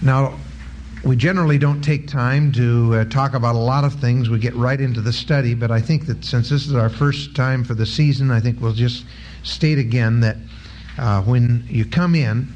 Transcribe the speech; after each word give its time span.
Now, 0.00 0.38
we 1.04 1.16
generally 1.16 1.58
don't 1.58 1.82
take 1.82 2.06
time 2.06 2.52
to 2.52 2.94
uh, 2.94 3.04
talk 3.06 3.34
about 3.34 3.56
a 3.56 3.58
lot 3.58 3.84
of 3.84 3.94
things. 3.94 4.30
We 4.30 4.38
get 4.38 4.54
right 4.54 4.80
into 4.80 5.00
the 5.00 5.12
study, 5.12 5.54
but 5.54 5.70
I 5.70 5.80
think 5.80 6.06
that 6.06 6.24
since 6.24 6.48
this 6.48 6.66
is 6.66 6.74
our 6.74 6.88
first 6.88 7.34
time 7.34 7.64
for 7.64 7.74
the 7.74 7.86
season, 7.86 8.30
I 8.30 8.40
think 8.40 8.60
we'll 8.60 8.72
just 8.72 9.04
state 9.42 9.78
again 9.78 10.20
that 10.20 10.36
uh, 10.98 11.22
when 11.22 11.64
you 11.68 11.84
come 11.84 12.14
in, 12.14 12.48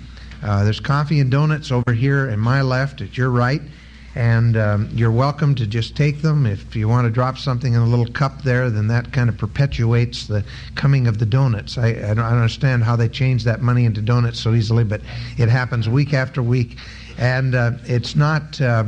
uh, 0.42 0.64
there's 0.64 0.80
coffee 0.80 1.20
and 1.20 1.30
donuts 1.30 1.72
over 1.72 1.92
here 1.92 2.28
at 2.28 2.38
my 2.38 2.62
left, 2.62 3.00
at 3.00 3.16
your 3.16 3.30
right, 3.30 3.62
and 4.14 4.56
um, 4.56 4.88
you're 4.92 5.12
welcome 5.12 5.54
to 5.54 5.66
just 5.66 5.96
take 5.96 6.20
them. 6.20 6.44
If 6.44 6.76
you 6.76 6.88
want 6.88 7.06
to 7.06 7.10
drop 7.10 7.38
something 7.38 7.72
in 7.72 7.80
a 7.80 7.86
little 7.86 8.06
cup 8.06 8.42
there, 8.42 8.70
then 8.70 8.88
that 8.88 9.12
kind 9.12 9.28
of 9.28 9.38
perpetuates 9.38 10.26
the 10.26 10.44
coming 10.74 11.06
of 11.06 11.18
the 11.18 11.26
donuts. 11.26 11.78
I, 11.78 11.88
I, 11.88 11.92
don't, 11.92 12.18
I 12.18 12.30
don't 12.30 12.38
understand 12.38 12.84
how 12.84 12.96
they 12.96 13.08
change 13.08 13.44
that 13.44 13.62
money 13.62 13.84
into 13.84 14.02
donuts 14.02 14.40
so 14.40 14.52
easily, 14.52 14.84
but 14.84 15.00
it 15.38 15.48
happens 15.48 15.88
week 15.88 16.12
after 16.12 16.42
week 16.42 16.76
and 17.18 17.54
uh, 17.54 17.72
it's 17.84 18.14
not. 18.16 18.60
Uh, 18.60 18.84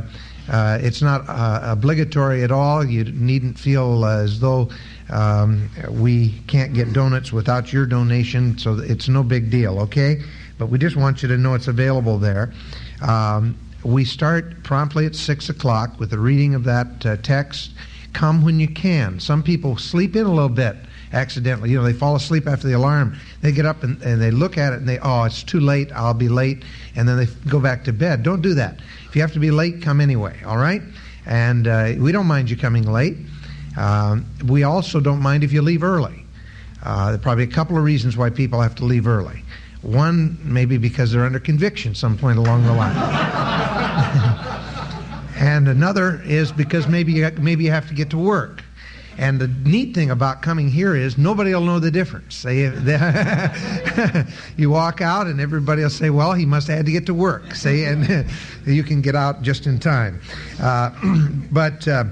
uh, 0.47 0.77
it's 0.79 1.01
not 1.01 1.25
obligatory 1.27 2.43
at 2.43 2.51
all. 2.51 2.85
You 2.85 3.05
needn't 3.05 3.57
feel 3.57 4.05
as 4.05 4.39
though 4.39 4.69
um, 5.09 5.71
we 5.89 6.35
can't 6.45 6.71
get 6.73 6.93
donuts 6.93 7.33
without 7.33 7.73
your 7.73 7.87
donation, 7.87 8.55
so 8.59 8.77
it's 8.77 9.07
no 9.07 9.23
big 9.23 9.49
deal, 9.49 9.79
okay? 9.79 10.21
But 10.59 10.67
we 10.67 10.77
just 10.77 10.95
want 10.95 11.21
you 11.21 11.27
to 11.29 11.37
know 11.37 11.55
it's 11.55 11.67
available 11.67 12.19
there. 12.19 12.53
Um, 13.01 13.57
we 13.83 14.03
start 14.05 14.63
promptly 14.63 15.05
at 15.05 15.15
6 15.15 15.49
o'clock 15.49 15.99
with 15.99 16.09
the 16.09 16.19
reading 16.19 16.55
of 16.55 16.63
that 16.63 17.05
uh, 17.05 17.17
text. 17.17 17.71
Come 18.13 18.43
when 18.43 18.59
you 18.59 18.67
can. 18.67 19.19
Some 19.19 19.43
people 19.43 19.77
sleep 19.77 20.15
in 20.15 20.25
a 20.25 20.29
little 20.29 20.49
bit 20.49 20.75
accidentally. 21.13 21.69
You 21.69 21.77
know, 21.77 21.83
they 21.83 21.93
fall 21.93 22.15
asleep 22.15 22.47
after 22.47 22.67
the 22.67 22.73
alarm. 22.73 23.17
They 23.41 23.51
get 23.51 23.65
up 23.65 23.83
and, 23.83 24.01
and 24.01 24.21
they 24.21 24.31
look 24.31 24.57
at 24.57 24.73
it 24.73 24.77
and 24.77 24.89
they, 24.89 24.97
oh, 24.99 25.23
it's 25.23 25.43
too 25.43 25.59
late. 25.59 25.91
I'll 25.91 26.13
be 26.13 26.29
late. 26.29 26.63
And 26.95 27.07
then 27.07 27.17
they 27.17 27.27
go 27.49 27.59
back 27.59 27.83
to 27.85 27.93
bed. 27.93 28.23
Don't 28.23 28.41
do 28.41 28.53
that. 28.53 28.79
If 29.07 29.15
you 29.15 29.21
have 29.21 29.33
to 29.33 29.39
be 29.39 29.51
late, 29.51 29.81
come 29.81 29.99
anyway, 29.99 30.39
all 30.45 30.57
right? 30.57 30.81
And 31.25 31.67
uh, 31.67 31.93
we 31.97 32.11
don't 32.11 32.27
mind 32.27 32.49
you 32.49 32.57
coming 32.57 32.83
late. 32.83 33.17
Um, 33.77 34.25
we 34.47 34.63
also 34.63 34.99
don't 34.99 35.21
mind 35.21 35.43
if 35.43 35.51
you 35.51 35.61
leave 35.61 35.83
early. 35.83 36.23
Uh, 36.83 37.07
there 37.07 37.15
are 37.15 37.17
probably 37.17 37.43
a 37.43 37.47
couple 37.47 37.77
of 37.77 37.83
reasons 37.83 38.15
why 38.15 38.29
people 38.29 38.61
have 38.61 38.75
to 38.75 38.85
leave 38.85 39.07
early. 39.07 39.41
One, 39.81 40.37
maybe 40.43 40.77
because 40.77 41.11
they're 41.11 41.25
under 41.25 41.39
conviction 41.39 41.95
some 41.95 42.17
point 42.17 42.37
along 42.37 42.63
the 42.63 42.73
line. 42.73 42.95
and 45.35 45.67
another 45.67 46.21
is 46.23 46.51
because 46.51 46.87
maybe 46.87 47.13
you, 47.13 47.29
maybe 47.39 47.65
you 47.65 47.71
have 47.71 47.87
to 47.89 47.93
get 47.93 48.09
to 48.11 48.17
work. 48.17 48.63
And 49.17 49.39
the 49.39 49.47
neat 49.47 49.95
thing 49.95 50.11
about 50.11 50.41
coming 50.41 50.69
here 50.69 50.95
is 50.95 51.17
nobody 51.17 51.53
will 51.53 51.61
know 51.61 51.79
the 51.79 51.91
difference. 51.91 52.43
They, 52.43 52.67
they 52.67 54.25
you 54.57 54.69
walk 54.69 54.99
out 54.99 55.27
and 55.27 55.39
everybody 55.39 55.83
will 55.83 55.89
say, 55.89 56.09
"Well, 56.09 56.33
he 56.33 56.45
must 56.45 56.67
have 56.67 56.77
had 56.77 56.85
to 56.87 56.91
get 56.91 57.05
to 57.05 57.13
work." 57.13 57.55
Say, 57.55 57.85
and 57.85 58.29
you 58.65 58.83
can 58.83 59.01
get 59.01 59.15
out 59.15 59.41
just 59.41 59.67
in 59.67 59.79
time. 59.79 60.21
Uh, 60.61 60.91
but 61.51 61.87
uh, 61.87 62.05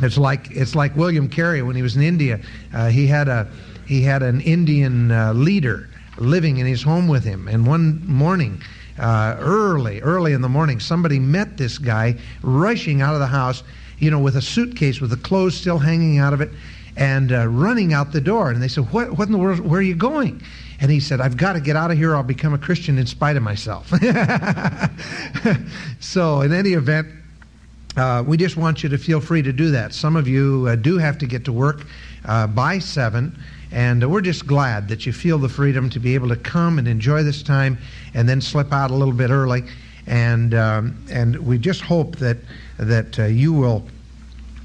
it's 0.00 0.16
like 0.16 0.50
it's 0.52 0.76
like 0.76 0.94
William 0.96 1.28
Carey 1.28 1.62
when 1.62 1.74
he 1.74 1.82
was 1.82 1.96
in 1.96 2.02
India. 2.02 2.40
Uh, 2.72 2.88
he 2.88 3.06
had 3.06 3.26
a 3.28 3.50
he 3.86 4.02
had 4.02 4.22
an 4.22 4.40
Indian 4.42 5.10
uh, 5.10 5.32
leader 5.32 5.88
living 6.18 6.58
in 6.58 6.66
his 6.66 6.82
home 6.82 7.08
with 7.08 7.24
him, 7.24 7.48
and 7.48 7.66
one 7.66 8.06
morning. 8.06 8.62
Uh, 8.98 9.36
early, 9.40 10.02
early 10.02 10.34
in 10.34 10.42
the 10.42 10.50
morning, 10.50 10.78
somebody 10.78 11.18
met 11.18 11.56
this 11.56 11.78
guy 11.78 12.14
rushing 12.42 13.00
out 13.00 13.14
of 13.14 13.20
the 13.20 13.26
house 13.26 13.62
you 13.98 14.10
know, 14.10 14.18
with 14.18 14.36
a 14.36 14.42
suitcase 14.42 15.00
with 15.00 15.10
the 15.10 15.16
clothes 15.16 15.56
still 15.56 15.78
hanging 15.78 16.18
out 16.18 16.32
of 16.32 16.40
it 16.40 16.50
and 16.96 17.32
uh, 17.32 17.46
running 17.46 17.92
out 17.92 18.12
the 18.12 18.20
door. 18.20 18.50
And 18.50 18.62
they 18.62 18.68
said, 18.68 18.92
what, 18.92 19.16
what 19.16 19.26
in 19.26 19.32
the 19.32 19.38
world, 19.38 19.60
where 19.60 19.80
are 19.80 19.82
you 19.82 19.94
going? 19.94 20.42
And 20.80 20.90
he 20.90 21.00
said, 21.00 21.20
I've 21.20 21.36
got 21.36 21.54
to 21.54 21.60
get 21.60 21.76
out 21.76 21.90
of 21.90 21.96
here. 21.96 22.16
I'll 22.16 22.22
become 22.22 22.54
a 22.54 22.58
Christian 22.58 22.98
in 22.98 23.06
spite 23.06 23.36
of 23.36 23.42
myself. 23.42 23.88
so, 26.00 26.40
in 26.40 26.52
any 26.52 26.72
event, 26.72 27.08
uh, 27.96 28.24
we 28.26 28.36
just 28.36 28.56
want 28.56 28.82
you 28.82 28.88
to 28.88 28.98
feel 28.98 29.20
free 29.20 29.42
to 29.42 29.52
do 29.52 29.70
that. 29.70 29.94
Some 29.94 30.16
of 30.16 30.26
you 30.26 30.66
uh, 30.68 30.76
do 30.76 30.98
have 30.98 31.18
to 31.18 31.26
get 31.26 31.44
to 31.44 31.52
work 31.52 31.86
uh, 32.24 32.48
by 32.48 32.80
7, 32.80 33.38
and 33.70 34.10
we're 34.10 34.22
just 34.22 34.46
glad 34.46 34.88
that 34.88 35.06
you 35.06 35.12
feel 35.12 35.38
the 35.38 35.48
freedom 35.48 35.88
to 35.90 36.00
be 36.00 36.14
able 36.14 36.28
to 36.28 36.36
come 36.36 36.78
and 36.78 36.88
enjoy 36.88 37.22
this 37.22 37.42
time 37.42 37.78
and 38.14 38.28
then 38.28 38.40
slip 38.40 38.72
out 38.72 38.90
a 38.90 38.94
little 38.94 39.14
bit 39.14 39.30
early. 39.30 39.62
And, 40.06 40.54
um, 40.54 41.04
and 41.10 41.36
we 41.46 41.58
just 41.58 41.82
hope 41.82 42.16
that 42.16 42.38
that 42.84 43.18
uh, 43.18 43.24
you 43.24 43.52
will 43.52 43.84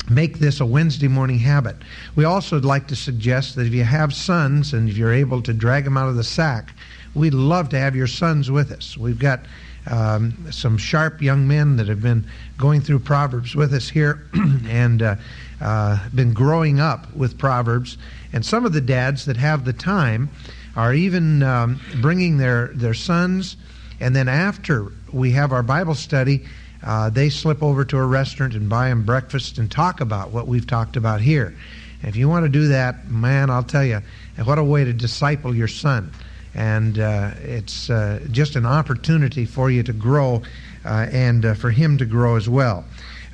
make 0.10 0.40
this 0.40 0.60
a 0.60 0.66
Wednesday 0.66 1.08
morning 1.08 1.40
habit. 1.40 1.76
We 2.16 2.24
also 2.24 2.56
would 2.56 2.66
like 2.66 2.88
to 2.88 2.96
suggest 2.96 3.56
that 3.56 3.68
if 3.68 3.74
you 3.74 3.84
have 3.84 4.14
sons 4.14 4.74
and 4.74 4.90
if 4.90 4.98
you're 4.98 5.14
able 5.14 5.42
to 5.44 5.54
drag 5.54 5.84
them 5.84 5.98
out 5.98 6.08
of 6.08 6.16
the 6.16 6.24
sack, 6.24 6.74
we'd 7.14 7.34
love 7.34 7.70
to 7.70 7.80
have 7.80 7.96
your 7.96 8.08
sons 8.08 8.50
with 8.50 8.72
us. 8.72 8.98
We've 8.98 9.20
got 9.20 9.42
um, 9.90 10.52
some 10.52 10.78
sharp 10.78 11.22
young 11.22 11.48
men 11.48 11.78
that 11.78 11.88
have 11.88 12.02
been 12.02 12.26
going 12.58 12.82
through 12.82 13.00
Proverbs 13.00 13.56
with 13.56 13.74
us 13.74 13.90
here 13.90 14.28
and 14.68 15.02
uh, 15.02 15.16
uh, 15.62 16.10
been 16.10 16.34
growing 16.34 16.80
up 16.80 17.14
with 17.16 17.38
Proverbs. 17.38 17.98
And 18.34 18.46
some 18.46 18.66
of 18.66 18.74
the 18.74 18.82
dads 18.82 19.26
that 19.26 19.38
have 19.38 19.66
the 19.66 19.74
time 19.74 20.30
are 20.76 20.94
even 20.94 21.44
um, 21.44 21.82
bringing 22.02 22.38
their, 22.38 22.68
their 22.68 22.94
sons. 22.94 23.58
And 24.00 24.16
then 24.16 24.28
after 24.28 24.92
we 25.12 25.32
have 25.32 25.52
our 25.52 25.64
Bible 25.64 25.96
study, 25.96 26.46
uh, 26.88 27.10
they 27.10 27.30
slip 27.30 27.62
over 27.62 27.84
to 27.84 27.98
a 27.98 28.06
restaurant 28.06 28.54
and 28.56 28.70
buy 28.70 28.88
them 28.88 29.04
breakfast 29.04 29.58
and 29.58 29.70
talk 29.70 30.00
about 30.00 30.32
what 30.32 30.48
we've 30.48 30.66
talked 30.66 30.96
about 30.96 31.20
here. 31.20 31.54
And 32.00 32.08
if 32.08 32.16
you 32.16 32.30
want 32.30 32.46
to 32.46 32.50
do 32.50 32.70
that, 32.70 33.10
man, 33.10 33.50
I'll 33.50 33.62
tell 33.62 33.84
you, 33.84 34.02
what 34.46 34.58
a 34.58 34.64
way 34.64 34.86
to 34.86 34.94
disciple 34.94 35.54
your 35.54 35.68
son. 35.68 36.14
And 36.56 36.98
uh, 36.98 37.32
it's 37.42 37.90
uh, 37.90 38.26
just 38.32 38.56
an 38.56 38.66
opportunity 38.66 39.46
for 39.46 39.70
you 39.70 39.84
to 39.84 39.92
grow 39.92 40.44
uh, 40.86 41.08
and 41.12 41.46
uh, 41.46 41.54
for 41.56 41.72
him 41.72 41.98
to 41.98 42.06
grow 42.06 42.38
as 42.38 42.48
well. 42.48 42.86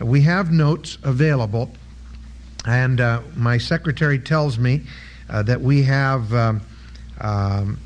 We 0.01 0.21
have 0.21 0.51
notes 0.51 0.97
available, 1.03 1.69
and 2.65 2.99
uh, 2.99 3.21
my 3.35 3.59
secretary 3.59 4.17
tells 4.17 4.57
me 4.57 4.81
that 5.29 5.61
we 5.61 5.83
have 5.83 6.33
um, 6.33 6.61
um, 7.21 7.79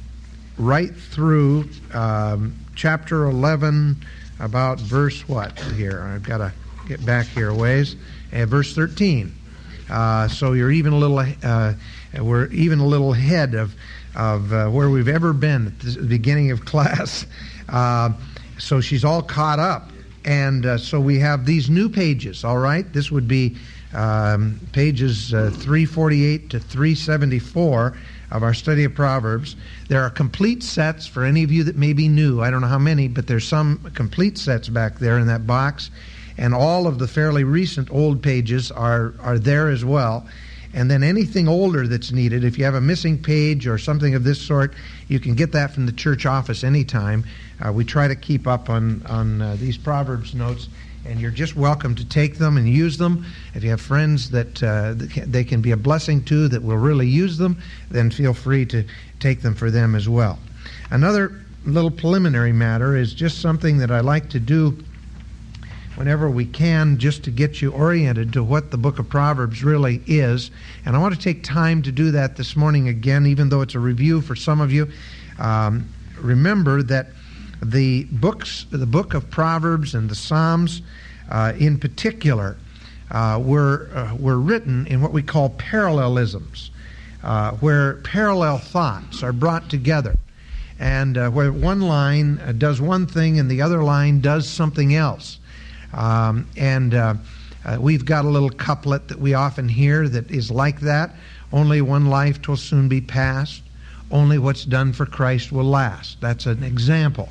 right 0.57 0.95
through 0.95 1.67
um, 1.93 2.55
chapter 2.75 3.25
11 3.25 3.97
about 4.39 4.79
verse 4.79 5.27
what 5.27 5.59
here? 5.59 6.01
I've 6.01 6.23
got 6.23 6.37
to 6.37 6.53
get 6.87 7.05
back 7.05 7.25
here 7.27 7.49
a 7.49 7.55
ways. 7.55 7.95
Uh, 8.31 8.45
verse 8.45 8.73
13. 8.75 9.33
Uh, 9.89 10.27
so 10.27 10.53
you're 10.53 10.71
even 10.71 10.93
a 10.93 10.97
little, 10.97 11.19
uh, 11.43 11.73
we're 12.19 12.47
even 12.47 12.79
a 12.79 12.85
little 12.85 13.13
ahead 13.13 13.53
of, 13.55 13.73
of 14.15 14.51
uh, 14.51 14.69
where 14.69 14.89
we've 14.89 15.07
ever 15.07 15.33
been 15.33 15.67
at 15.67 15.79
the 15.79 16.01
beginning 16.03 16.51
of 16.51 16.65
class. 16.65 17.25
Uh, 17.69 18.11
so 18.57 18.81
she's 18.81 19.05
all 19.05 19.21
caught 19.21 19.59
up. 19.59 19.91
And 20.25 20.65
uh, 20.65 20.77
so 20.77 20.99
we 20.99 21.19
have 21.19 21.45
these 21.45 21.69
new 21.69 21.87
pages, 21.87 22.43
all 22.43 22.57
right? 22.57 22.91
This 22.91 23.09
would 23.11 23.27
be 23.29 23.55
um, 23.93 24.59
pages 24.73 25.29
348 25.29 26.49
to 26.49 26.59
374 26.59 27.97
of 28.31 28.43
our 28.43 28.53
study 28.53 28.83
of 28.83 28.93
Proverbs. 28.93 29.55
There 29.87 30.01
are 30.01 30.09
complete 30.09 30.63
sets 30.63 31.07
for 31.07 31.23
any 31.23 31.43
of 31.43 31.51
you 31.51 31.63
that 31.65 31.77
may 31.77 31.93
be 31.93 32.07
new. 32.07 32.41
I 32.41 32.51
don't 32.51 32.61
know 32.61 32.67
how 32.67 32.77
many, 32.79 33.07
but 33.07 33.27
there's 33.27 33.47
some 33.47 33.79
complete 33.93 34.37
sets 34.37 34.69
back 34.69 34.99
there 34.99 35.17
in 35.17 35.27
that 35.27 35.47
box. 35.47 35.89
And 36.37 36.53
all 36.53 36.87
of 36.87 36.99
the 36.99 37.07
fairly 37.07 37.43
recent 37.43 37.91
old 37.91 38.21
pages 38.21 38.71
are, 38.71 39.13
are 39.19 39.39
there 39.39 39.69
as 39.69 39.83
well. 39.83 40.27
And 40.73 40.91
then 40.91 41.01
anything 41.01 41.47
older 41.47 41.87
that's 41.87 42.11
needed, 42.11 42.43
if 42.43 42.57
you 42.57 42.65
have 42.65 42.75
a 42.75 42.81
missing 42.81 43.21
page 43.21 43.65
or 43.65 43.77
something 43.77 44.13
of 44.13 44.23
this 44.23 44.39
sort, 44.39 44.73
you 45.07 45.19
can 45.19 45.33
get 45.33 45.53
that 45.53 45.73
from 45.73 45.85
the 45.85 45.91
church 45.91 46.25
office 46.25 46.63
anytime. 46.63 47.25
Uh, 47.65 47.71
we 47.71 47.83
try 47.83 48.07
to 48.07 48.15
keep 48.15 48.45
up 48.45 48.69
on, 48.69 49.03
on 49.07 49.41
uh, 49.41 49.55
these 49.57 49.77
Proverbs 49.77 50.35
notes 50.35 50.67
and 51.07 51.21
you're 51.21 51.31
just 51.31 51.55
welcome 51.55 51.95
to 51.95 52.05
take 52.05 52.37
them 52.37 52.57
and 52.57 52.67
use 52.67 52.97
them. 52.97 53.25
If 53.53 53.63
you 53.63 53.69
have 53.69 53.81
friends 53.81 54.29
that, 54.31 54.61
uh, 54.61 54.93
they 55.25 55.43
can 55.43 55.61
be 55.61 55.71
a 55.71 55.77
blessing 55.77 56.23
to 56.25 56.47
that 56.49 56.61
will 56.61 56.77
really 56.77 57.07
use 57.07 57.37
them, 57.37 57.61
then 57.89 58.11
feel 58.11 58.33
free 58.33 58.65
to 58.67 58.83
take 59.19 59.41
them 59.41 59.55
for 59.55 59.71
them 59.71 59.95
as 59.95 60.09
well. 60.09 60.37
Another 60.91 61.41
little 61.65 61.91
preliminary 61.91 62.51
matter 62.51 62.95
is 62.95 63.13
just 63.13 63.41
something 63.41 63.77
that 63.77 63.91
I 63.91 64.01
like 64.01 64.29
to 64.29 64.39
do 64.39 64.77
whenever 65.95 66.29
we 66.29 66.45
can 66.45 66.97
just 66.97 67.23
to 67.23 67.31
get 67.31 67.61
you 67.61 67.71
oriented 67.71 68.31
to 68.33 68.43
what 68.43 68.69
the 68.69 68.77
book 68.77 68.99
of 68.99 69.09
Proverbs 69.09 69.63
really 69.63 70.01
is. 70.05 70.51
And 70.85 70.95
I 70.95 70.99
want 70.99 71.15
to 71.15 71.19
take 71.19 71.43
time 71.43 71.81
to 71.83 71.91
do 71.91 72.11
that 72.11 72.35
this 72.35 72.55
morning 72.55 72.87
again, 72.87 73.25
even 73.25 73.49
though 73.49 73.61
it's 73.61 73.75
a 73.75 73.79
review 73.79 74.21
for 74.21 74.35
some 74.35 74.61
of 74.61 74.71
you. 74.71 74.91
Um, 75.39 75.89
remember 76.19 76.83
that 76.83 77.07
the 77.61 78.05
books, 78.05 78.65
the 78.71 78.85
book 78.85 79.13
of 79.13 79.29
Proverbs 79.29 79.95
and 79.95 80.09
the 80.09 80.15
Psalms 80.15 80.81
uh, 81.29 81.53
in 81.57 81.79
particular, 81.79 82.57
uh, 83.11 83.41
were, 83.41 83.89
uh, 83.93 84.15
were 84.15 84.39
written 84.39 84.85
in 84.87 85.01
what 85.01 85.13
we 85.13 85.21
call 85.21 85.49
parallelisms, 85.51 86.71
uh, 87.23 87.51
where 87.53 87.95
parallel 87.95 88.57
thoughts 88.57 89.23
are 89.23 89.33
brought 89.33 89.69
together, 89.69 90.15
and 90.79 91.17
uh, 91.17 91.29
where 91.29 91.51
one 91.51 91.81
line 91.81 92.39
uh, 92.39 92.51
does 92.51 92.81
one 92.81 93.07
thing 93.07 93.39
and 93.39 93.49
the 93.49 93.61
other 93.61 93.83
line 93.83 94.19
does 94.21 94.47
something 94.47 94.93
else. 94.93 95.39
Um, 95.93 96.47
and 96.57 96.93
we've 97.79 98.05
got 98.05 98.25
a 98.25 98.29
little 98.29 98.49
couplet 98.49 99.07
that 99.07 99.19
we 99.19 99.33
often 99.33 99.67
hear 99.67 100.07
that 100.09 100.29
is 100.29 100.51
like 100.51 100.81
that. 100.81 101.15
Only 101.51 101.81
one 101.81 102.07
life 102.07 102.45
will 102.47 102.57
soon 102.57 102.89
be 102.89 103.01
past. 103.01 103.61
Only 104.11 104.37
what's 104.37 104.65
done 104.65 104.93
for 104.93 105.05
Christ 105.05 105.51
will 105.51 105.65
last. 105.65 106.21
That's 106.21 106.45
an 106.45 106.63
example. 106.63 107.29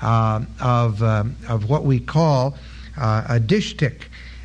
uh, 0.00 0.44
of, 0.60 1.02
uh, 1.02 1.24
of 1.48 1.68
what 1.68 1.84
we 1.84 2.00
call 2.00 2.56
uh, 2.96 3.24
a 3.28 3.40
distich. 3.40 4.02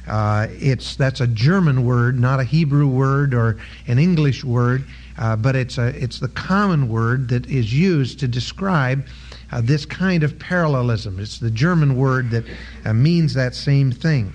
Uh, 0.08 0.48
it's 0.50 0.96
that's 0.96 1.22
a 1.22 1.28
German 1.28 1.86
word, 1.86 2.20
not 2.20 2.40
a 2.40 2.44
Hebrew 2.44 2.88
word 2.88 3.34
or 3.34 3.60
an 3.88 4.00
English 4.00 4.44
word, 4.44 4.84
uh, 5.18 5.36
but 5.36 5.56
it's 5.56 5.78
a 5.78 5.88
it's 5.90 6.20
the 6.20 6.28
common 6.30 6.90
word 6.90 7.30
that 7.30 7.46
is 7.46 7.72
used 7.72 8.20
to 8.20 8.28
describe 8.28 9.06
uh, 9.52 9.62
this 9.62 9.86
kind 9.86 10.24
of 10.24 10.40
parallelism. 10.40 11.20
It's 11.20 11.38
the 11.38 11.52
German 11.52 11.96
word 11.98 12.32
that 12.32 12.46
uh, 12.84 12.94
means 12.94 13.36
that 13.36 13.54
same 13.54 13.92
thing, 13.92 14.34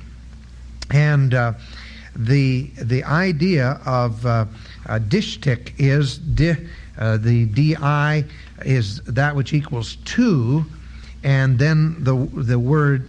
and 0.92 1.34
uh, 1.34 1.54
the 2.14 2.70
the 2.81 3.02
idea 3.02 3.81
of 3.84 4.25
uh, 4.25 4.46
distich 4.87 5.72
is 5.78 6.16
di, 6.19 6.56
the 6.96 7.46
di 7.46 8.25
is 8.64 9.00
that 9.02 9.37
which 9.37 9.52
equals 9.52 9.96
two, 10.04 10.64
and 11.22 11.58
then 11.58 11.96
the 12.02 12.14
the 12.14 12.58
word 12.58 13.08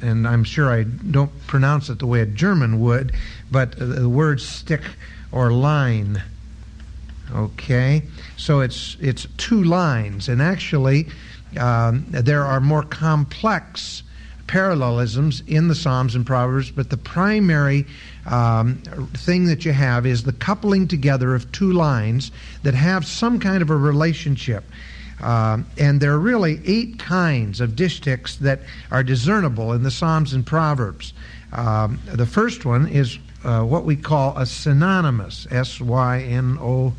and 0.00 0.26
I'm 0.26 0.44
sure 0.44 0.70
I 0.70 0.84
don't 0.84 1.32
pronounce 1.46 1.88
it 1.88 1.98
the 1.98 2.06
way 2.06 2.20
a 2.20 2.26
German 2.26 2.80
would, 2.80 3.12
but 3.50 3.76
the 3.76 4.08
word 4.08 4.40
stick 4.40 4.82
or 5.32 5.50
line. 5.50 6.22
Okay, 7.32 8.02
so 8.36 8.60
it's 8.60 8.96
it's 9.00 9.26
two 9.36 9.64
lines, 9.64 10.28
and 10.28 10.40
actually 10.40 11.08
um, 11.58 12.06
there 12.10 12.44
are 12.44 12.60
more 12.60 12.82
complex 12.82 14.02
parallelisms 14.54 15.42
in 15.48 15.66
the 15.66 15.74
Psalms 15.74 16.14
and 16.14 16.24
Proverbs, 16.24 16.70
but 16.70 16.88
the 16.88 16.96
primary 16.96 17.84
um, 18.24 18.76
thing 19.16 19.46
that 19.46 19.64
you 19.64 19.72
have 19.72 20.06
is 20.06 20.22
the 20.22 20.32
coupling 20.32 20.86
together 20.86 21.34
of 21.34 21.50
two 21.50 21.72
lines 21.72 22.30
that 22.62 22.72
have 22.72 23.04
some 23.04 23.40
kind 23.40 23.62
of 23.62 23.70
a 23.70 23.76
relationship. 23.76 24.62
Uh, 25.20 25.58
and 25.76 26.00
there 26.00 26.12
are 26.12 26.20
really 26.20 26.60
eight 26.66 27.00
kinds 27.00 27.60
of 27.60 27.70
distichs 27.70 28.38
that 28.38 28.60
are 28.92 29.02
discernible 29.02 29.72
in 29.72 29.82
the 29.82 29.90
Psalms 29.90 30.32
and 30.32 30.46
Proverbs. 30.46 31.14
Um, 31.52 31.98
the 32.06 32.24
first 32.24 32.64
one 32.64 32.86
is 32.86 33.18
uh, 33.42 33.64
what 33.64 33.84
we 33.84 33.96
call 33.96 34.38
a 34.38 34.46
synonymous, 34.46 35.48
S 35.50 35.80
Y 35.80 36.20
N 36.20 36.58
O 36.60 36.94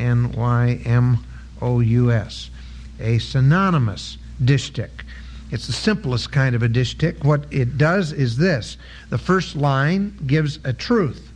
N 0.00 0.32
Y 0.32 0.80
M 0.84 1.24
O 1.62 1.78
U 1.78 2.10
S, 2.10 2.50
a 2.98 3.18
synonymous 3.20 4.18
distich. 4.42 5.04
It's 5.50 5.66
the 5.66 5.72
simplest 5.72 6.30
kind 6.30 6.54
of 6.54 6.62
a 6.62 6.68
distich. 6.68 7.24
What 7.24 7.44
it 7.50 7.76
does 7.76 8.12
is 8.12 8.36
this 8.36 8.76
the 9.08 9.18
first 9.18 9.56
line 9.56 10.16
gives 10.26 10.58
a 10.64 10.72
truth, 10.72 11.32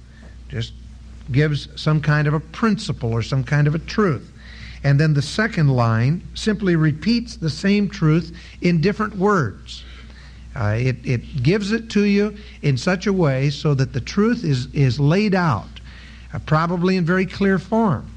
just 0.49 0.73
gives 1.33 1.69
some 1.81 2.01
kind 2.01 2.29
of 2.29 2.35
a 2.35 2.41
principle 2.41 3.13
or 3.13 3.23
some 3.23 3.45
kind 3.45 3.67
of 3.67 3.75
a 3.75 3.79
truth. 3.79 4.31
And 4.85 5.01
then 5.01 5.15
the 5.15 5.23
second 5.23 5.69
line 5.69 6.23
simply 6.35 6.77
repeats 6.77 7.37
the 7.37 7.49
same 7.51 7.89
truth 7.89 8.37
in 8.61 8.81
different 8.81 9.17
words. 9.17 9.83
Uh, 10.55 10.77
it, 10.79 10.97
it 11.05 11.43
gives 11.43 11.73
it 11.73 11.91
to 11.91 12.05
you 12.05 12.37
in 12.63 12.77
such 12.77 13.07
a 13.07 13.13
way 13.13 13.51
so 13.51 13.75
that 13.75 13.93
the 13.93 14.01
truth 14.01 14.45
is, 14.45 14.67
is 14.73 15.01
laid 15.01 15.35
out, 15.35 15.81
uh, 16.33 16.39
probably 16.41 16.97
in 16.97 17.05
very 17.05 17.27
clear 17.27 17.59
form. 17.59 18.09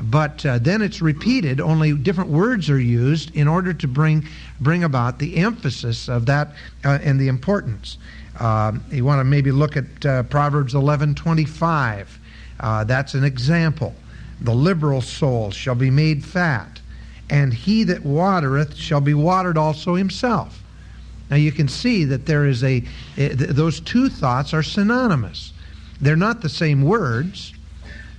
But 0.00 0.44
uh, 0.44 0.58
then 0.58 0.82
it's 0.82 1.00
repeated, 1.00 1.60
only 1.60 1.92
different 1.92 2.30
words 2.30 2.68
are 2.68 2.80
used 2.80 3.34
in 3.36 3.46
order 3.46 3.72
to 3.72 3.86
bring, 3.86 4.26
bring 4.60 4.82
about 4.82 5.18
the 5.18 5.36
emphasis 5.36 6.08
of 6.08 6.26
that 6.26 6.48
uh, 6.84 6.98
and 7.02 7.20
the 7.20 7.28
importance. 7.28 7.98
Uh, 8.38 8.72
you 8.90 9.04
want 9.04 9.20
to 9.20 9.24
maybe 9.24 9.52
look 9.52 9.76
at 9.76 10.06
uh, 10.06 10.22
Proverbs 10.24 10.74
11 10.74 11.14
25. 11.14 12.18
that's 12.58 13.14
an 13.14 13.24
example. 13.24 13.94
The 14.40 14.54
liberal 14.54 15.00
soul 15.00 15.52
shall 15.52 15.76
be 15.76 15.90
made 15.90 16.24
fat, 16.24 16.80
and 17.30 17.54
he 17.54 17.84
that 17.84 18.04
watereth 18.04 18.74
shall 18.74 19.00
be 19.00 19.14
watered 19.14 19.56
also 19.56 19.94
himself. 19.94 20.62
Now 21.30 21.36
you 21.36 21.52
can 21.52 21.68
see 21.68 22.04
that 22.04 22.26
there 22.26 22.46
is 22.46 22.62
a, 22.62 22.84
eh, 23.16 23.30
those 23.32 23.80
two 23.80 24.08
thoughts 24.08 24.52
are 24.52 24.62
synonymous. 24.62 25.52
They're 26.00 26.16
not 26.16 26.42
the 26.42 26.48
same 26.48 26.82
words. 26.82 27.53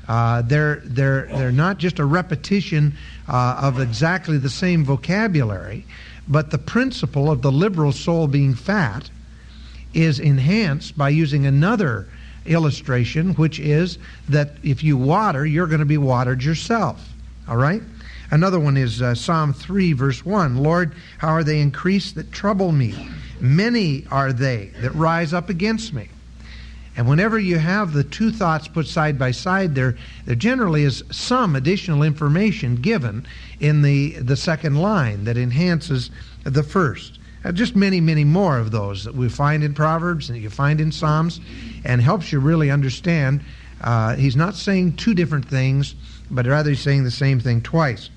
Uh, 0.08 0.42
they're, 0.44 0.82
they're, 0.84 1.26
they're 1.28 1.52
not 1.52 1.78
just 1.78 2.00
a 2.00 2.06
repetition 2.06 2.94
uh, 3.28 3.60
of 3.62 3.80
exactly 3.80 4.38
the 4.38 4.50
same 4.50 4.86
vocabulary, 4.86 5.86
but 6.28 6.52
the 6.52 6.58
principle 6.58 7.32
of 7.32 7.42
the 7.42 7.52
liberal 7.52 7.92
soul 7.92 8.28
being 8.28 8.54
fat 8.54 9.10
is 9.94 10.20
enhanced 10.20 10.98
by 10.98 11.10
using 11.10 11.46
another 11.46 12.08
illustration, 12.46 13.34
which 13.34 13.60
is 13.60 13.98
that 14.30 14.52
if 14.64 14.84
you 14.84 14.98
water, 14.98 15.46
you're 15.46 15.68
going 15.68 15.80
to 15.80 15.86
be 15.86 15.98
watered 15.98 16.44
yourself. 16.44 17.10
All 17.48 17.58
right? 17.58 17.82
Another 18.32 18.60
one 18.60 18.78
is 18.78 19.02
uh, 19.02 19.16
Psalm 19.16 19.54
3, 19.54 19.94
verse 19.94 20.26
1 20.26 20.58
Lord, 20.58 20.94
how 21.18 21.30
are 21.30 21.44
they 21.44 21.60
increased 21.60 22.16
that 22.16 22.32
trouble 22.32 22.72
me? 22.72 23.10
Many 23.40 24.06
are 24.12 24.34
they 24.34 24.72
that 24.82 24.94
rise 24.96 25.34
up 25.34 25.50
against 25.50 25.94
me. 25.94 26.10
And 26.98 27.10
whenever 27.10 27.38
you 27.38 27.58
have 27.58 27.92
the 27.92 28.04
two 28.04 28.32
thoughts 28.32 28.68
put 28.68 28.88
side 28.88 29.20
by 29.20 29.32
side, 29.32 29.76
there, 29.76 29.98
there 30.26 30.36
generally 30.36 30.84
is 30.84 31.04
some 31.12 31.56
additional 31.56 32.04
information 32.04 32.78
given 32.78 33.28
in 33.60 33.82
the, 33.82 34.12
the 34.14 34.38
second 34.38 34.76
line 34.76 35.26
that 35.26 35.38
enhances 35.38 36.10
the 36.46 36.64
first. 36.64 37.20
Uh, 37.44 37.52
just 37.52 37.76
many, 37.76 38.00
many 38.00 38.24
more 38.24 38.58
of 38.58 38.72
those 38.72 39.04
that 39.04 39.14
we 39.14 39.30
find 39.30 39.64
in 39.64 39.74
Proverbs 39.74 40.30
and 40.30 40.42
you 40.42 40.50
find 40.50 40.80
in 40.80 40.92
Psalms, 40.92 41.42
and 41.84 42.02
helps 42.02 42.32
you 42.32 42.40
really 42.40 42.72
understand. 42.72 43.42
Uh, 43.82 44.16
he's 44.16 44.36
not 44.36 44.56
saying 44.56 44.96
two 44.96 45.14
different 45.14 45.48
things, 45.48 45.96
but 46.32 46.48
rather 46.48 46.70
he's 46.72 46.80
saying 46.80 47.04
the 47.04 47.12
same 47.12 47.40
thing 47.40 47.62
twice. 47.62 48.10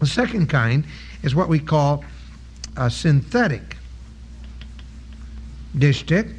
The 0.00 0.06
second 0.06 0.48
kind 0.48 0.84
is 1.22 1.34
what 1.34 1.48
we 1.48 1.60
call 1.60 2.04
a 2.76 2.90
synthetic 2.90 3.76
distich. 5.76 6.34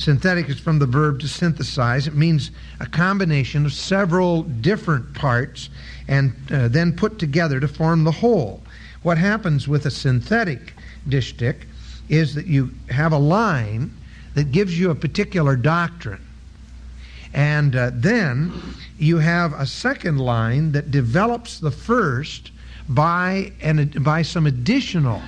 Synthetic 0.00 0.48
is 0.48 0.58
from 0.58 0.78
the 0.78 0.86
verb 0.86 1.20
to 1.20 1.28
synthesize. 1.28 2.06
It 2.06 2.14
means 2.14 2.52
a 2.80 2.86
combination 2.86 3.66
of 3.66 3.74
several 3.74 4.44
different 4.44 5.12
parts 5.12 5.68
and 6.08 6.34
uh, 6.50 6.68
then 6.68 6.96
put 6.96 7.18
together 7.18 7.60
to 7.60 7.68
form 7.68 8.04
the 8.04 8.10
whole. 8.10 8.62
What 9.02 9.18
happens 9.18 9.68
with 9.68 9.84
a 9.84 9.90
synthetic 9.90 10.72
distich 11.06 11.64
is 12.08 12.34
that 12.34 12.46
you 12.46 12.70
have 12.88 13.12
a 13.12 13.18
line 13.18 13.94
that 14.32 14.52
gives 14.52 14.80
you 14.80 14.90
a 14.90 14.94
particular 14.94 15.54
doctrine. 15.54 16.26
And 17.34 17.76
uh, 17.76 17.90
then 17.92 18.54
you 18.98 19.18
have 19.18 19.52
a 19.52 19.66
second 19.66 20.16
line 20.16 20.72
that 20.72 20.90
develops 20.90 21.60
the 21.60 21.70
first 21.70 22.52
by, 22.88 23.52
an, 23.60 23.90
by 24.00 24.22
some 24.22 24.46
additional 24.46 25.20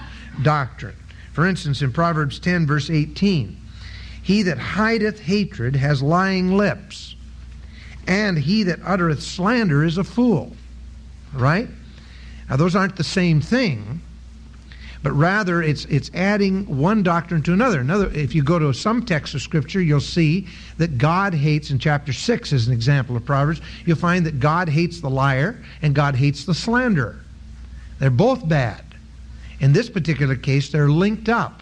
doctrine. 0.43 0.97
For 1.35 1.47
instance, 1.47 1.83
in 1.83 1.93
Proverbs 1.93 2.39
10, 2.39 2.67
verse 2.67 2.89
18, 2.89 3.59
he 4.23 4.43
that 4.45 4.59
hideth 4.59 5.21
hatred 5.21 5.77
has 5.77 6.03
lying 6.03 6.57
lips, 6.57 7.17
and 8.07 8.39
he 8.39 8.63
that 8.65 8.81
uttereth 8.85 9.23
slander 9.23 9.85
is 9.85 9.99
a 9.99 10.05
fool. 10.05 10.57
Right? 11.35 11.69
Now, 12.49 12.57
those 12.57 12.77
aren't 12.77 12.97
the 12.97 13.05
same 13.05 13.41
thing, 13.41 14.01
but 15.03 15.13
rather 15.13 15.63
it's 15.63 15.87
it's 15.87 16.11
adding 16.15 16.79
one 16.79 17.03
doctrine 17.03 17.43
to 17.43 17.53
another. 17.53 17.81
Another, 17.81 18.09
if 18.11 18.35
you 18.35 18.43
go 18.43 18.59
to 18.59 18.73
some 18.73 19.05
text 19.05 19.35
of 19.35 19.43
Scripture, 19.43 19.81
you'll 19.81 20.01
see 20.01 20.47
that 20.79 20.99
God 20.99 21.35
hates 21.35 21.71
in 21.71 21.79
chapter 21.79 22.13
six, 22.13 22.53
as 22.53 22.67
an 22.67 22.73
example 22.73 23.17
of 23.17 23.25
Proverbs, 23.25 23.61
you'll 23.87 23.97
find 23.97 24.27
that 24.27 24.39
God 24.39 24.69
hates 24.69 25.01
the 25.01 25.11
liar 25.11 25.63
and 25.81 25.95
God 25.95 26.15
hates 26.15 26.45
the 26.45 26.55
slanderer. 26.55 27.19
They're 27.99 28.11
both 28.11 28.47
bad. 28.47 28.85
In 29.61 29.73
this 29.73 29.89
particular 29.89 30.37
case, 30.37 30.71
they're 30.71 30.91
linked 30.91 31.29
up 31.29 31.62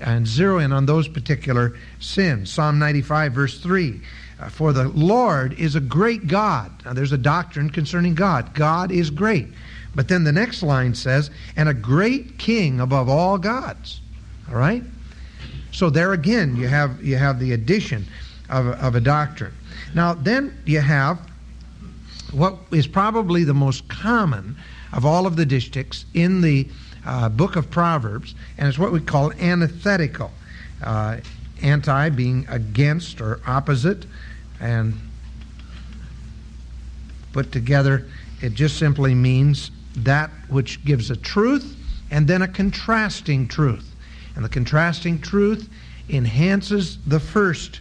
and 0.00 0.26
zero 0.26 0.58
in 0.58 0.72
on 0.72 0.86
those 0.86 1.08
particular 1.08 1.76
sins. 2.00 2.52
Psalm 2.52 2.78
95, 2.78 3.32
verse 3.32 3.60
3. 3.60 4.00
Uh, 4.38 4.48
For 4.48 4.72
the 4.72 4.88
Lord 4.88 5.54
is 5.54 5.74
a 5.74 5.80
great 5.80 6.26
God. 6.26 6.70
Now, 6.84 6.92
there's 6.92 7.12
a 7.12 7.18
doctrine 7.18 7.70
concerning 7.70 8.14
God. 8.14 8.54
God 8.54 8.90
is 8.92 9.10
great. 9.10 9.48
But 9.94 10.08
then 10.08 10.24
the 10.24 10.32
next 10.32 10.62
line 10.62 10.94
says, 10.94 11.30
and 11.56 11.68
a 11.68 11.74
great 11.74 12.38
king 12.38 12.80
above 12.80 13.08
all 13.08 13.38
gods. 13.38 14.00
All 14.48 14.56
right? 14.56 14.82
So 15.72 15.90
there 15.90 16.12
again, 16.12 16.56
you 16.56 16.68
have, 16.68 17.02
you 17.02 17.16
have 17.16 17.40
the 17.40 17.52
addition 17.52 18.06
of, 18.50 18.66
of 18.66 18.94
a 18.94 19.00
doctrine. 19.00 19.54
Now, 19.94 20.14
then 20.14 20.56
you 20.66 20.80
have 20.80 21.18
what 22.32 22.56
is 22.72 22.86
probably 22.86 23.44
the 23.44 23.54
most 23.54 23.88
common 23.88 24.56
of 24.92 25.06
all 25.06 25.26
of 25.26 25.36
the 25.36 25.46
distichs 25.46 26.04
in 26.14 26.40
the 26.40 26.68
uh, 27.06 27.28
book 27.28 27.56
of 27.56 27.70
Proverbs, 27.70 28.34
and 28.58 28.68
it's 28.68 28.78
what 28.78 28.92
we 28.92 29.00
call 29.00 29.32
antithetical. 29.32 30.30
Uh, 30.82 31.18
anti 31.62 32.10
being 32.10 32.46
against 32.48 33.20
or 33.20 33.40
opposite, 33.46 34.04
and 34.60 34.94
put 37.32 37.52
together, 37.52 38.06
it 38.42 38.54
just 38.54 38.78
simply 38.78 39.14
means 39.14 39.70
that 39.96 40.30
which 40.48 40.84
gives 40.84 41.10
a 41.10 41.16
truth 41.16 41.76
and 42.10 42.26
then 42.28 42.42
a 42.42 42.48
contrasting 42.48 43.48
truth. 43.48 43.94
And 44.34 44.44
the 44.44 44.48
contrasting 44.48 45.20
truth 45.20 45.68
enhances 46.08 46.98
the 47.06 47.20
first 47.20 47.80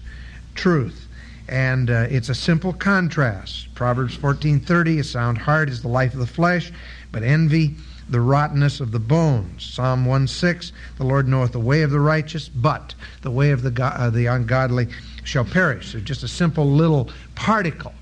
truth. 0.56 1.08
And 1.48 1.90
uh, 1.90 2.08
it's 2.10 2.30
a 2.30 2.36
simple 2.36 2.74
contrast. 2.74 3.74
Proverbs 3.76 4.18
14:30, 4.18 5.00
a 5.00 5.04
sound 5.04 5.38
heart 5.38 5.70
is 5.70 5.82
the 5.82 5.90
life 5.90 6.14
of 6.14 6.20
the 6.20 6.28
flesh, 6.28 6.72
but 7.12 7.22
envy 7.22 7.76
the 8.10 8.22
rottenness 8.22 8.80
of 8.80 8.92
the 8.92 9.00
bones. 9.00 9.64
Psalm 9.64 10.06
1 10.06 10.28
6, 10.28 10.72
the 10.98 11.04
Lord 11.04 11.28
knoweth 11.28 11.52
the 11.52 11.60
way 11.60 11.82
of 11.82 11.92
the 11.92 12.00
righteous, 12.00 12.48
but 12.50 12.94
the 13.22 13.32
way 13.32 13.52
of 13.52 13.62
the, 13.62 13.72
go- 13.72 13.86
uh, 13.86 14.10
the 14.10 14.28
ungodly 14.28 14.88
shall 15.24 15.46
perish. 15.46 15.92
So 15.92 16.00
just 16.00 16.24
a 16.24 16.28
simple 16.28 16.66
little 16.66 17.10
particle 17.34 17.94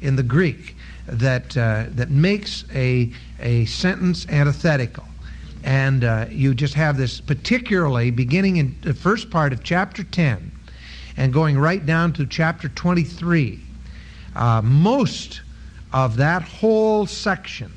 in 0.00 0.16
the 0.16 0.22
Greek 0.22 0.76
that, 1.06 1.56
uh, 1.56 1.86
that 1.90 2.10
makes 2.10 2.64
a, 2.74 3.12
a 3.38 3.66
sentence 3.66 4.26
antithetical. 4.28 5.04
And 5.62 6.04
uh, 6.04 6.26
you 6.30 6.54
just 6.54 6.74
have 6.74 6.96
this, 6.96 7.20
particularly 7.20 8.10
beginning 8.10 8.56
in 8.56 8.76
the 8.80 8.94
first 8.94 9.30
part 9.30 9.52
of 9.52 9.62
chapter 9.62 10.02
10 10.02 10.50
and 11.18 11.32
going 11.34 11.58
right 11.58 11.84
down 11.84 12.14
to 12.14 12.26
chapter 12.26 12.70
23. 12.70 13.60
Uh, 14.34 14.62
most 14.62 15.42
of 15.92 16.16
that 16.16 16.40
whole 16.42 17.04
section 17.04 17.70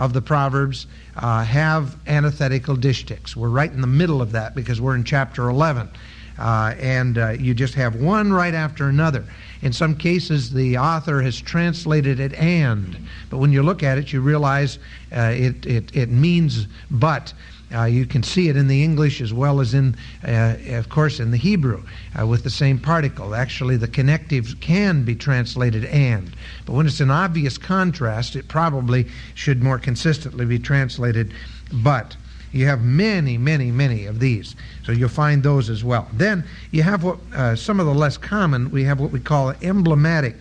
of 0.00 0.14
the 0.14 0.22
Proverbs 0.22 0.86
uh, 1.16 1.44
have 1.44 1.94
antithetical 2.06 2.74
distichs. 2.74 3.36
We're 3.36 3.50
right 3.50 3.70
in 3.70 3.82
the 3.82 3.86
middle 3.86 4.22
of 4.22 4.32
that 4.32 4.54
because 4.54 4.80
we're 4.80 4.94
in 4.94 5.04
chapter 5.04 5.50
11. 5.50 5.90
Uh, 6.38 6.74
and 6.78 7.18
uh, 7.18 7.28
you 7.32 7.52
just 7.52 7.74
have 7.74 7.96
one 7.96 8.32
right 8.32 8.54
after 8.54 8.88
another. 8.88 9.26
In 9.60 9.74
some 9.74 9.94
cases, 9.94 10.50
the 10.50 10.78
author 10.78 11.20
has 11.20 11.38
translated 11.38 12.18
it 12.18 12.32
and, 12.32 12.96
but 13.28 13.36
when 13.36 13.52
you 13.52 13.62
look 13.62 13.82
at 13.82 13.98
it, 13.98 14.10
you 14.10 14.22
realize 14.22 14.78
uh, 15.14 15.32
it, 15.34 15.66
it, 15.66 15.94
it 15.94 16.08
means 16.08 16.66
but. 16.90 17.34
Uh, 17.72 17.84
you 17.84 18.04
can 18.04 18.22
see 18.22 18.48
it 18.48 18.56
in 18.56 18.66
the 18.66 18.82
English 18.82 19.20
as 19.20 19.32
well 19.32 19.60
as 19.60 19.74
in, 19.74 19.96
uh, 20.26 20.56
of 20.70 20.88
course, 20.88 21.20
in 21.20 21.30
the 21.30 21.36
Hebrew 21.36 21.82
uh, 22.18 22.26
with 22.26 22.42
the 22.42 22.50
same 22.50 22.78
particle. 22.78 23.34
Actually, 23.34 23.76
the 23.76 23.86
connectives 23.86 24.54
can 24.54 25.04
be 25.04 25.14
translated 25.14 25.84
and. 25.84 26.32
But 26.66 26.72
when 26.72 26.86
it's 26.86 27.00
an 27.00 27.10
obvious 27.10 27.58
contrast, 27.58 28.34
it 28.34 28.48
probably 28.48 29.06
should 29.34 29.62
more 29.62 29.78
consistently 29.78 30.46
be 30.46 30.58
translated 30.58 31.32
but. 31.72 32.16
You 32.52 32.66
have 32.66 32.82
many, 32.82 33.38
many, 33.38 33.70
many 33.70 34.06
of 34.06 34.18
these. 34.18 34.56
So 34.82 34.90
you'll 34.90 35.08
find 35.08 35.40
those 35.40 35.70
as 35.70 35.84
well. 35.84 36.08
Then 36.12 36.44
you 36.72 36.82
have 36.82 37.04
what 37.04 37.18
uh, 37.32 37.54
some 37.54 37.78
of 37.78 37.86
the 37.86 37.94
less 37.94 38.16
common, 38.16 38.72
we 38.72 38.82
have 38.82 38.98
what 38.98 39.12
we 39.12 39.20
call 39.20 39.54
emblematic. 39.62 40.34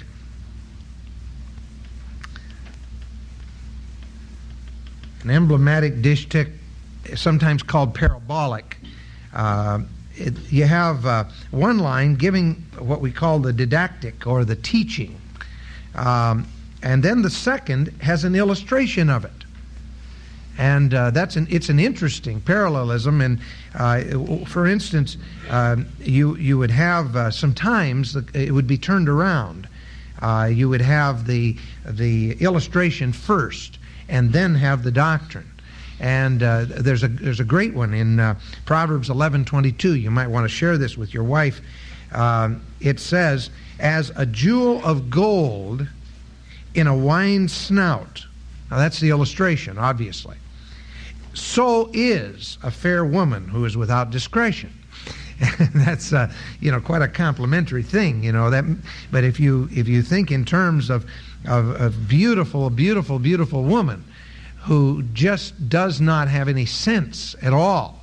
An 5.21 5.29
emblematic 5.29 6.01
distich 6.01 6.51
sometimes 7.15 7.63
called 7.63 7.93
parabolic. 7.93 8.77
Uh, 9.33 9.79
it, 10.15 10.33
you 10.51 10.65
have 10.65 11.05
uh, 11.05 11.23
one 11.51 11.79
line 11.79 12.15
giving 12.15 12.55
what 12.77 13.01
we 13.01 13.11
call 13.11 13.39
the 13.39 13.53
didactic 13.53 14.27
or 14.27 14.43
the 14.43 14.55
teaching, 14.55 15.19
um, 15.95 16.45
and 16.83 17.03
then 17.03 17.21
the 17.21 17.29
second 17.29 17.87
has 18.01 18.23
an 18.23 18.35
illustration 18.35 19.09
of 19.09 19.25
it. 19.25 19.31
And 20.57 20.93
uh, 20.93 21.11
that's 21.11 21.37
an, 21.37 21.47
it's 21.49 21.69
an 21.69 21.79
interesting 21.79 22.41
parallelism. 22.41 23.21
And 23.21 23.39
uh, 23.75 24.43
for 24.45 24.67
instance, 24.67 25.15
uh, 25.49 25.77
you, 26.01 26.35
you 26.35 26.57
would 26.57 26.71
have 26.71 27.15
uh, 27.15 27.31
sometimes 27.31 28.17
it 28.33 28.51
would 28.51 28.67
be 28.67 28.77
turned 28.77 29.07
around. 29.07 29.69
you 30.49 30.67
would 30.67 30.81
have 30.81 31.25
the, 31.25 31.55
the 31.85 32.33
illustration 32.41 33.13
first 33.13 33.79
and 34.09 34.33
then 34.33 34.55
have 34.55 34.83
the 34.83 34.91
doctrine. 34.91 35.48
And 35.99 36.41
uh, 36.43 36.65
there's 36.67 37.03
a 37.03 37.07
there's 37.07 37.39
a 37.39 37.45
great 37.45 37.73
one 37.73 37.93
in 37.93 38.19
uh, 38.19 38.35
Proverbs 38.65 39.09
11:22. 39.09 40.01
You 40.01 40.11
might 40.11 40.27
want 40.27 40.45
to 40.45 40.49
share 40.49 40.77
this 40.77 40.97
with 40.97 41.13
your 41.13 41.23
wife. 41.23 41.61
Um, 42.13 42.61
it 42.79 42.99
says, 42.99 43.49
"As 43.79 44.11
a 44.15 44.25
jewel 44.25 44.83
of 44.85 45.09
gold 45.09 45.87
in 46.73 46.87
a 46.87 46.95
wine 46.95 47.47
snout." 47.47 48.25
Now 48.71 48.77
that's 48.77 48.99
the 48.99 49.09
illustration, 49.09 49.77
obviously. 49.77 50.37
So 51.33 51.89
is 51.93 52.57
a 52.63 52.71
fair 52.71 53.05
woman 53.05 53.47
who 53.47 53.65
is 53.65 53.75
without 53.75 54.09
discretion. 54.09 54.73
that's 55.75 56.11
uh, 56.11 56.31
you 56.59 56.71
know 56.71 56.81
quite 56.81 57.01
a 57.01 57.07
complimentary 57.07 57.83
thing, 57.83 58.23
you 58.23 58.31
know 58.31 58.49
that. 58.49 58.65
But 59.11 59.23
if 59.23 59.39
you 59.39 59.69
if 59.71 59.87
you 59.87 60.01
think 60.01 60.31
in 60.31 60.45
terms 60.45 60.89
of 60.89 61.05
of, 61.47 61.69
of 61.79 62.07
beautiful, 62.07 62.69
beautiful, 62.69 63.19
beautiful 63.19 63.63
woman, 63.63 64.03
who 64.61 65.03
just 65.13 65.69
does 65.69 66.01
not 66.01 66.27
have 66.27 66.47
any 66.47 66.65
sense 66.65 67.35
at 67.41 67.53
all, 67.53 67.99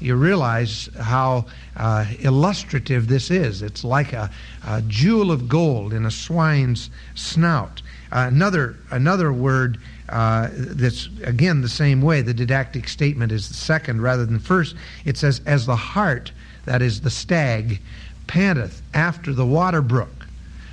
you 0.00 0.16
realize 0.16 0.88
how 0.98 1.46
uh, 1.76 2.04
illustrative 2.20 3.06
this 3.06 3.30
is. 3.30 3.62
It's 3.62 3.84
like 3.84 4.12
a, 4.12 4.30
a, 4.66 4.82
jewel 4.82 5.30
of 5.30 5.48
gold 5.48 5.92
in 5.92 6.04
a 6.04 6.10
swine's 6.10 6.90
snout. 7.14 7.82
Uh, 8.10 8.28
another, 8.32 8.76
another 8.90 9.32
word 9.32 9.78
uh, 10.08 10.48
that's, 10.52 11.08
again, 11.22 11.60
the 11.60 11.68
same 11.68 12.02
way. 12.02 12.20
The 12.20 12.34
didactic 12.34 12.88
statement 12.88 13.30
is 13.30 13.48
the 13.48 13.54
second 13.54 14.02
rather 14.02 14.26
than 14.26 14.40
first. 14.40 14.74
It 15.04 15.16
says, 15.16 15.40
As 15.46 15.66
the 15.66 15.76
hart, 15.76 16.32
that 16.64 16.82
is 16.82 17.00
the 17.00 17.10
stag, 17.10 17.80
panteth 18.26 18.82
after 18.94 19.32
the 19.32 19.46
water 19.46 19.82
brook, 19.82 20.26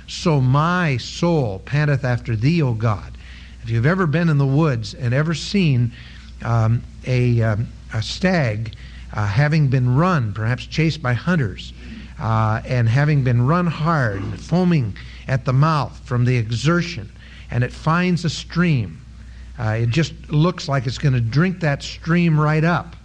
so 0.06 0.40
my 0.40 0.96
soul 0.96 1.60
panteth 1.60 2.04
after 2.04 2.34
thee, 2.34 2.62
O 2.62 2.74
God. 2.74 3.16
If 3.70 3.74
you've 3.74 3.86
ever 3.86 4.08
been 4.08 4.28
in 4.28 4.36
the 4.36 4.44
woods 4.44 4.94
and 4.94 5.14
ever 5.14 5.32
seen 5.32 5.92
um, 6.42 6.82
a, 7.06 7.40
um, 7.40 7.68
a 7.94 8.02
stag 8.02 8.74
uh, 9.12 9.24
having 9.24 9.68
been 9.68 9.94
run, 9.94 10.32
perhaps 10.32 10.66
chased 10.66 11.00
by 11.00 11.12
hunters, 11.12 11.72
uh, 12.18 12.62
and 12.64 12.88
having 12.88 13.22
been 13.22 13.46
run 13.46 13.68
hard, 13.68 14.24
foaming 14.40 14.96
at 15.28 15.44
the 15.44 15.52
mouth 15.52 15.96
from 16.04 16.24
the 16.24 16.36
exertion, 16.36 17.12
and 17.48 17.62
it 17.62 17.72
finds 17.72 18.24
a 18.24 18.28
stream, 18.28 19.00
uh, 19.56 19.78
it 19.82 19.90
just 19.90 20.14
looks 20.32 20.66
like 20.68 20.88
it's 20.88 20.98
going 20.98 21.14
to 21.14 21.20
drink 21.20 21.60
that 21.60 21.80
stream 21.84 22.40
right 22.40 22.64
up. 22.64 22.96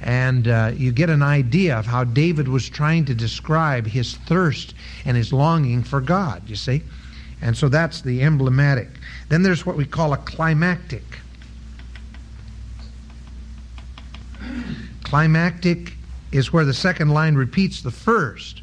And 0.00 0.48
uh, 0.48 0.72
you 0.74 0.90
get 0.90 1.08
an 1.08 1.22
idea 1.22 1.78
of 1.78 1.86
how 1.86 2.02
David 2.02 2.48
was 2.48 2.68
trying 2.68 3.04
to 3.04 3.14
describe 3.14 3.86
his 3.86 4.16
thirst 4.16 4.74
and 5.04 5.16
his 5.16 5.32
longing 5.32 5.84
for 5.84 6.00
God, 6.00 6.48
you 6.48 6.56
see? 6.56 6.82
And 7.42 7.56
so 7.56 7.68
that's 7.68 8.02
the 8.02 8.22
emblematic. 8.22 8.88
Then 9.28 9.42
there's 9.42 9.64
what 9.64 9.76
we 9.76 9.84
call 9.84 10.12
a 10.12 10.18
climactic. 10.18 11.04
Climactic 15.04 15.94
is 16.32 16.52
where 16.52 16.64
the 16.64 16.74
second 16.74 17.08
line 17.08 17.34
repeats 17.34 17.82
the 17.82 17.90
first, 17.90 18.62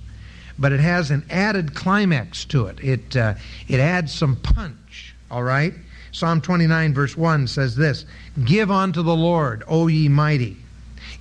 but 0.57 0.71
it 0.71 0.79
has 0.79 1.11
an 1.11 1.25
added 1.29 1.75
climax 1.75 2.45
to 2.45 2.67
it. 2.67 2.79
It, 2.81 3.17
uh, 3.17 3.33
it 3.67 3.79
adds 3.79 4.13
some 4.13 4.35
punch, 4.37 5.15
all 5.29 5.43
right? 5.43 5.73
Psalm 6.11 6.41
29, 6.41 6.93
verse 6.93 7.17
1 7.17 7.47
says 7.47 7.75
this 7.75 8.05
Give 8.45 8.71
unto 8.71 9.03
the 9.03 9.15
Lord, 9.15 9.63
O 9.67 9.87
ye 9.87 10.07
mighty. 10.07 10.57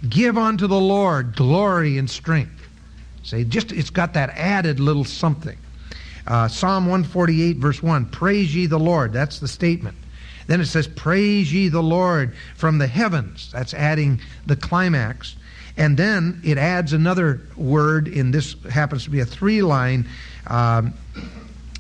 Give 0.09 0.39
unto 0.39 0.67
the 0.67 0.81
Lord 0.81 1.35
glory 1.37 1.99
and 1.99 2.09
strength. 2.09 2.69
Say, 3.23 3.45
just 3.45 3.73
it's 3.73 3.91
got 3.91 4.15
that 4.15 4.31
added 4.31 4.79
little 4.79 5.05
something. 5.05 5.59
Uh, 6.26 6.49
Psalm 6.49 6.87
148, 6.87 7.56
verse 7.56 7.83
1 7.83 8.06
Praise 8.06 8.54
ye 8.54 8.66
the 8.66 8.78
Lord. 8.78 9.12
That's 9.12 9.38
the 9.38 9.49
statement. 9.49 9.97
Then 10.47 10.61
it 10.61 10.66
says, 10.66 10.87
Praise 10.87 11.52
ye 11.52 11.68
the 11.68 11.83
Lord 11.83 12.35
from 12.54 12.78
the 12.78 12.87
heavens. 12.87 13.50
That's 13.52 13.75
adding 13.75 14.21
the 14.47 14.56
climax. 14.56 15.37
And 15.76 15.97
then 15.97 16.40
it 16.45 16.56
adds 16.56 16.92
another 16.92 17.42
word 17.56 18.09
in 18.09 18.30
this 18.30 18.56
happens 18.64 19.04
to 19.04 19.11
be 19.11 19.21
a 19.21 19.26
three 19.26 19.62
line 19.62 20.09
um, 20.47 20.95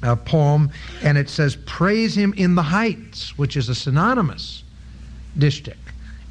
uh, 0.02 0.16
poem, 0.16 0.70
and 1.02 1.16
it 1.16 1.30
says, 1.30 1.56
Praise 1.66 2.16
him 2.16 2.34
in 2.36 2.54
the 2.54 2.62
heights, 2.62 3.36
which 3.38 3.56
is 3.56 3.68
a 3.68 3.74
synonymous 3.74 4.62
distich 5.38 5.76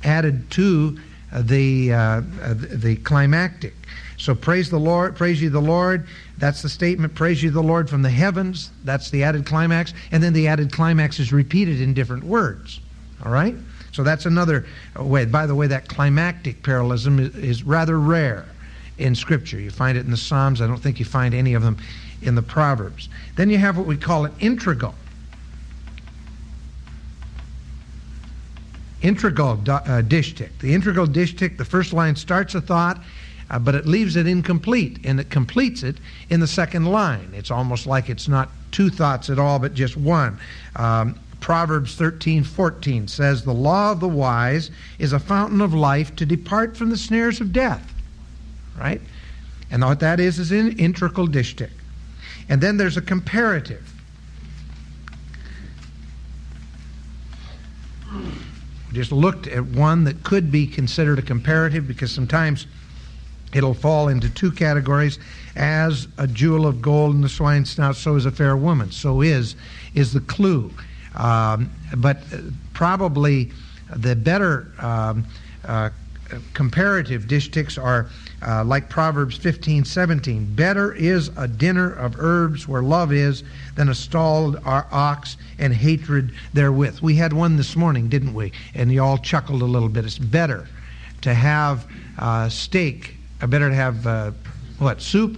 added 0.03 0.50
to 0.51 0.98
uh, 1.31 1.41
the, 1.41 1.91
uh, 1.91 2.22
the 2.55 2.95
climactic. 2.98 3.74
So 4.17 4.36
praise 4.36 4.69
the 4.69 4.79
Lord, 4.79 5.15
praise 5.15 5.41
ye 5.41 5.48
the 5.48 5.60
Lord. 5.60 6.07
That's 6.38 6.62
the 6.62 6.70
statement. 6.70 7.15
Praise 7.15 7.42
you, 7.42 7.50
the 7.50 7.63
Lord 7.63 7.89
from 7.89 8.01
the 8.01 8.10
heavens. 8.10 8.72
That's 8.84 9.10
the 9.10 9.24
added 9.24 9.46
climax. 9.46 9.94
And 10.12 10.22
then 10.22 10.34
the 10.34 10.48
added 10.48 10.72
climax 10.72 11.20
is 11.20 11.32
repeated 11.32 11.80
in 11.82 11.94
different 11.94 12.24
words. 12.24 12.82
All 13.24 13.32
right? 13.32 13.56
So 13.94 14.04
that's 14.04 14.25
another 14.25 14.65
way. 14.98 15.25
By 15.25 15.46
the 15.46 15.56
way, 15.56 15.68
that 15.68 15.88
climactic 15.88 16.62
parallelism 16.63 17.20
is, 17.20 17.36
is 17.36 17.63
rather 17.63 18.00
rare 18.00 18.46
in 18.98 19.15
Scripture. 19.15 19.60
You 19.60 19.72
find 19.72 19.98
it 19.98 20.04
in 20.06 20.12
the 20.12 20.18
Psalms. 20.18 20.62
I 20.62 20.68
don't 20.68 20.80
think 20.80 21.00
you 21.00 21.06
find 21.06 21.34
any 21.34 21.54
of 21.54 21.63
them 21.63 21.77
in 22.22 22.36
the 22.36 22.42
Proverbs. 22.42 23.08
Then 23.36 23.50
you 23.50 23.58
have 23.58 23.77
what 23.77 23.86
we 23.86 23.96
call 23.96 24.25
an 24.25 24.34
integral. 24.39 24.96
Integral 29.01 29.51
uh, 29.51 30.01
distich. 30.01 30.50
The 30.60 30.74
integral 30.74 31.08
distich, 31.08 31.58
the 31.58 31.65
first 31.65 31.94
line 31.94 32.15
starts 32.15 32.56
a 32.56 32.62
thought, 32.62 33.01
uh, 33.50 33.60
but 33.60 33.75
it 33.75 33.86
leaves 33.86 34.16
it 34.16 34.28
incomplete, 34.28 35.00
and 35.04 35.20
it 35.20 35.30
completes 35.30 35.84
it 35.84 35.98
in 36.30 36.40
the 36.40 36.48
second 36.48 36.86
line. 36.86 37.32
It's 37.34 37.52
almost 37.52 37.86
like 37.86 38.10
it's 38.10 38.28
not 38.28 38.50
two 38.72 38.90
thoughts 38.90 39.30
at 39.30 39.40
all, 39.40 39.60
but 39.60 39.74
just 39.74 39.98
one. 39.98 40.40
Um, 40.75 41.20
Proverbs 41.40 41.96
13, 41.96 42.44
14 42.44 43.08
says, 43.08 43.44
The 43.44 43.54
law 43.54 43.92
of 43.92 44.00
the 44.00 44.08
wise 44.08 44.72
is 44.98 45.14
a 45.14 45.20
fountain 45.20 45.62
of 45.62 45.74
life 45.74 46.16
to 46.16 46.25
depart 46.25 46.75
from 46.75 46.90
the 46.90 46.98
snares 46.98 47.40
of 47.40 47.54
death. 47.54 47.94
Right? 48.78 49.02
And 49.70 49.84
what 49.84 50.00
that 50.00 50.20
is 50.20 50.40
is 50.40 50.52
an 50.52 50.78
integral 50.80 51.28
distich. 51.28 51.70
And 52.50 52.62
then 52.62 52.78
there's 52.78 52.98
a 52.98 53.02
comparative. 53.02 53.92
just 58.96 59.12
looked 59.12 59.46
at 59.48 59.64
one 59.64 60.06
that 60.06 60.24
could 60.24 60.50
be 60.50 60.66
considered 60.66 61.20
a 61.20 61.22
comparative 61.22 61.86
because 61.86 62.12
sometimes 62.12 62.66
it'll 63.55 63.74
fall 63.74 64.09
into 64.09 64.29
two 64.29 64.51
categories. 64.51 65.17
As 65.55 66.07
a 66.17 66.27
jewel 66.27 66.67
of 66.67 66.81
gold 66.81 67.15
in 67.15 67.21
the 67.21 67.29
swine's 67.29 67.71
snout, 67.71 67.95
so 67.95 68.15
is 68.15 68.25
a 68.25 68.31
fair 68.31 68.57
woman. 68.57 68.91
So 68.91 69.21
is 69.21 69.55
is 69.95 70.13
the 70.13 70.19
clue. 70.19 70.71
Um, 71.15 71.71
but 71.95 72.17
probably 72.74 73.51
the 73.95 74.15
better 74.15 74.67
um, 74.79 75.25
uh, 75.63 75.89
comparative 76.53 77.24
distichs 77.24 77.81
are 77.81 78.07
uh, 78.45 78.63
like 78.65 78.89
Proverbs 78.89 79.38
15, 79.38 79.85
17. 79.85 80.55
Better 80.55 80.93
is 80.93 81.29
a 81.38 81.47
dinner 81.47 81.93
of 81.93 82.15
herbs 82.17 82.67
where 82.67 82.81
love 82.81 83.13
is 83.13 83.43
than 83.75 83.89
a 83.89 83.95
stalled 83.95 84.59
ox 84.65 85.38
and 85.57 85.74
hatred 85.74 86.33
therewith. 86.53 87.00
We 87.00 87.15
had 87.15 87.31
one 87.31 87.55
this 87.55 87.75
morning, 87.75 88.09
didn't 88.09 88.33
we? 88.33 88.51
And 88.74 88.91
you 88.91 89.01
all 89.01 89.17
chuckled 89.17 89.62
a 89.62 89.65
little 89.65 89.89
bit. 89.89 90.03
It's 90.03 90.17
better 90.17 90.67
to 91.21 91.33
have 91.33 91.88
uh, 92.19 92.50
steak, 92.50 93.15
uh, 93.42 93.48
better 93.48 93.70
to 93.70 93.75
have 93.75 94.06
uh, 94.08 94.32
what 94.80 95.01
soup 95.01 95.38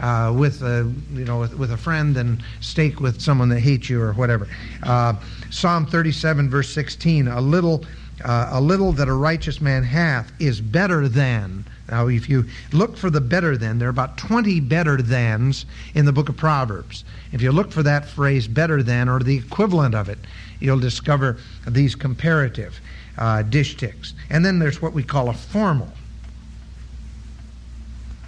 uh, 0.00 0.32
with 0.36 0.62
a 0.62 0.92
you 1.12 1.24
know 1.24 1.40
with, 1.40 1.54
with, 1.56 1.72
a 1.72 1.76
friend 1.76 2.14
than 2.14 2.42
steak 2.60 3.00
with 3.00 3.20
someone 3.20 3.48
that 3.48 3.60
hates 3.60 3.88
you 3.88 4.00
or 4.00 4.12
whatever. 4.14 4.48
Uh, 4.82 5.14
Psalm 5.50 5.86
37 5.86 6.50
verse 6.50 6.70
16: 6.70 7.28
A 7.28 7.40
little 7.40 7.84
uh, 8.24 8.48
a 8.52 8.60
little 8.60 8.92
that 8.92 9.08
a 9.08 9.12
righteous 9.12 9.60
man 9.60 9.82
hath 9.82 10.32
is 10.40 10.60
better 10.60 11.08
than. 11.08 11.64
Now, 11.90 12.08
if 12.08 12.28
you 12.28 12.46
look 12.72 12.96
for 12.96 13.10
the 13.10 13.20
better 13.20 13.56
than, 13.56 13.78
there 13.78 13.88
are 13.88 13.90
about 13.90 14.16
20 14.16 14.60
better 14.60 14.98
thans 14.98 15.66
in 15.94 16.06
the 16.06 16.12
book 16.12 16.28
of 16.28 16.36
Proverbs. 16.36 17.04
If 17.32 17.42
you 17.42 17.52
look 17.52 17.70
for 17.70 17.82
that 17.82 18.08
phrase 18.08 18.48
better 18.48 18.82
than 18.82 19.08
or 19.08 19.20
the 19.20 19.36
equivalent 19.36 19.94
of 19.94 20.08
it, 20.08 20.18
you'll 20.60 20.80
discover 20.80 21.36
these 21.68 21.94
comparative 21.94 22.80
uh, 23.18 23.42
distichs. 23.42 24.14
And 24.30 24.44
then 24.44 24.58
there's 24.58 24.80
what 24.80 24.94
we 24.94 25.02
call 25.02 25.28
a 25.28 25.34
formal. 25.34 25.92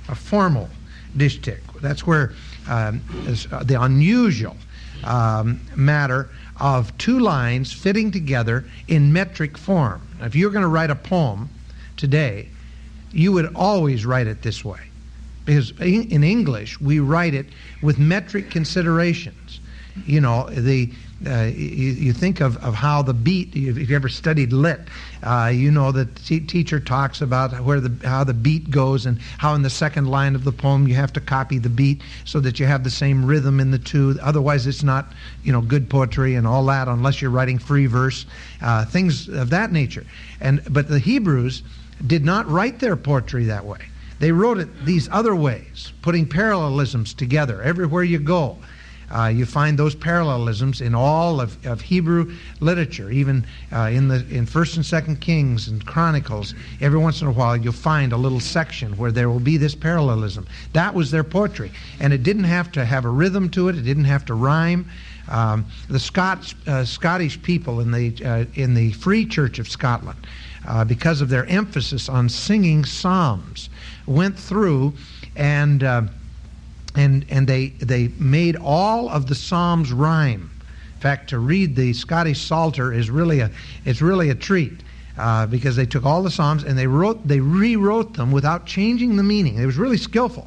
A 0.08 0.14
formal 0.14 0.68
distich. 1.16 1.60
That's 1.80 2.06
where 2.06 2.32
um, 2.68 3.00
uh, 3.50 3.62
the 3.62 3.80
unusual 3.80 4.56
um, 5.04 5.60
matter 5.74 6.30
of 6.60 6.96
two 6.98 7.18
lines 7.18 7.72
fitting 7.72 8.10
together 8.10 8.64
in 8.88 9.12
metric 9.12 9.58
form. 9.58 10.00
Now, 10.18 10.26
if 10.26 10.34
you're 10.34 10.50
going 10.50 10.62
to 10.62 10.68
write 10.68 10.90
a 10.90 10.94
poem 10.94 11.48
today, 11.96 12.48
you 13.12 13.32
would 13.32 13.54
always 13.54 14.04
write 14.06 14.26
it 14.26 14.42
this 14.42 14.64
way. 14.64 14.80
Because 15.44 15.70
in 15.80 16.24
English, 16.24 16.80
we 16.80 16.98
write 16.98 17.34
it 17.34 17.46
with 17.82 17.98
metric 17.98 18.50
considerations. 18.50 19.60
You 20.04 20.20
know, 20.20 20.50
the 20.50 20.92
uh, 21.24 21.44
you, 21.44 21.92
you, 21.92 22.12
think 22.12 22.40
of, 22.40 22.58
of 22.58 22.74
how 22.74 23.00
the 23.00 23.14
beat, 23.14 23.56
if 23.56 23.88
you 23.88 23.96
ever 23.96 24.08
studied 24.08 24.52
lit, 24.52 24.80
uh, 25.22 25.50
you 25.52 25.70
know 25.70 25.90
the 25.90 26.04
t- 26.04 26.40
teacher 26.40 26.78
talks 26.78 27.22
about 27.22 27.58
where 27.64 27.80
the, 27.80 28.06
how 28.06 28.22
the 28.22 28.34
beat 28.34 28.70
goes 28.70 29.06
and 29.06 29.18
how 29.38 29.54
in 29.54 29.62
the 29.62 29.70
second 29.70 30.08
line 30.08 30.34
of 30.34 30.44
the 30.44 30.52
poem 30.52 30.86
you 30.86 30.94
have 30.94 31.14
to 31.14 31.20
copy 31.20 31.58
the 31.58 31.70
beat 31.70 32.02
so 32.26 32.38
that 32.40 32.60
you 32.60 32.66
have 32.66 32.84
the 32.84 32.90
same 32.90 33.24
rhythm 33.24 33.60
in 33.60 33.70
the 33.70 33.78
two. 33.78 34.18
Otherwise, 34.22 34.66
it's 34.66 34.82
not 34.82 35.14
you 35.42 35.52
know 35.52 35.62
good 35.62 35.88
poetry 35.88 36.34
and 36.34 36.46
all 36.46 36.64
that 36.66 36.86
unless 36.86 37.22
you're 37.22 37.30
writing 37.30 37.58
free 37.58 37.86
verse, 37.86 38.26
uh, 38.60 38.84
things 38.84 39.26
of 39.28 39.48
that 39.48 39.72
nature. 39.72 40.04
And 40.42 40.62
But 40.68 40.88
the 40.88 40.98
Hebrews 40.98 41.62
did 42.06 42.26
not 42.26 42.46
write 42.46 42.78
their 42.78 42.96
poetry 42.96 43.44
that 43.44 43.64
way. 43.64 43.78
They 44.18 44.32
wrote 44.32 44.58
it 44.58 44.84
these 44.84 45.08
other 45.10 45.34
ways, 45.34 45.92
putting 46.02 46.26
parallelisms 46.26 47.14
together 47.14 47.62
everywhere 47.62 48.04
you 48.04 48.18
go. 48.18 48.58
Uh, 49.10 49.26
you 49.26 49.46
find 49.46 49.78
those 49.78 49.94
parallelisms 49.94 50.80
in 50.80 50.94
all 50.94 51.40
of, 51.40 51.64
of 51.66 51.80
Hebrew 51.80 52.34
literature, 52.60 53.10
even 53.10 53.46
uh, 53.72 53.90
in 53.92 54.08
the 54.08 54.26
in 54.30 54.46
First 54.46 54.76
and 54.76 54.84
Second 54.84 55.20
Kings 55.20 55.68
and 55.68 55.84
Chronicles. 55.86 56.54
Every 56.80 56.98
once 56.98 57.20
in 57.20 57.28
a 57.28 57.32
while, 57.32 57.56
you'll 57.56 57.72
find 57.72 58.12
a 58.12 58.16
little 58.16 58.40
section 58.40 58.96
where 58.96 59.12
there 59.12 59.30
will 59.30 59.40
be 59.40 59.56
this 59.56 59.74
parallelism. 59.74 60.46
That 60.72 60.94
was 60.94 61.10
their 61.10 61.24
poetry, 61.24 61.70
and 62.00 62.12
it 62.12 62.22
didn't 62.22 62.44
have 62.44 62.72
to 62.72 62.84
have 62.84 63.04
a 63.04 63.10
rhythm 63.10 63.48
to 63.50 63.68
it. 63.68 63.76
It 63.76 63.82
didn't 63.82 64.04
have 64.04 64.24
to 64.26 64.34
rhyme. 64.34 64.90
Um, 65.28 65.66
the 65.88 65.98
Scots, 65.98 66.54
uh, 66.66 66.84
Scottish 66.84 67.40
people 67.42 67.80
in 67.80 67.90
the 67.90 68.24
uh, 68.24 68.44
in 68.54 68.74
the 68.74 68.92
Free 68.92 69.26
Church 69.26 69.58
of 69.58 69.68
Scotland, 69.68 70.18
uh, 70.66 70.84
because 70.84 71.20
of 71.20 71.28
their 71.28 71.46
emphasis 71.46 72.08
on 72.08 72.28
singing 72.28 72.84
psalms, 72.84 73.70
went 74.06 74.38
through 74.38 74.94
and 75.36 75.82
uh, 75.82 76.02
and 76.96 77.24
and 77.28 77.46
they 77.46 77.68
they 77.68 78.08
made 78.18 78.56
all 78.56 79.08
of 79.08 79.26
the 79.26 79.34
psalms 79.34 79.92
rhyme. 79.92 80.50
In 80.94 81.00
fact, 81.00 81.30
to 81.30 81.38
read 81.38 81.76
the 81.76 81.92
Scottish 81.92 82.40
Psalter 82.40 82.92
is 82.92 83.10
really 83.10 83.40
a 83.40 83.50
it's 83.84 84.02
really 84.02 84.30
a 84.30 84.34
treat. 84.34 84.82
Uh, 85.18 85.46
because 85.46 85.76
they 85.76 85.86
took 85.86 86.04
all 86.04 86.22
the 86.22 86.30
psalms 86.30 86.62
and 86.62 86.76
they 86.76 86.86
wrote 86.86 87.26
they 87.26 87.40
rewrote 87.40 88.12
them 88.12 88.30
without 88.32 88.66
changing 88.66 89.16
the 89.16 89.22
meaning. 89.22 89.56
It 89.56 89.64
was 89.64 89.78
really 89.78 89.96
skillful. 89.96 90.46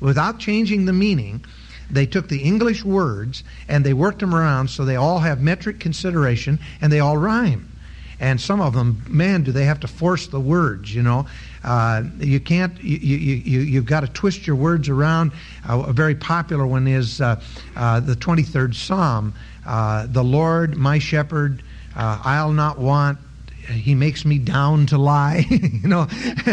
Without 0.00 0.40
changing 0.40 0.86
the 0.86 0.92
meaning, 0.92 1.44
they 1.88 2.04
took 2.04 2.28
the 2.28 2.42
English 2.42 2.84
words 2.84 3.44
and 3.68 3.84
they 3.84 3.92
worked 3.92 4.18
them 4.18 4.34
around 4.34 4.70
so 4.70 4.84
they 4.84 4.96
all 4.96 5.20
have 5.20 5.40
metric 5.40 5.78
consideration 5.78 6.58
and 6.80 6.92
they 6.92 6.98
all 6.98 7.16
rhyme. 7.16 7.68
And 8.20 8.40
some 8.40 8.60
of 8.60 8.74
them, 8.74 9.04
man, 9.08 9.44
do 9.44 9.52
they 9.52 9.64
have 9.66 9.78
to 9.80 9.86
force 9.86 10.26
the 10.26 10.40
words, 10.40 10.92
you 10.92 11.02
know. 11.02 11.26
Uh, 11.68 12.02
you 12.18 12.40
can't, 12.40 12.82
you, 12.82 12.96
you, 12.96 13.34
you, 13.44 13.60
you've 13.60 13.84
got 13.84 14.00
to 14.00 14.08
twist 14.08 14.46
your 14.46 14.56
words 14.56 14.88
around. 14.88 15.32
Uh, 15.68 15.84
a 15.86 15.92
very 15.92 16.14
popular 16.14 16.66
one 16.66 16.88
is 16.88 17.20
uh, 17.20 17.38
uh 17.76 18.00
the 18.00 18.14
23rd 18.14 18.74
Psalm 18.74 19.34
uh, 19.66 20.06
The 20.06 20.24
Lord, 20.24 20.78
my 20.78 20.98
shepherd, 20.98 21.62
uh, 21.94 22.22
I'll 22.24 22.52
not 22.52 22.78
want. 22.78 23.18
He 23.68 23.94
makes 23.94 24.24
me 24.24 24.38
down 24.38 24.86
to 24.86 24.96
lie. 24.96 25.44
you 25.50 25.86
know, 25.86 26.06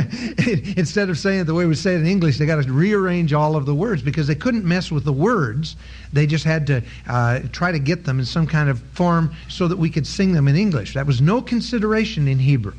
instead 0.75 1.09
of 1.09 1.17
saying 1.17 1.39
it 1.39 1.43
the 1.45 1.53
way 1.53 1.65
we 1.65 1.75
say 1.75 1.93
it 1.93 2.01
in 2.01 2.07
English, 2.07 2.37
they 2.37 2.45
got 2.45 2.61
to 2.61 2.69
rearrange 2.69 3.31
all 3.31 3.55
of 3.55 3.65
the 3.65 3.73
words 3.73 4.01
because 4.01 4.27
they 4.27 4.35
couldn't 4.35 4.65
mess 4.65 4.91
with 4.91 5.05
the 5.05 5.13
words. 5.13 5.77
They 6.11 6.27
just 6.27 6.43
had 6.43 6.67
to 6.67 6.83
uh, 7.07 7.39
try 7.53 7.71
to 7.71 7.79
get 7.79 8.03
them 8.03 8.19
in 8.19 8.25
some 8.25 8.47
kind 8.47 8.67
of 8.67 8.81
form 8.81 9.33
so 9.47 9.69
that 9.69 9.77
we 9.77 9.89
could 9.89 10.05
sing 10.05 10.33
them 10.33 10.49
in 10.49 10.57
English. 10.57 10.93
That 10.93 11.07
was 11.07 11.21
no 11.21 11.41
consideration 11.41 12.27
in 12.27 12.37
Hebrew. 12.37 12.73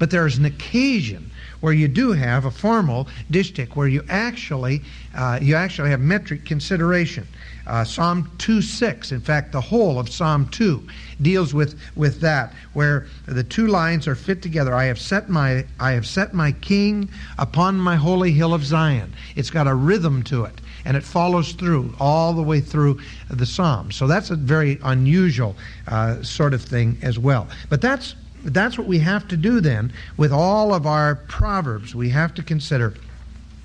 But 0.00 0.10
there 0.10 0.26
is 0.26 0.38
an 0.38 0.46
occasion 0.46 1.30
where 1.60 1.74
you 1.74 1.86
do 1.86 2.12
have 2.12 2.46
a 2.46 2.50
formal 2.50 3.06
distich, 3.30 3.76
where 3.76 3.86
you 3.86 4.02
actually 4.08 4.80
uh, 5.14 5.38
you 5.42 5.54
actually 5.54 5.90
have 5.90 6.00
metric 6.00 6.46
consideration. 6.46 7.28
Uh, 7.66 7.84
Psalm 7.84 8.30
2:6, 8.38 9.12
in 9.12 9.20
fact, 9.20 9.52
the 9.52 9.60
whole 9.60 9.98
of 9.98 10.08
Psalm 10.08 10.48
2 10.48 10.82
deals 11.20 11.52
with 11.52 11.78
with 11.96 12.22
that, 12.22 12.54
where 12.72 13.08
the 13.26 13.44
two 13.44 13.66
lines 13.66 14.08
are 14.08 14.14
fit 14.14 14.40
together. 14.40 14.74
I 14.74 14.84
have 14.84 14.98
set 14.98 15.28
my 15.28 15.66
I 15.78 15.92
have 15.92 16.06
set 16.06 16.32
my 16.32 16.52
King 16.52 17.10
upon 17.36 17.78
my 17.78 17.96
holy 17.96 18.32
hill 18.32 18.54
of 18.54 18.64
Zion. 18.64 19.12
It's 19.36 19.50
got 19.50 19.66
a 19.66 19.74
rhythm 19.74 20.22
to 20.24 20.44
it 20.44 20.62
and 20.86 20.96
it 20.96 21.02
follows 21.02 21.52
through 21.52 21.94
all 22.00 22.32
the 22.32 22.42
way 22.42 22.58
through 22.58 22.98
the 23.28 23.44
psalm. 23.44 23.92
So 23.92 24.06
that's 24.06 24.30
a 24.30 24.36
very 24.36 24.78
unusual 24.82 25.56
uh, 25.86 26.22
sort 26.22 26.54
of 26.54 26.62
thing 26.62 26.96
as 27.02 27.18
well. 27.18 27.48
But 27.68 27.82
that's 27.82 28.14
that's 28.44 28.78
what 28.78 28.86
we 28.86 28.98
have 28.98 29.28
to 29.28 29.36
do 29.36 29.60
then 29.60 29.92
with 30.16 30.32
all 30.32 30.74
of 30.74 30.86
our 30.86 31.16
proverbs. 31.16 31.94
We 31.94 32.10
have 32.10 32.34
to 32.34 32.42
consider 32.42 32.94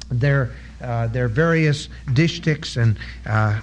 their 0.09 0.51
uh, 0.81 1.07
their 1.07 1.27
various 1.27 1.87
distichs 2.09 2.75
and 2.75 2.97
uh, 3.25 3.59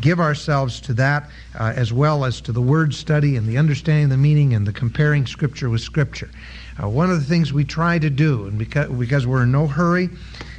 give 0.00 0.18
ourselves 0.18 0.80
to 0.80 0.92
that 0.92 1.30
uh, 1.58 1.72
as 1.76 1.92
well 1.92 2.24
as 2.24 2.40
to 2.42 2.52
the 2.52 2.60
word 2.60 2.92
study 2.92 3.36
and 3.36 3.46
the 3.46 3.56
understanding 3.56 4.04
of 4.04 4.10
the 4.10 4.16
meaning 4.16 4.54
and 4.54 4.66
the 4.66 4.72
comparing 4.72 5.24
scripture 5.24 5.70
with 5.70 5.80
scripture. 5.80 6.28
Uh, 6.82 6.88
one 6.88 7.10
of 7.10 7.18
the 7.18 7.24
things 7.24 7.52
we 7.52 7.64
try 7.64 7.98
to 7.98 8.10
do, 8.10 8.46
and 8.46 8.58
because, 8.58 8.88
because 8.90 9.26
we're 9.26 9.44
in 9.44 9.52
no 9.52 9.66
hurry, 9.66 10.10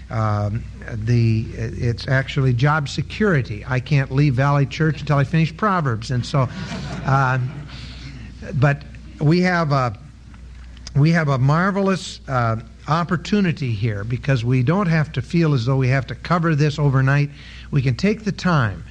um, 0.09 0.63
the 0.91 1.45
it's 1.53 2.07
actually 2.07 2.53
job 2.53 2.89
security. 2.89 3.63
I 3.67 3.79
can't 3.79 4.11
leave 4.11 4.33
Valley 4.33 4.65
Church 4.65 5.01
until 5.01 5.17
I 5.17 5.23
finish 5.23 5.55
Proverbs, 5.55 6.11
and 6.11 6.25
so, 6.25 6.47
uh, 7.05 7.39
but 8.55 8.81
we 9.19 9.41
have 9.41 9.71
a 9.71 9.97
we 10.95 11.11
have 11.11 11.27
a 11.27 11.37
marvelous 11.37 12.19
uh, 12.27 12.57
opportunity 12.87 13.71
here 13.71 14.03
because 14.03 14.43
we 14.43 14.63
don't 14.63 14.87
have 14.87 15.11
to 15.13 15.21
feel 15.21 15.53
as 15.53 15.65
though 15.65 15.77
we 15.77 15.87
have 15.89 16.07
to 16.07 16.15
cover 16.15 16.55
this 16.55 16.79
overnight. 16.79 17.29
We 17.69 17.81
can 17.81 17.95
take 17.95 18.23
the 18.23 18.31
time 18.31 18.83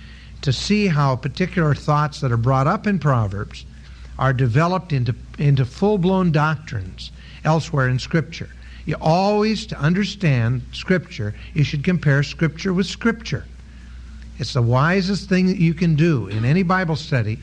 to 0.43 0.53
see 0.53 0.87
how 0.87 1.17
particular 1.17 1.75
thoughts 1.75 2.21
that 2.21 2.31
are 2.31 2.37
brought 2.37 2.69
up 2.69 2.87
in 2.87 3.01
Proverbs 3.01 3.67
are 4.19 4.33
developed 4.33 4.93
into, 4.93 5.15
into 5.39 5.65
full 5.65 5.99
blown 5.99 6.31
doctrines 6.31 7.11
elsewhere 7.45 7.89
in 7.89 7.99
Scripture. 7.99 8.49
You 8.87 8.97
always, 9.01 9.67
to 9.67 9.79
understand 9.79 10.63
Scripture, 10.73 11.35
you 11.53 11.65
should 11.65 11.85
compare 11.85 12.23
Scripture 12.23 12.73
with 12.73 12.87
Scripture. 12.87 13.45
It's 14.39 14.55
the 14.55 14.63
wisest 14.63 15.29
thing 15.29 15.47
that 15.49 15.59
you 15.59 15.75
can 15.75 15.97
do 15.97 16.29
in 16.29 16.45
any 16.45 16.63
Bible 16.63 16.97
study. 16.97 17.39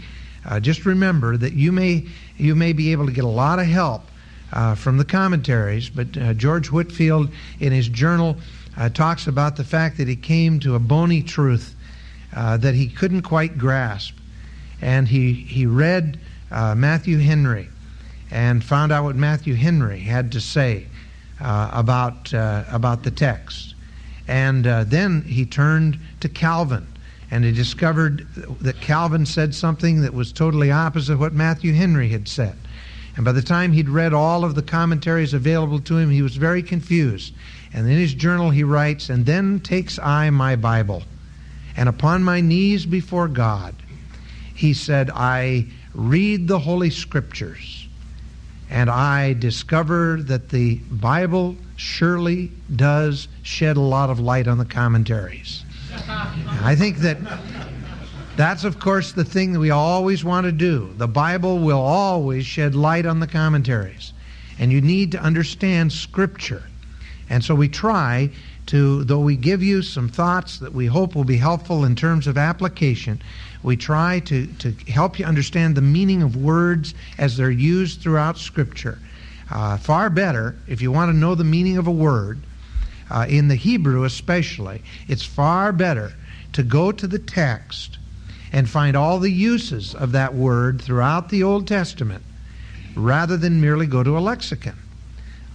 Uh, 0.46 0.60
just 0.60 0.86
remember 0.86 1.38
that 1.38 1.54
you 1.54 1.72
may 1.72 2.08
you 2.38 2.56
may 2.56 2.74
be 2.74 2.92
able 2.92 3.06
to 3.06 3.12
get 3.12 3.24
a 3.24 3.28
lot 3.28 3.60
of 3.60 3.66
help 3.66 4.04
uh, 4.52 4.76
from 4.76 4.98
the 4.98 5.06
commentaries, 5.06 5.90
but 5.90 6.18
uh, 6.18 6.34
George 6.34 6.72
Whitefield, 6.72 7.30
in 7.60 7.72
his 7.72 7.90
journal, 7.90 8.38
uh, 8.78 8.90
talks 8.90 9.28
about 9.28 9.56
the 9.56 9.64
fact 9.64 9.98
that 9.98 10.08
he 10.08 10.16
came 10.16 10.60
to 10.62 10.76
a 10.76 10.80
bony 10.80 11.22
truth 11.22 11.76
uh, 12.36 12.58
that 12.58 12.76
he 12.76 12.88
couldn't 12.88 13.22
quite 13.22 13.58
grasp. 13.58 14.16
And 14.82 15.08
he, 15.08 15.34
he 15.34 15.66
read 15.66 16.20
uh, 16.52 16.76
Matthew 16.76 17.18
Henry, 17.18 17.70
and 18.32 18.64
found 18.64 18.92
out 18.92 19.04
what 19.04 19.16
Matthew 19.16 19.56
Henry 19.56 20.00
had 20.00 20.32
to 20.34 20.42
say 20.42 20.88
uh, 21.40 21.70
about, 21.74 22.34
about 22.34 23.04
the 23.04 23.12
text. 23.12 23.76
And 24.28 24.66
then 24.66 25.22
he 25.22 25.46
turned 25.46 26.00
to 26.22 26.30
Calvin 26.30 26.88
and 27.32 27.44
he 27.44 27.52
discovered 27.52 28.28
that 28.62 28.82
Calvin 28.82 29.26
said 29.26 29.56
something 29.56 30.02
that 30.02 30.14
was 30.14 30.32
totally 30.32 30.72
opposite 30.72 31.14
of 31.14 31.20
what 31.20 31.34
Matthew 31.34 31.74
Henry 31.74 32.10
had 32.10 32.28
said. 32.28 32.56
And 33.16 33.26
by 33.26 33.32
the 33.32 33.42
time 33.42 33.72
he'd 33.72 33.90
read 33.90 34.14
all 34.14 34.44
of 34.44 34.56
the 34.56 34.62
commentaries 34.62 35.34
available 35.34 35.80
to 35.82 35.98
him, 35.98 36.10
he 36.10 36.22
was 36.22 36.36
very 36.36 36.62
confused. 36.62 37.34
And 37.74 37.88
in 37.90 37.98
his 37.98 38.14
journal, 38.14 38.50
he 38.52 38.64
writes, 38.64 39.10
And 39.10 39.26
then 39.26 39.60
takes 39.60 39.98
I 40.00 40.30
my 40.30 40.56
Bible, 40.56 41.04
and 41.76 41.90
upon 41.90 42.24
my 42.24 42.42
knees 42.42 42.86
before 42.86 43.28
God, 43.28 43.76
he 44.54 44.74
said, 44.74 45.10
I 45.14 45.68
read 45.94 46.48
the 46.48 46.60
Holy 46.60 46.90
Scriptures, 46.90 47.88
and 48.70 48.90
I 48.90 49.34
discover 49.34 50.22
that 50.24 50.50
the 50.50 50.76
Bible 50.76 51.58
surely 51.76 52.52
does 52.74 53.28
shed 53.44 53.76
a 53.76 53.82
lot 53.82 54.10
of 54.10 54.20
light 54.20 54.48
on 54.48 54.58
the 54.58 54.66
commentaries. 54.66 55.65
I 56.62 56.76
think 56.78 56.98
that 56.98 57.18
that's, 58.36 58.64
of 58.66 58.80
course, 58.80 59.14
the 59.14 59.24
thing 59.24 59.54
that 59.54 59.60
we 59.60 59.72
always 59.72 60.24
want 60.24 60.46
to 60.46 60.52
do. 60.52 60.94
The 60.98 61.08
Bible 61.08 61.60
will 61.60 61.80
always 61.80 62.46
shed 62.46 62.76
light 62.76 63.06
on 63.06 63.20
the 63.20 63.28
commentaries. 63.28 64.14
And 64.60 64.72
you 64.72 64.82
need 64.82 65.12
to 65.14 65.20
understand 65.20 65.92
Scripture. 65.92 66.64
And 67.30 67.44
so 67.44 67.56
we 67.56 67.70
try 67.70 68.30
to, 68.68 69.04
though 69.04 69.20
we 69.20 69.36
give 69.36 69.64
you 69.64 69.82
some 69.82 70.10
thoughts 70.10 70.60
that 70.60 70.74
we 70.74 70.86
hope 70.86 71.16
will 71.16 71.24
be 71.24 71.38
helpful 71.38 71.86
in 71.86 71.96
terms 71.96 72.28
of 72.28 72.38
application, 72.38 73.22
we 73.64 73.78
try 73.78 74.20
to, 74.22 74.48
to 74.48 74.72
help 74.92 75.18
you 75.18 75.26
understand 75.26 75.76
the 75.76 75.82
meaning 75.82 76.22
of 76.22 76.36
words 76.36 76.94
as 77.18 77.38
they're 77.38 77.52
used 77.52 78.02
throughout 78.02 78.38
Scripture. 78.38 79.00
Uh, 79.50 79.78
far 79.78 80.10
better, 80.10 80.56
if 80.68 80.82
you 80.82 80.92
want 80.92 81.12
to 81.12 81.18
know 81.18 81.36
the 81.36 81.44
meaning 81.44 81.78
of 81.78 81.88
a 81.88 81.92
word, 81.92 82.40
uh, 83.10 83.26
in 83.30 83.48
the 83.48 83.56
Hebrew 83.56 84.04
especially, 84.04 84.82
it's 85.08 85.26
far 85.26 85.72
better 85.72 86.14
to 86.54 86.64
go 86.64 86.92
to 86.92 87.08
the 87.08 87.20
text 87.20 87.98
and 88.52 88.70
find 88.70 88.96
all 88.96 89.20
the 89.20 89.32
uses 89.32 89.94
of 89.94 90.14
that 90.14 90.34
word 90.34 90.82
throughout 90.82 91.30
the 91.30 91.44
Old 91.44 91.68
Testament 91.68 92.24
rather 92.96 93.36
than 93.36 93.60
merely 93.60 93.88
go 93.88 94.04
to 94.04 94.18
a 94.18 94.20
lexicon. 94.20 94.78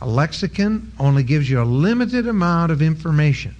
A 0.02 0.06
lexicon 0.06 0.92
only 0.98 1.22
gives 1.22 1.48
you 1.48 1.60
a 1.60 1.64
limited 1.64 2.26
amount 2.26 2.72
of 2.72 2.82
information. 2.82 3.54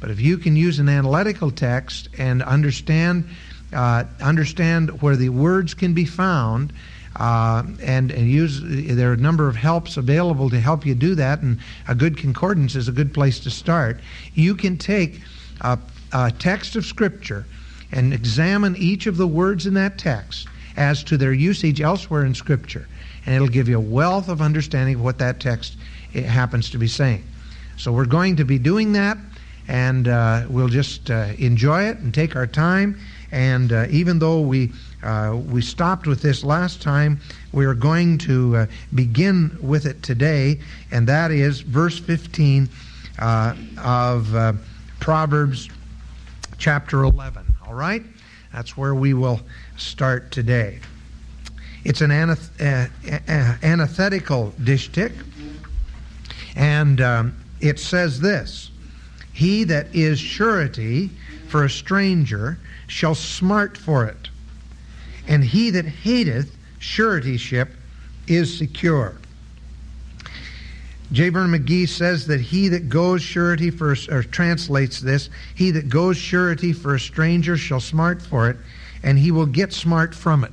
But 0.00 0.10
if 0.10 0.20
you 0.20 0.38
can 0.38 0.56
use 0.56 0.78
an 0.78 0.88
analytical 0.88 1.50
text 1.50 2.08
and 2.18 2.42
understand 2.42 3.28
uh, 3.72 4.04
understand 4.22 5.02
where 5.02 5.16
the 5.16 5.28
words 5.28 5.74
can 5.74 5.92
be 5.92 6.06
found, 6.06 6.72
uh, 7.18 7.64
and, 7.82 8.10
and 8.12 8.30
use 8.30 8.60
there 8.62 9.10
are 9.10 9.14
a 9.14 9.16
number 9.16 9.48
of 9.48 9.56
helps 9.56 9.96
available 9.96 10.48
to 10.50 10.60
help 10.60 10.86
you 10.86 10.94
do 10.94 11.14
that, 11.16 11.42
and 11.42 11.58
a 11.88 11.94
good 11.94 12.16
concordance 12.16 12.76
is 12.76 12.88
a 12.88 12.92
good 12.92 13.12
place 13.12 13.40
to 13.40 13.50
start. 13.50 14.00
You 14.34 14.54
can 14.54 14.76
take 14.76 15.20
a, 15.60 15.78
a 16.12 16.30
text 16.30 16.76
of 16.76 16.86
Scripture 16.86 17.44
and 17.90 18.12
examine 18.12 18.76
each 18.76 19.06
of 19.06 19.16
the 19.16 19.26
words 19.26 19.66
in 19.66 19.74
that 19.74 19.98
text 19.98 20.46
as 20.76 21.02
to 21.04 21.16
their 21.16 21.32
usage 21.32 21.80
elsewhere 21.80 22.24
in 22.24 22.34
Scripture. 22.34 22.86
And 23.26 23.34
it'll 23.34 23.48
give 23.48 23.68
you 23.68 23.78
a 23.78 23.80
wealth 23.80 24.28
of 24.28 24.40
understanding 24.40 24.94
of 24.96 25.02
what 25.02 25.18
that 25.18 25.40
text 25.40 25.76
eh, 26.14 26.22
happens 26.22 26.70
to 26.70 26.78
be 26.78 26.86
saying. 26.86 27.24
So 27.76 27.92
we're 27.92 28.06
going 28.06 28.36
to 28.36 28.44
be 28.44 28.58
doing 28.58 28.92
that, 28.92 29.18
and 29.66 30.06
uh, 30.06 30.46
we'll 30.48 30.68
just 30.68 31.10
uh, 31.10 31.30
enjoy 31.38 31.84
it 31.84 31.98
and 31.98 32.14
take 32.14 32.36
our 32.36 32.46
time. 32.46 32.98
And 33.32 33.72
uh, 33.72 33.86
even 33.90 34.20
though 34.20 34.40
we 34.40 34.72
uh, 35.02 35.38
we 35.48 35.62
stopped 35.62 36.06
with 36.06 36.22
this 36.22 36.42
last 36.42 36.82
time, 36.82 37.20
we 37.52 37.64
are 37.64 37.74
going 37.74 38.18
to 38.18 38.56
uh, 38.56 38.66
begin 38.94 39.56
with 39.60 39.86
it 39.86 40.02
today, 40.02 40.60
and 40.90 41.06
that 41.06 41.30
is 41.30 41.60
verse 41.60 41.98
15 41.98 42.68
uh, 43.18 43.54
of 43.82 44.58
Proverbs 45.00 45.68
chapter 46.58 47.04
11. 47.04 47.44
All 47.66 47.74
right? 47.74 48.02
That's 48.52 48.76
where 48.76 48.94
we 48.94 49.14
will 49.14 49.40
start 49.76 50.32
today. 50.32 50.80
It's 51.84 52.00
an 52.00 52.10
anath- 52.10 52.50
uh, 52.60 52.88
uh, 53.28 53.56
antithetical 53.62 54.52
distich, 54.60 55.12
and 56.56 57.00
um, 57.00 57.36
it 57.60 57.78
says 57.78 58.20
this 58.20 58.70
He 59.32 59.64
that 59.64 59.94
is 59.94 60.18
surety 60.18 61.10
for 61.48 61.64
a 61.64 61.70
stranger 61.70 62.58
shall 62.88 63.14
smart 63.14 63.78
for 63.78 64.04
it, 64.06 64.27
and 65.28 65.44
he 65.44 65.70
that 65.70 65.84
hateth 65.84 66.56
suretyship 66.80 67.68
is 68.26 68.56
secure. 68.56 69.14
J. 71.10 71.30
Vernon 71.30 71.58
McGee 71.58 71.88
says 71.88 72.26
that 72.26 72.40
he 72.40 72.68
that 72.68 72.88
goes 72.88 73.22
surety 73.22 73.70
for, 73.70 73.96
or 74.10 74.22
translates 74.22 75.00
this, 75.00 75.30
he 75.54 75.70
that 75.70 75.88
goes 75.88 76.18
surety 76.18 76.72
for 76.72 76.94
a 76.94 77.00
stranger 77.00 77.56
shall 77.56 77.80
smart 77.80 78.20
for 78.20 78.50
it, 78.50 78.56
and 79.02 79.18
he 79.18 79.30
will 79.30 79.46
get 79.46 79.72
smart 79.72 80.14
from 80.14 80.44
it. 80.44 80.52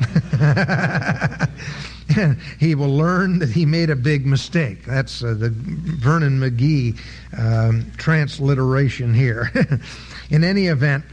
he 2.58 2.74
will 2.74 2.96
learn 2.96 3.40
that 3.40 3.50
he 3.50 3.66
made 3.66 3.90
a 3.90 3.96
big 3.96 4.24
mistake. 4.24 4.86
That's 4.86 5.22
uh, 5.22 5.34
the 5.34 5.50
Vernon 5.50 6.40
McGee 6.40 6.98
um, 7.36 7.92
transliteration 7.98 9.12
here. 9.12 9.52
In 10.30 10.44
any 10.44 10.68
event, 10.68 11.04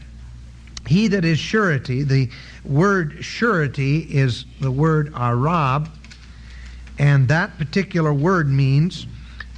he 0.86 1.08
that 1.08 1.24
is 1.24 1.38
surety, 1.38 2.02
the 2.02 2.30
word 2.64 3.24
surety 3.24 4.00
is 4.00 4.44
the 4.60 4.70
word 4.70 5.12
arab, 5.14 5.90
and 6.98 7.28
that 7.28 7.58
particular 7.58 8.12
word 8.12 8.48
means 8.48 9.06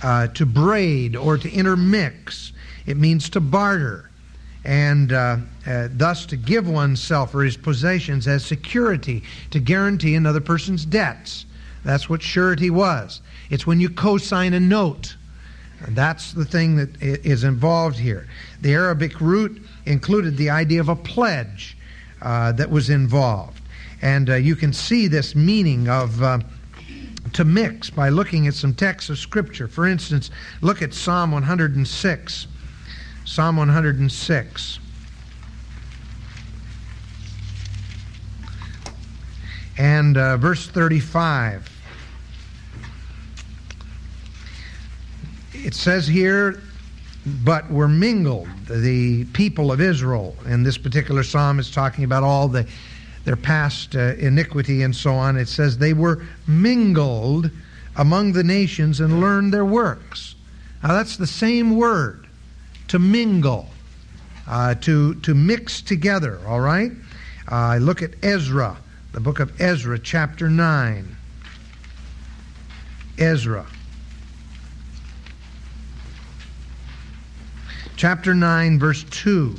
uh, 0.03 0.29
to 0.29 0.47
braid 0.47 1.17
or 1.17 1.37
to 1.37 1.51
intermix. 1.51 2.53
It 2.87 2.97
means 2.97 3.29
to 3.31 3.41
barter, 3.41 4.11
and 4.64 5.12
uh, 5.12 5.37
uh, 5.67 5.88
thus 5.91 6.27
to 6.27 6.37
give 6.37 6.69
oneself 6.69 7.35
or 7.35 7.43
his 7.43 7.57
possessions 7.57 8.27
as 8.27 8.45
security 8.45 9.23
to 9.51 9.61
guarantee 9.61 10.14
another 10.14 10.41
person's 10.41 10.85
debts. 10.85 11.45
That's 11.85 12.09
what 12.09 12.23
surety 12.23 12.71
was. 12.71 13.21
It's 13.51 13.67
when 13.67 13.81
you 13.81 13.91
co 13.91 14.19
sign 14.19 14.55
a 14.55 14.61
note. 14.61 15.17
And 15.87 15.95
that's 15.95 16.33
the 16.33 16.45
thing 16.45 16.77
that 16.77 17.01
is 17.01 17.45
involved 17.45 17.97
here. 17.99 18.27
The 18.61 18.73
Arabic 18.75 19.21
root 19.21 19.62
included 19.87 20.37
the 20.37 20.51
idea 20.51 20.81
of 20.81 20.88
a 20.88 20.97
pledge 20.97 21.77
uh, 22.23 22.53
that 22.53 22.71
was 22.71 22.91
involved. 22.91 23.61
And 24.03 24.31
uh, 24.31 24.35
you 24.35 24.57
can 24.57 24.73
see 24.73 25.09
this 25.09 25.35
meaning 25.35 25.88
of 25.88 26.23
uh, 26.23 26.38
to 27.33 27.45
mix 27.45 27.91
by 27.91 28.09
looking 28.09 28.47
at 28.47 28.55
some 28.55 28.75
texts 28.75 29.11
of 29.11 29.19
Scripture. 29.19 29.69
For 29.69 29.87
instance, 29.87 30.31
look 30.61 30.83
at 30.83 30.95
Psalm 30.95 31.33
106. 31.33 32.47
Psalm 33.25 33.57
106. 33.57 34.79
And 39.77 40.17
uh, 40.17 40.37
verse 40.37 40.67
35. 40.67 41.71
It 45.53 45.75
says 45.75 46.07
here, 46.07 46.62
but 47.45 47.71
were 47.71 47.88
mingled, 47.88 48.49
the 48.67 49.25
people 49.27 49.71
of 49.71 49.81
Israel. 49.81 50.37
And 50.47 50.64
this 50.64 50.79
particular 50.79 51.23
psalm 51.23 51.59
is 51.59 51.71
talking 51.71 52.05
about 52.05 52.23
all 52.23 52.49
the 52.49 52.67
their 53.25 53.37
past 53.37 53.95
uh, 53.95 54.14
iniquity 54.19 54.83
and 54.83 54.97
so 54.97 55.12
on. 55.12 55.37
It 55.37 55.49
says 55.49 55.77
they 55.77 55.93
were 55.93 56.25
mingled 56.47 57.51
among 57.97 58.33
the 58.33 58.43
nations 58.43 59.01
and 59.01 59.21
learned 59.21 59.53
their 59.53 59.67
works. 59.67 60.35
Now 60.83 60.95
that's 60.95 61.19
the 61.19 61.27
same 61.27 61.77
word, 61.77 62.27
to 62.88 62.99
mingle, 62.99 63.69
uh, 64.47 64.77
to, 64.77 65.14
to 65.17 65.35
mix 65.35 65.83
together, 65.83 66.41
all 66.47 66.61
right? 66.61 66.93
Uh, 67.51 67.77
look 67.77 68.01
at 68.01 68.12
Ezra, 68.23 68.79
the 69.12 69.21
book 69.21 69.41
of 69.41 69.61
Ezra, 69.61 69.99
chapter 69.99 70.49
9. 70.49 71.17
Ezra. 73.19 73.67
Chapter 77.99 78.33
9, 78.33 78.79
verse 78.79 79.03
2. 79.11 79.57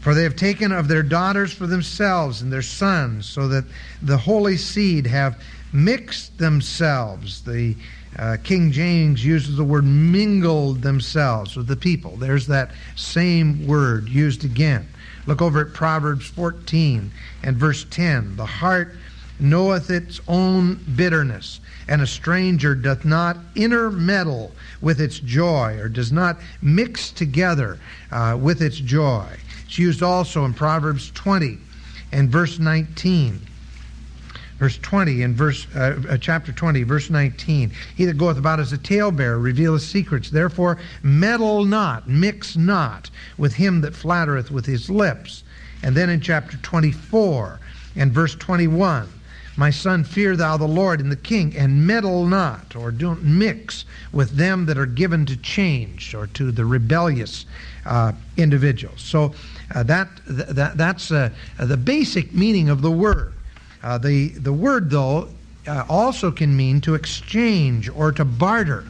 For 0.00 0.14
they 0.14 0.22
have 0.22 0.36
taken 0.36 0.72
of 0.72 0.88
their 0.88 1.02
daughters 1.02 1.52
for 1.52 1.66
themselves 1.66 2.40
and 2.40 2.50
their 2.50 2.62
sons, 2.62 3.26
so 3.26 3.46
that 3.48 3.64
the 4.00 4.16
holy 4.16 4.56
seed 4.56 5.06
have 5.06 5.38
mixed 5.70 6.38
themselves. 6.38 7.42
The 7.42 7.76
uh, 8.18 8.38
King 8.42 8.72
James 8.72 9.22
uses 9.22 9.58
the 9.58 9.64
word 9.64 9.84
mingled 9.84 10.80
themselves 10.80 11.56
with 11.56 11.66
the 11.66 11.76
people. 11.76 12.16
There's 12.16 12.46
that 12.46 12.70
same 12.96 13.66
word 13.66 14.08
used 14.08 14.42
again. 14.42 14.88
Look 15.26 15.42
over 15.42 15.60
at 15.60 15.74
Proverbs 15.74 16.26
14 16.28 17.10
and 17.42 17.56
verse 17.58 17.84
10. 17.90 18.36
The 18.36 18.46
heart 18.46 18.96
knoweth 19.38 19.90
its 19.90 20.22
own 20.26 20.82
bitterness, 20.96 21.60
and 21.88 22.02
a 22.02 22.06
stranger 22.06 22.74
doth 22.74 23.04
not 23.04 23.36
intermeddle 23.54 24.52
with 24.80 25.00
its 25.00 25.18
joy, 25.18 25.78
or 25.78 25.88
does 25.88 26.12
not 26.12 26.38
mix 26.60 27.10
together 27.10 27.78
uh, 28.10 28.36
with 28.40 28.62
its 28.62 28.76
joy. 28.76 29.26
It's 29.66 29.78
used 29.78 30.02
also 30.02 30.44
in 30.44 30.54
Proverbs 30.54 31.10
20 31.12 31.58
and 32.12 32.28
verse 32.28 32.58
19. 32.58 33.40
verse 34.58 34.78
20 34.78 35.22
in 35.22 35.34
verse 35.34 35.66
uh, 35.74 36.00
uh, 36.08 36.16
chapter 36.18 36.52
20 36.52 36.84
verse 36.84 37.10
19 37.10 37.72
he 37.96 38.04
that 38.04 38.16
goeth 38.16 38.38
about 38.38 38.60
as 38.60 38.72
a 38.72 38.78
talebearer 38.78 39.40
revealeth 39.40 39.82
secrets 39.82 40.30
therefore 40.30 40.78
meddle 41.02 41.64
not 41.64 42.08
mix 42.08 42.54
not 42.54 43.10
with 43.38 43.54
him 43.54 43.80
that 43.80 43.92
flattereth 43.94 44.52
with 44.52 44.64
his 44.66 44.88
lips 44.88 45.42
and 45.82 45.96
then 45.96 46.08
in 46.10 46.20
chapter 46.20 46.56
24 46.58 47.58
and 47.96 48.12
verse 48.12 48.36
21 48.36 49.08
my 49.56 49.70
son, 49.70 50.02
fear 50.02 50.34
thou 50.34 50.56
the 50.56 50.66
Lord 50.66 51.00
and 51.00 51.12
the 51.12 51.16
king, 51.16 51.54
and 51.56 51.86
meddle 51.86 52.26
not, 52.26 52.74
or 52.74 52.90
don't 52.90 53.22
mix 53.22 53.84
with 54.12 54.30
them 54.30 54.66
that 54.66 54.78
are 54.78 54.86
given 54.86 55.26
to 55.26 55.36
change, 55.36 56.14
or 56.14 56.26
to 56.28 56.50
the 56.50 56.64
rebellious 56.64 57.44
uh, 57.84 58.12
individuals. 58.36 59.00
So 59.00 59.34
uh, 59.74 59.82
that, 59.84 60.08
that, 60.26 60.76
that's 60.76 61.10
uh, 61.10 61.30
the 61.58 61.76
basic 61.76 62.32
meaning 62.32 62.70
of 62.70 62.80
the 62.80 62.90
word. 62.90 63.34
Uh, 63.82 63.98
the, 63.98 64.28
the 64.28 64.52
word, 64.52 64.90
though, 64.90 65.28
uh, 65.66 65.84
also 65.88 66.30
can 66.30 66.56
mean 66.56 66.80
to 66.80 66.94
exchange 66.94 67.88
or 67.90 68.10
to 68.12 68.24
barter. 68.24 68.84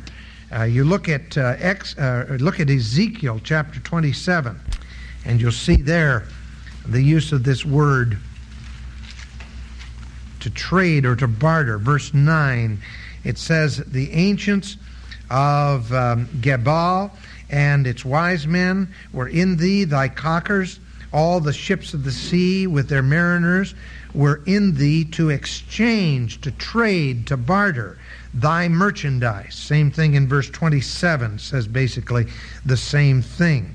Uh, 0.55 0.63
you 0.65 0.85
look 0.85 1.09
at, 1.09 1.37
Ex, 1.37 1.97
look 1.97 2.61
at 2.61 2.71
Ezekiel 2.71 3.41
chapter 3.43 3.81
27, 3.81 4.61
and 5.25 5.41
you'll 5.41 5.51
see 5.51 5.77
there 5.77 6.25
the 6.87 7.01
use 7.01 7.33
of 7.33 7.43
this 7.43 7.65
word 7.65 8.19
to 10.43 10.51
trade 10.51 11.07
or 11.07 11.17
to 11.17 11.27
barter. 11.27 11.79
Verse 11.79 12.13
9, 12.13 12.79
it 13.25 13.39
says, 13.39 13.79
The 13.79 14.11
ancients 14.13 14.77
of 15.31 15.93
um, 15.93 16.27
Gebal 16.41 17.11
and 17.49 17.87
its 17.87 18.05
wise 18.05 18.47
men 18.47 18.93
were 19.13 19.29
in 19.29 19.57
thee, 19.57 19.85
thy 19.85 20.09
calkers, 20.09 20.81
all 21.13 21.41
the 21.41 21.53
ships 21.53 21.95
of 21.95 22.05
the 22.05 22.13
sea 22.13 22.67
with 22.67 22.89
their 22.89 23.03
mariners 23.03 23.75
were 24.15 24.43
in 24.47 24.75
thee 24.75 25.05
to 25.05 25.31
exchange, 25.31 26.41
to 26.41 26.51
trade, 26.51 27.27
to 27.27 27.37
barter 27.37 27.99
thy 28.35 28.69
merchandise. 28.69 29.55
Same 29.55 29.91
thing 29.91 30.15
in 30.15 30.27
verse 30.27 30.49
27 30.51 31.39
says 31.39 31.67
basically 31.67 32.27
the 32.65 32.77
same 32.77 33.23
thing. 33.23 33.75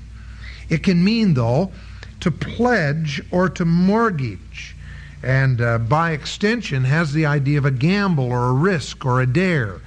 It 0.68 0.82
can 0.82 1.02
mean, 1.02 1.34
though, 1.34 1.72
to 2.20 2.30
pledge 2.30 3.22
or 3.30 3.48
to 3.50 3.64
mortgage. 3.64 4.76
And 5.22 5.60
uh, 5.60 5.78
by 5.78 6.12
extension, 6.12 6.84
has 6.84 7.12
the 7.12 7.26
idea 7.26 7.58
of 7.58 7.64
a 7.64 7.70
gamble 7.70 8.30
or 8.30 8.48
a 8.48 8.52
risk 8.52 9.04
or 9.04 9.20
a 9.20 9.26
dare. 9.26 9.80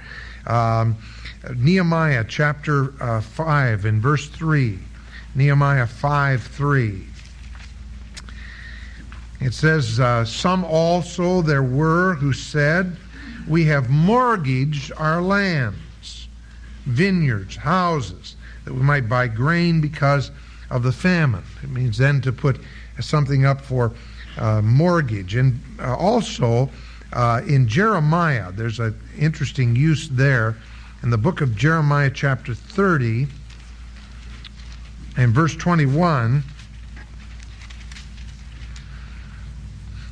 Um, 0.46 0.96
Nehemiah 1.56 2.24
chapter 2.28 2.92
uh, 3.02 3.20
5 3.20 3.84
and 3.84 4.02
verse 4.02 4.28
3. 4.28 4.78
Nehemiah 5.34 5.86
5 5.86 6.42
3. 6.42 7.06
It 9.40 9.54
says, 9.54 9.98
uh, 9.98 10.24
Some 10.24 10.64
also 10.64 11.42
there 11.42 11.62
were 11.62 12.14
who 12.14 12.32
said, 12.32 12.96
We 13.48 13.64
have 13.64 13.90
mortgaged 13.90 14.92
our 14.96 15.20
lands, 15.20 16.28
vineyards, 16.84 17.56
houses, 17.56 18.36
that 18.64 18.74
we 18.74 18.82
might 18.82 19.08
buy 19.08 19.26
grain 19.26 19.80
because 19.80 20.30
of 20.70 20.84
the 20.84 20.92
famine. 20.92 21.44
It 21.62 21.70
means 21.70 21.98
then 21.98 22.20
to 22.20 22.32
put 22.32 22.60
something 23.00 23.44
up 23.44 23.60
for 23.60 23.92
uh, 24.38 24.62
mortgage. 24.62 25.34
And 25.34 25.60
uh, 25.78 25.96
also 25.96 26.70
uh, 27.12 27.42
in 27.46 27.68
Jeremiah, 27.68 28.52
there's 28.52 28.80
an 28.80 28.98
interesting 29.18 29.76
use 29.76 30.08
there. 30.08 30.56
In 31.02 31.10
the 31.10 31.18
book 31.18 31.40
of 31.40 31.56
Jeremiah, 31.56 32.10
chapter 32.10 32.54
30, 32.54 33.26
and 35.16 35.34
verse 35.34 35.54
21, 35.56 36.42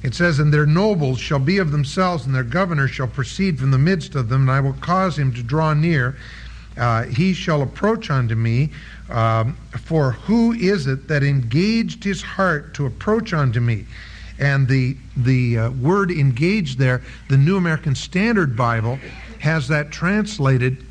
It 0.02 0.14
says, 0.14 0.38
And 0.38 0.52
their 0.52 0.66
nobles 0.66 1.18
shall 1.18 1.38
be 1.38 1.58
of 1.58 1.72
themselves, 1.72 2.24
and 2.24 2.34
their 2.34 2.42
governors 2.42 2.90
shall 2.90 3.06
proceed 3.06 3.58
from 3.58 3.70
the 3.70 3.78
midst 3.78 4.14
of 4.14 4.28
them, 4.28 4.42
and 4.42 4.50
I 4.50 4.60
will 4.60 4.72
cause 4.74 5.18
him 5.18 5.32
to 5.34 5.42
draw 5.42 5.74
near. 5.74 6.16
Uh, 6.76 7.04
he 7.04 7.34
shall 7.34 7.62
approach 7.62 8.10
unto 8.10 8.34
me. 8.34 8.70
Um, 9.10 9.56
for 9.76 10.12
who 10.12 10.52
is 10.52 10.86
it 10.86 11.08
that 11.08 11.22
engaged 11.22 12.04
his 12.04 12.22
heart 12.22 12.74
to 12.74 12.86
approach 12.86 13.32
unto 13.34 13.60
me? 13.60 13.86
And 14.40 14.66
the, 14.66 14.96
the 15.18 15.58
uh, 15.58 15.70
word 15.70 16.10
engaged 16.10 16.78
there, 16.78 17.02
the 17.28 17.36
New 17.36 17.58
American 17.58 17.94
Standard 17.94 18.56
Bible, 18.56 18.98
has 19.38 19.68
that 19.68 19.90
translated 19.92 20.84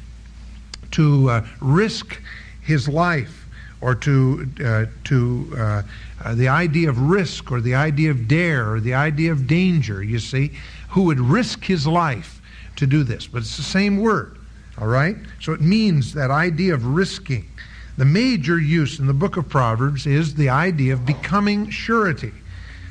to 0.91 1.29
uh, 1.29 1.47
risk 1.59 2.21
his 2.62 2.88
life 2.88 3.47
or 3.81 3.95
to, 3.95 4.47
uh, 4.63 4.85
to 5.05 5.51
uh, 5.57 5.81
uh, 6.23 6.35
the 6.35 6.47
idea 6.47 6.89
of 6.89 6.99
risk 6.99 7.51
or 7.51 7.59
the 7.59 7.73
idea 7.73 8.12
of 8.12 8.27
dare 8.27 8.71
or 8.71 8.79
the 8.79 8.93
idea 8.93 9.31
of 9.31 9.47
danger, 9.47 10.03
you 10.03 10.19
see, 10.19 10.51
who 10.89 11.03
would 11.03 11.19
risk 11.19 11.63
his 11.63 11.88
life 11.88 12.41
to 12.75 12.85
do 12.85 13.03
this. 13.03 13.25
But 13.25 13.39
it's 13.39 13.57
the 13.57 13.63
same 13.63 13.97
word, 13.97 14.38
all 14.77 14.88
right? 14.88 15.15
So 15.41 15.53
it 15.53 15.62
means 15.62 16.13
that 16.13 16.29
idea 16.29 16.73
of 16.75 16.85
risking. 16.85 17.49
The 17.97 18.05
major 18.05 18.59
use 18.59 18.99
in 18.99 19.07
the 19.07 19.13
book 19.13 19.38
of 19.38 19.49
Proverbs 19.49 20.05
is 20.05 20.35
the 20.35 20.49
idea 20.49 20.93
of 20.93 21.05
becoming 21.05 21.69
surety 21.69 22.31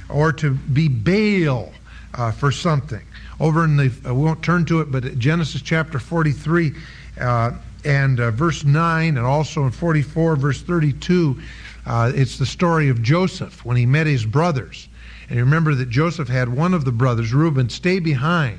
or 0.09 0.33
to 0.33 0.53
be 0.55 0.89
bail 0.89 1.73
uh, 2.15 2.33
for 2.33 2.51
something. 2.51 3.03
Over 3.41 3.65
in 3.65 3.77
the, 3.77 3.93
uh, 4.07 4.15
we 4.15 4.25
won't 4.25 4.43
turn 4.43 4.65
to 4.67 4.81
it, 4.81 4.91
but 4.91 5.19
Genesis 5.19 5.63
chapter 5.63 5.99
43 5.99 6.73
uh, 7.21 7.53
and 7.85 8.21
uh, 8.21 8.31
verse 8.33 8.65
9, 8.65 9.17
and 9.17 9.27
also 9.27 9.65
in 9.65 9.71
44, 9.71 10.37
verse 10.37 10.61
32, 10.63 11.41
uh, 11.87 12.13
it's 12.15 12.39
the 12.39 12.47
story 12.47 12.89
of 12.89 13.03
Joseph 13.03 13.65
when 13.65 13.77
he 13.77 13.87
met 13.87 14.07
his 14.07 14.25
brothers. 14.25 14.89
And 15.29 15.37
you 15.39 15.45
remember 15.45 15.75
that 15.75 15.91
Joseph 15.91 16.29
had 16.29 16.49
one 16.49 16.75
of 16.75 16.85
the 16.85 16.93
brothers, 16.93 17.33
Reuben, 17.33 17.69
stay 17.69 17.99
behind 17.99 18.59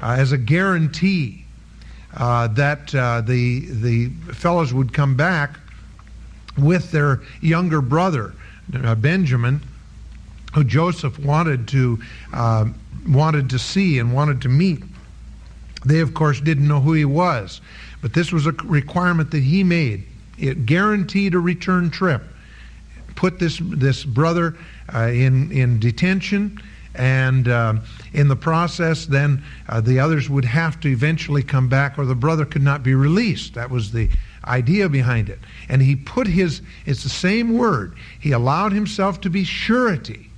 uh, 0.00 0.16
as 0.18 0.32
a 0.32 0.38
guarantee 0.38 1.40
that 2.16 2.88
the, 2.88 3.66
the 3.68 4.08
fellows 4.32 4.72
would 4.72 4.92
come 4.92 5.16
back 5.16 5.58
with 6.56 6.92
their 6.92 7.22
younger 7.40 7.80
brother, 7.80 8.34
Benjamin, 8.68 9.60
who 10.54 10.62
Joseph 10.62 11.18
wanted 11.18 11.66
to 11.68 11.98
uh, 12.32 12.66
wanted 13.08 13.50
to 13.50 13.58
see 13.58 13.98
and 13.98 14.14
wanted 14.14 14.40
to 14.42 14.48
meet. 14.48 14.82
They, 15.84 16.00
of 16.00 16.14
course, 16.14 16.40
didn't 16.40 16.66
know 16.66 16.80
who 16.80 16.92
he 16.92 17.04
was, 17.04 17.60
but 18.00 18.14
this 18.14 18.32
was 18.32 18.46
a 18.46 18.52
requirement 18.64 19.30
that 19.32 19.42
he 19.42 19.64
made. 19.64 20.04
It 20.38 20.64
guaranteed 20.64 21.34
a 21.34 21.40
return 21.40 21.90
trip. 21.90 22.22
Put 23.16 23.38
this 23.38 23.60
this 23.62 24.04
brother 24.04 24.56
uh, 24.94 25.08
in 25.08 25.50
in 25.50 25.80
detention, 25.80 26.60
and 26.94 27.48
uh, 27.48 27.74
in 28.12 28.28
the 28.28 28.36
process, 28.36 29.06
then 29.06 29.42
uh, 29.68 29.80
the 29.80 29.98
others 29.98 30.30
would 30.30 30.44
have 30.44 30.80
to 30.80 30.88
eventually 30.88 31.42
come 31.42 31.68
back, 31.68 31.98
or 31.98 32.06
the 32.06 32.14
brother 32.14 32.44
could 32.44 32.62
not 32.62 32.82
be 32.82 32.94
released. 32.94 33.54
That 33.54 33.70
was 33.70 33.90
the 33.90 34.08
idea 34.44 34.88
behind 34.88 35.28
it. 35.30 35.38
And 35.68 35.80
he 35.80 35.96
put 35.96 36.26
his, 36.26 36.60
it's 36.86 37.02
the 37.02 37.08
same 37.08 37.56
word, 37.56 37.96
he 38.20 38.32
allowed 38.32 38.72
himself 38.72 39.20
to 39.22 39.30
be 39.30 39.42
surety 39.42 40.30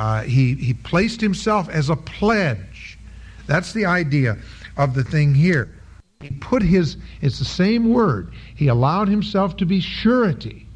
uh, 0.00 0.22
he, 0.22 0.54
he 0.54 0.72
placed 0.72 1.20
himself 1.20 1.68
as 1.68 1.90
a 1.90 1.96
pledge. 1.96 2.98
That's 3.46 3.74
the 3.74 3.84
idea 3.84 4.38
of 4.78 4.94
the 4.94 5.04
thing 5.04 5.34
here. 5.34 5.74
He 6.20 6.30
put 6.30 6.62
his, 6.62 6.96
it's 7.20 7.38
the 7.38 7.44
same 7.44 7.90
word. 7.90 8.32
He 8.56 8.68
allowed 8.68 9.08
himself 9.08 9.58
to 9.58 9.66
be 9.66 9.78
surety. 9.78 10.66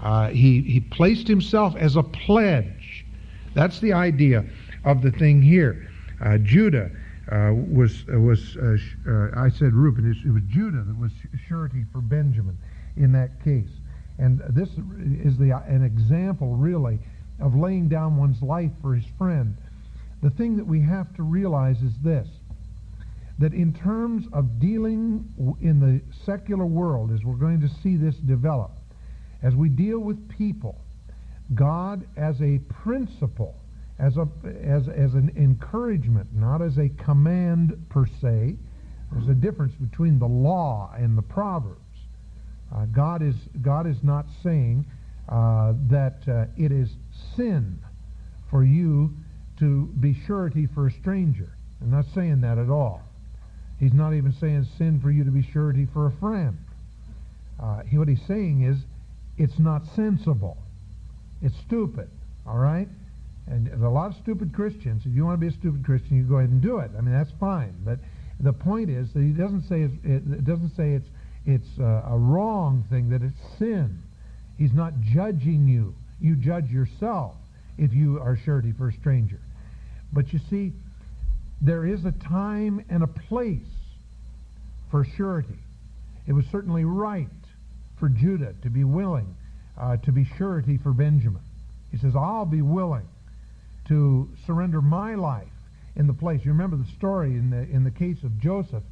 Uh, 0.00 0.28
he, 0.28 0.62
he 0.62 0.78
placed 0.78 1.26
himself 1.26 1.74
as 1.74 1.96
a 1.96 2.04
pledge. 2.04 3.04
That's 3.54 3.80
the 3.80 3.92
idea 3.92 4.44
of 4.84 5.02
the 5.02 5.10
thing 5.10 5.42
here. 5.42 5.90
Uh, 6.20 6.38
Judah 6.38 6.92
uh, 7.32 7.50
was, 7.52 8.04
uh, 8.14 8.20
was 8.20 8.56
uh, 8.58 8.76
I 9.36 9.48
said 9.48 9.74
Reuben, 9.74 10.08
it 10.08 10.32
was 10.32 10.42
Judah 10.46 10.84
that 10.86 10.96
was 10.96 11.10
surety 11.48 11.84
for 11.92 12.00
Benjamin 12.00 12.56
in 12.96 13.10
that 13.10 13.42
case. 13.42 13.70
And 14.18 14.40
this 14.50 14.68
is 15.24 15.36
the, 15.36 15.50
an 15.66 15.82
example, 15.82 16.54
really, 16.54 17.00
of 17.40 17.54
laying 17.54 17.88
down 17.88 18.16
one's 18.16 18.42
life 18.42 18.72
for 18.80 18.94
his 18.94 19.04
friend, 19.18 19.56
the 20.22 20.30
thing 20.30 20.56
that 20.56 20.66
we 20.66 20.80
have 20.80 21.14
to 21.14 21.22
realize 21.22 21.82
is 21.82 21.92
this 22.02 22.28
that 23.38 23.52
in 23.52 23.72
terms 23.74 24.26
of 24.32 24.58
dealing 24.58 25.22
in 25.60 25.78
the 25.78 26.00
secular 26.24 26.64
world, 26.64 27.12
as 27.12 27.22
we're 27.22 27.34
going 27.34 27.60
to 27.60 27.68
see 27.82 27.96
this 27.96 28.16
develop, 28.16 28.70
as 29.42 29.54
we 29.54 29.68
deal 29.68 29.98
with 29.98 30.28
people, 30.30 30.80
God 31.54 32.06
as 32.16 32.40
a 32.40 32.58
principle, 32.82 33.54
as, 33.98 34.16
a, 34.16 34.26
as, 34.62 34.88
as 34.88 35.14
an 35.14 35.32
encouragement, 35.36 36.28
not 36.34 36.62
as 36.62 36.78
a 36.78 36.88
command 36.88 37.86
per 37.88 38.06
se. 38.06 38.56
There's 39.12 39.28
a 39.28 39.34
difference 39.34 39.74
between 39.74 40.18
the 40.18 40.26
law 40.26 40.92
and 40.96 41.16
the 41.16 41.22
Proverbs. 41.22 41.80
Uh, 42.74 42.86
God, 42.86 43.22
is, 43.22 43.36
God 43.62 43.86
is 43.86 44.02
not 44.02 44.26
saying 44.42 44.84
uh, 45.28 45.74
that 45.88 46.18
uh, 46.26 46.46
it 46.56 46.72
is 46.72 46.90
sin 47.36 47.78
for 48.50 48.64
you 48.64 49.14
to 49.58 49.86
be 50.00 50.14
surety 50.26 50.66
for 50.74 50.86
a 50.86 50.90
stranger. 50.90 51.52
I'm 51.80 51.90
not 51.90 52.06
saying 52.14 52.40
that 52.42 52.58
at 52.58 52.70
all. 52.70 53.02
He's 53.78 53.92
not 53.92 54.14
even 54.14 54.32
saying 54.32 54.66
sin 54.78 55.00
for 55.00 55.10
you 55.10 55.24
to 55.24 55.30
be 55.30 55.42
surety 55.52 55.86
for 55.92 56.06
a 56.06 56.12
friend. 56.12 56.56
Uh, 57.60 57.82
he, 57.82 57.98
what 57.98 58.08
he's 58.08 58.24
saying 58.26 58.62
is 58.62 58.78
it's 59.38 59.58
not 59.58 59.82
sensible. 59.94 60.56
It's 61.42 61.56
stupid. 61.66 62.08
All 62.46 62.58
right? 62.58 62.88
And 63.46 63.66
there's 63.66 63.82
a 63.82 63.88
lot 63.88 64.10
of 64.10 64.16
stupid 64.22 64.54
Christians. 64.54 65.02
If 65.04 65.14
you 65.14 65.24
want 65.24 65.40
to 65.40 65.46
be 65.46 65.54
a 65.54 65.58
stupid 65.58 65.84
Christian, 65.84 66.16
you 66.16 66.24
go 66.24 66.36
ahead 66.36 66.50
and 66.50 66.62
do 66.62 66.78
it. 66.78 66.90
I 66.96 67.00
mean, 67.00 67.14
that's 67.14 67.32
fine. 67.38 67.74
But 67.84 67.98
the 68.40 68.52
point 68.52 68.90
is 68.90 69.12
that 69.12 69.20
he 69.20 69.30
doesn't 69.30 69.62
say 69.68 69.82
it's, 69.82 69.94
it 70.04 70.44
doesn't 70.44 70.74
say 70.76 70.92
it's 70.92 71.08
it's 71.46 71.78
uh, 71.78 72.02
a 72.08 72.18
wrong 72.18 72.84
thing 72.90 73.08
that 73.10 73.22
it's 73.22 73.58
sin. 73.58 74.02
He's 74.58 74.72
not 74.72 75.00
judging 75.00 75.68
you. 75.68 75.94
You 76.20 76.36
judge 76.36 76.70
yourself 76.70 77.34
if 77.78 77.92
you 77.92 78.18
are 78.20 78.36
surety 78.36 78.72
for 78.72 78.88
a 78.88 78.92
stranger. 78.92 79.40
But 80.12 80.32
you 80.32 80.40
see, 80.50 80.72
there 81.60 81.86
is 81.86 82.04
a 82.04 82.12
time 82.12 82.84
and 82.88 83.02
a 83.02 83.06
place 83.06 83.60
for 84.90 85.04
surety. 85.04 85.58
It 86.26 86.32
was 86.32 86.44
certainly 86.46 86.84
right 86.84 87.28
for 87.98 88.08
Judah 88.08 88.54
to 88.62 88.70
be 88.70 88.84
willing 88.84 89.34
uh, 89.78 89.96
to 89.98 90.12
be 90.12 90.24
surety 90.36 90.78
for 90.78 90.92
Benjamin. 90.92 91.42
He 91.90 91.98
says, 91.98 92.14
I'll 92.16 92.46
be 92.46 92.62
willing 92.62 93.08
to 93.88 94.28
surrender 94.46 94.80
my 94.80 95.14
life 95.14 95.48
in 95.96 96.06
the 96.06 96.12
place. 96.12 96.40
You 96.44 96.52
remember 96.52 96.76
the 96.76 96.90
story 96.96 97.30
in 97.30 97.50
the 97.50 97.62
in 97.74 97.84
the 97.84 97.90
case 97.90 98.22
of 98.22 98.38
Joseph. 98.38 98.82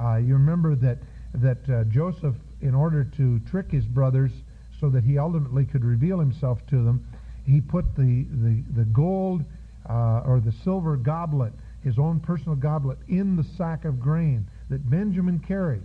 Uh, 0.00 0.16
you 0.16 0.34
remember 0.34 0.74
that 0.76 0.98
that 1.34 1.70
uh, 1.70 1.84
Joseph, 1.84 2.34
in 2.60 2.74
order 2.74 3.04
to 3.04 3.38
trick 3.50 3.70
his 3.70 3.84
brothers, 3.84 4.32
so 4.80 4.88
that 4.90 5.04
he 5.04 5.18
ultimately 5.18 5.64
could 5.64 5.84
reveal 5.84 6.18
himself 6.18 6.66
to 6.68 6.82
them, 6.82 7.06
he 7.46 7.60
put 7.60 7.94
the 7.96 8.24
the 8.30 8.62
the 8.74 8.84
gold 8.84 9.44
uh, 9.88 10.22
or 10.26 10.40
the 10.40 10.52
silver 10.64 10.96
goblet, 10.96 11.52
his 11.82 11.98
own 11.98 12.20
personal 12.20 12.56
goblet, 12.56 12.98
in 13.08 13.36
the 13.36 13.44
sack 13.44 13.84
of 13.84 14.00
grain 14.00 14.46
that 14.68 14.88
Benjamin 14.88 15.38
carried. 15.38 15.82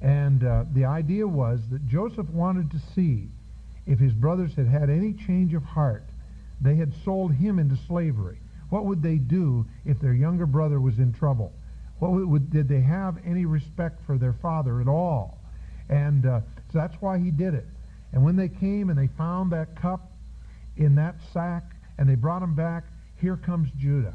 And 0.00 0.44
uh, 0.44 0.64
the 0.74 0.84
idea 0.84 1.26
was 1.26 1.60
that 1.70 1.86
Joseph 1.86 2.28
wanted 2.30 2.70
to 2.72 2.78
see 2.94 3.28
if 3.86 3.98
his 3.98 4.12
brothers 4.12 4.54
had 4.54 4.66
had 4.66 4.90
any 4.90 5.12
change 5.14 5.54
of 5.54 5.62
heart. 5.64 6.04
They 6.60 6.76
had 6.76 6.92
sold 7.04 7.32
him 7.32 7.58
into 7.58 7.76
slavery. 7.86 8.38
What 8.70 8.84
would 8.86 9.02
they 9.02 9.16
do 9.16 9.66
if 9.84 10.00
their 10.00 10.12
younger 10.12 10.46
brother 10.46 10.80
was 10.80 10.98
in 10.98 11.12
trouble? 11.12 11.52
What 11.98 12.12
would, 12.12 12.50
did 12.50 12.68
they 12.68 12.80
have 12.80 13.18
any 13.24 13.46
respect 13.46 14.00
for 14.04 14.18
their 14.18 14.32
father 14.34 14.80
at 14.80 14.88
all? 14.88 15.38
And 15.88 16.26
uh, 16.26 16.40
so 16.72 16.78
that's 16.78 16.96
why 17.00 17.18
he 17.18 17.30
did 17.30 17.54
it. 17.54 17.66
And 18.14 18.24
when 18.24 18.36
they 18.36 18.48
came 18.48 18.90
and 18.90 18.98
they 18.98 19.08
found 19.18 19.50
that 19.50 19.74
cup 19.74 20.12
in 20.76 20.94
that 20.94 21.16
sack 21.32 21.64
and 21.98 22.08
they 22.08 22.14
brought 22.14 22.42
him 22.42 22.54
back, 22.54 22.84
here 23.20 23.36
comes 23.36 23.68
Judah. 23.76 24.14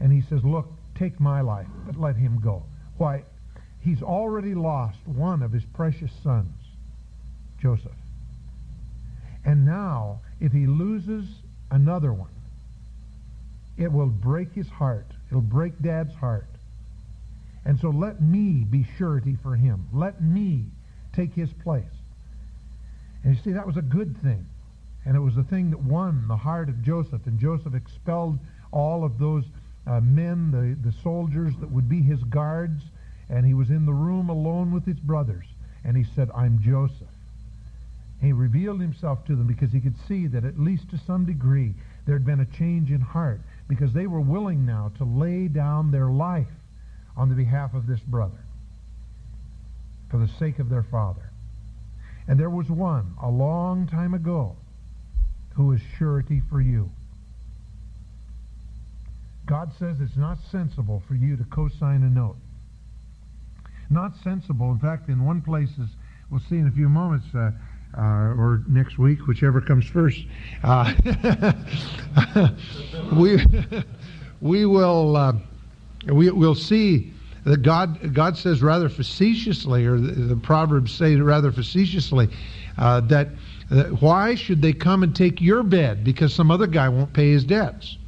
And 0.00 0.12
he 0.12 0.20
says, 0.28 0.42
look, 0.44 0.66
take 0.96 1.20
my 1.20 1.40
life, 1.40 1.68
but 1.86 1.98
let 1.98 2.16
him 2.16 2.40
go. 2.42 2.64
Why, 2.98 3.22
he's 3.80 4.02
already 4.02 4.54
lost 4.54 4.98
one 5.06 5.44
of 5.44 5.52
his 5.52 5.64
precious 5.64 6.10
sons, 6.24 6.52
Joseph. 7.62 7.92
And 9.44 9.64
now, 9.64 10.20
if 10.40 10.50
he 10.50 10.66
loses 10.66 11.24
another 11.70 12.12
one, 12.12 12.30
it 13.76 13.92
will 13.92 14.06
break 14.06 14.52
his 14.54 14.68
heart. 14.68 15.06
It'll 15.30 15.40
break 15.40 15.80
Dad's 15.80 16.14
heart. 16.14 16.46
And 17.64 17.78
so 17.78 17.90
let 17.90 18.20
me 18.20 18.66
be 18.68 18.86
surety 18.98 19.36
for 19.40 19.54
him. 19.54 19.86
Let 19.92 20.20
me 20.20 20.64
take 21.12 21.32
his 21.32 21.52
place. 21.62 21.84
And 23.24 23.34
you 23.34 23.42
see, 23.42 23.52
that 23.52 23.66
was 23.66 23.76
a 23.76 23.82
good 23.82 24.16
thing. 24.22 24.46
And 25.06 25.16
it 25.16 25.20
was 25.20 25.34
the 25.34 25.42
thing 25.42 25.70
that 25.70 25.82
won 25.82 26.28
the 26.28 26.36
heart 26.36 26.68
of 26.68 26.82
Joseph. 26.82 27.26
And 27.26 27.38
Joseph 27.38 27.74
expelled 27.74 28.38
all 28.70 29.04
of 29.04 29.18
those 29.18 29.44
uh, 29.86 30.00
men, 30.00 30.50
the, 30.50 30.88
the 30.88 30.94
soldiers 31.02 31.54
that 31.60 31.70
would 31.70 31.88
be 31.88 32.00
his 32.00 32.22
guards. 32.24 32.82
And 33.28 33.46
he 33.46 33.54
was 33.54 33.70
in 33.70 33.86
the 33.86 33.92
room 33.92 34.28
alone 34.28 34.72
with 34.72 34.86
his 34.86 34.98
brothers. 35.00 35.46
And 35.84 35.96
he 35.96 36.04
said, 36.14 36.30
I'm 36.34 36.60
Joseph. 36.62 37.08
He 38.20 38.32
revealed 38.32 38.80
himself 38.80 39.24
to 39.26 39.36
them 39.36 39.46
because 39.46 39.72
he 39.72 39.80
could 39.80 39.96
see 40.08 40.26
that 40.28 40.44
at 40.44 40.58
least 40.58 40.90
to 40.90 40.98
some 41.06 41.26
degree 41.26 41.74
there 42.06 42.14
had 42.14 42.24
been 42.24 42.40
a 42.40 42.56
change 42.56 42.90
in 42.90 43.00
heart 43.00 43.40
because 43.68 43.92
they 43.92 44.06
were 44.06 44.20
willing 44.20 44.64
now 44.64 44.92
to 44.98 45.04
lay 45.04 45.48
down 45.48 45.90
their 45.90 46.08
life 46.08 46.48
on 47.16 47.28
the 47.28 47.34
behalf 47.34 47.74
of 47.74 47.86
this 47.86 48.00
brother 48.00 48.38
for 50.10 50.18
the 50.18 50.28
sake 50.38 50.58
of 50.58 50.68
their 50.68 50.82
father. 50.82 51.30
And 52.26 52.38
there 52.38 52.50
was 52.50 52.68
one 52.68 53.14
a 53.22 53.28
long 53.28 53.86
time 53.86 54.14
ago 54.14 54.56
who 55.54 55.72
is 55.72 55.80
surety 55.98 56.42
for 56.50 56.60
you. 56.60 56.90
God 59.46 59.72
says 59.78 60.00
it's 60.00 60.16
not 60.16 60.38
sensible 60.50 61.02
for 61.06 61.14
you 61.14 61.36
to 61.36 61.44
co-sign 61.44 62.02
a 62.02 62.10
note. 62.10 62.36
Not 63.90 64.16
sensible. 64.22 64.72
In 64.72 64.78
fact, 64.78 65.08
in 65.08 65.24
one 65.24 65.42
place, 65.42 65.70
as 65.80 65.88
we'll 66.30 66.40
see 66.40 66.56
in 66.56 66.66
a 66.66 66.70
few 66.70 66.88
moments, 66.88 67.26
uh, 67.34 67.50
uh, 67.96 68.00
or 68.00 68.62
next 68.66 68.98
week, 68.98 69.26
whichever 69.26 69.60
comes 69.60 69.86
first. 69.86 70.24
Uh, 70.64 70.92
we 73.12 73.44
we 74.40 74.66
will 74.66 75.16
uh, 75.16 75.32
we 76.06 76.30
will 76.30 76.54
see 76.54 77.13
that 77.44 77.62
God 77.62 78.14
God 78.14 78.36
says 78.36 78.62
rather 78.62 78.88
facetiously, 78.88 79.86
or 79.86 79.98
the, 79.98 80.12
the 80.12 80.36
Proverbs 80.36 80.92
say 80.92 81.16
rather 81.16 81.52
facetiously, 81.52 82.28
uh, 82.78 83.00
that, 83.02 83.28
that 83.70 84.00
why 84.00 84.34
should 84.34 84.62
they 84.62 84.72
come 84.72 85.02
and 85.02 85.14
take 85.14 85.40
your 85.40 85.62
bed 85.62 86.04
because 86.04 86.32
some 86.32 86.50
other 86.50 86.66
guy 86.66 86.88
won't 86.88 87.12
pay 87.12 87.30
his 87.30 87.44
debts? 87.44 87.98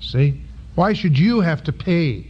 See, 0.00 0.40
why 0.74 0.92
should 0.92 1.18
you 1.18 1.40
have 1.40 1.62
to 1.64 1.72
pay 1.72 2.26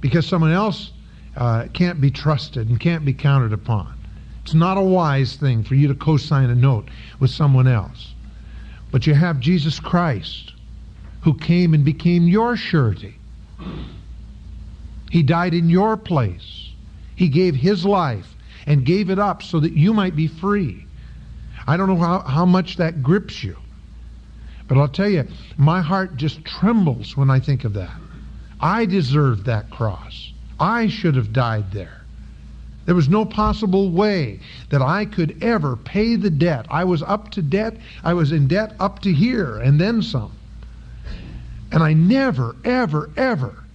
because 0.00 0.26
someone 0.26 0.52
else 0.52 0.92
uh, 1.36 1.66
can't 1.72 2.00
be 2.00 2.10
trusted 2.10 2.68
and 2.68 2.78
can't 2.78 3.04
be 3.04 3.14
counted 3.14 3.52
upon? 3.52 3.96
It's 4.42 4.54
not 4.54 4.76
a 4.76 4.82
wise 4.82 5.36
thing 5.36 5.64
for 5.64 5.74
you 5.74 5.88
to 5.88 5.94
co 5.94 6.16
sign 6.16 6.50
a 6.50 6.54
note 6.54 6.88
with 7.18 7.30
someone 7.30 7.66
else. 7.66 8.14
But 8.92 9.06
you 9.06 9.14
have 9.14 9.40
Jesus 9.40 9.80
Christ 9.80 10.52
who 11.22 11.34
came 11.34 11.74
and 11.74 11.84
became 11.84 12.28
your 12.28 12.56
surety. 12.56 13.16
He 15.10 15.22
died 15.22 15.54
in 15.54 15.70
your 15.70 15.96
place. 15.96 16.70
He 17.14 17.28
gave 17.28 17.54
his 17.54 17.84
life 17.84 18.34
and 18.66 18.84
gave 18.84 19.10
it 19.10 19.18
up 19.18 19.42
so 19.42 19.60
that 19.60 19.72
you 19.72 19.94
might 19.94 20.16
be 20.16 20.26
free. 20.26 20.86
I 21.66 21.76
don't 21.76 21.88
know 21.88 21.96
how, 21.96 22.20
how 22.20 22.44
much 22.44 22.76
that 22.76 23.02
grips 23.02 23.42
you. 23.42 23.56
But 24.68 24.78
I'll 24.78 24.88
tell 24.88 25.08
you, 25.08 25.26
my 25.56 25.80
heart 25.80 26.16
just 26.16 26.44
trembles 26.44 27.16
when 27.16 27.30
I 27.30 27.38
think 27.38 27.64
of 27.64 27.72
that. 27.74 27.94
I 28.60 28.84
deserved 28.84 29.46
that 29.46 29.70
cross. 29.70 30.32
I 30.58 30.88
should 30.88 31.14
have 31.14 31.32
died 31.32 31.70
there. 31.72 32.02
There 32.86 32.94
was 32.94 33.08
no 33.08 33.24
possible 33.24 33.90
way 33.90 34.40
that 34.70 34.82
I 34.82 35.04
could 35.04 35.42
ever 35.42 35.76
pay 35.76 36.16
the 36.16 36.30
debt. 36.30 36.66
I 36.70 36.84
was 36.84 37.02
up 37.02 37.30
to 37.32 37.42
debt. 37.42 37.76
I 38.04 38.14
was 38.14 38.32
in 38.32 38.46
debt 38.48 38.74
up 38.78 39.00
to 39.00 39.12
here 39.12 39.56
and 39.58 39.80
then 39.80 40.02
some. 40.02 40.32
And 41.72 41.82
I 41.82 41.92
never, 41.92 42.56
ever, 42.64 43.10
ever 43.16 43.65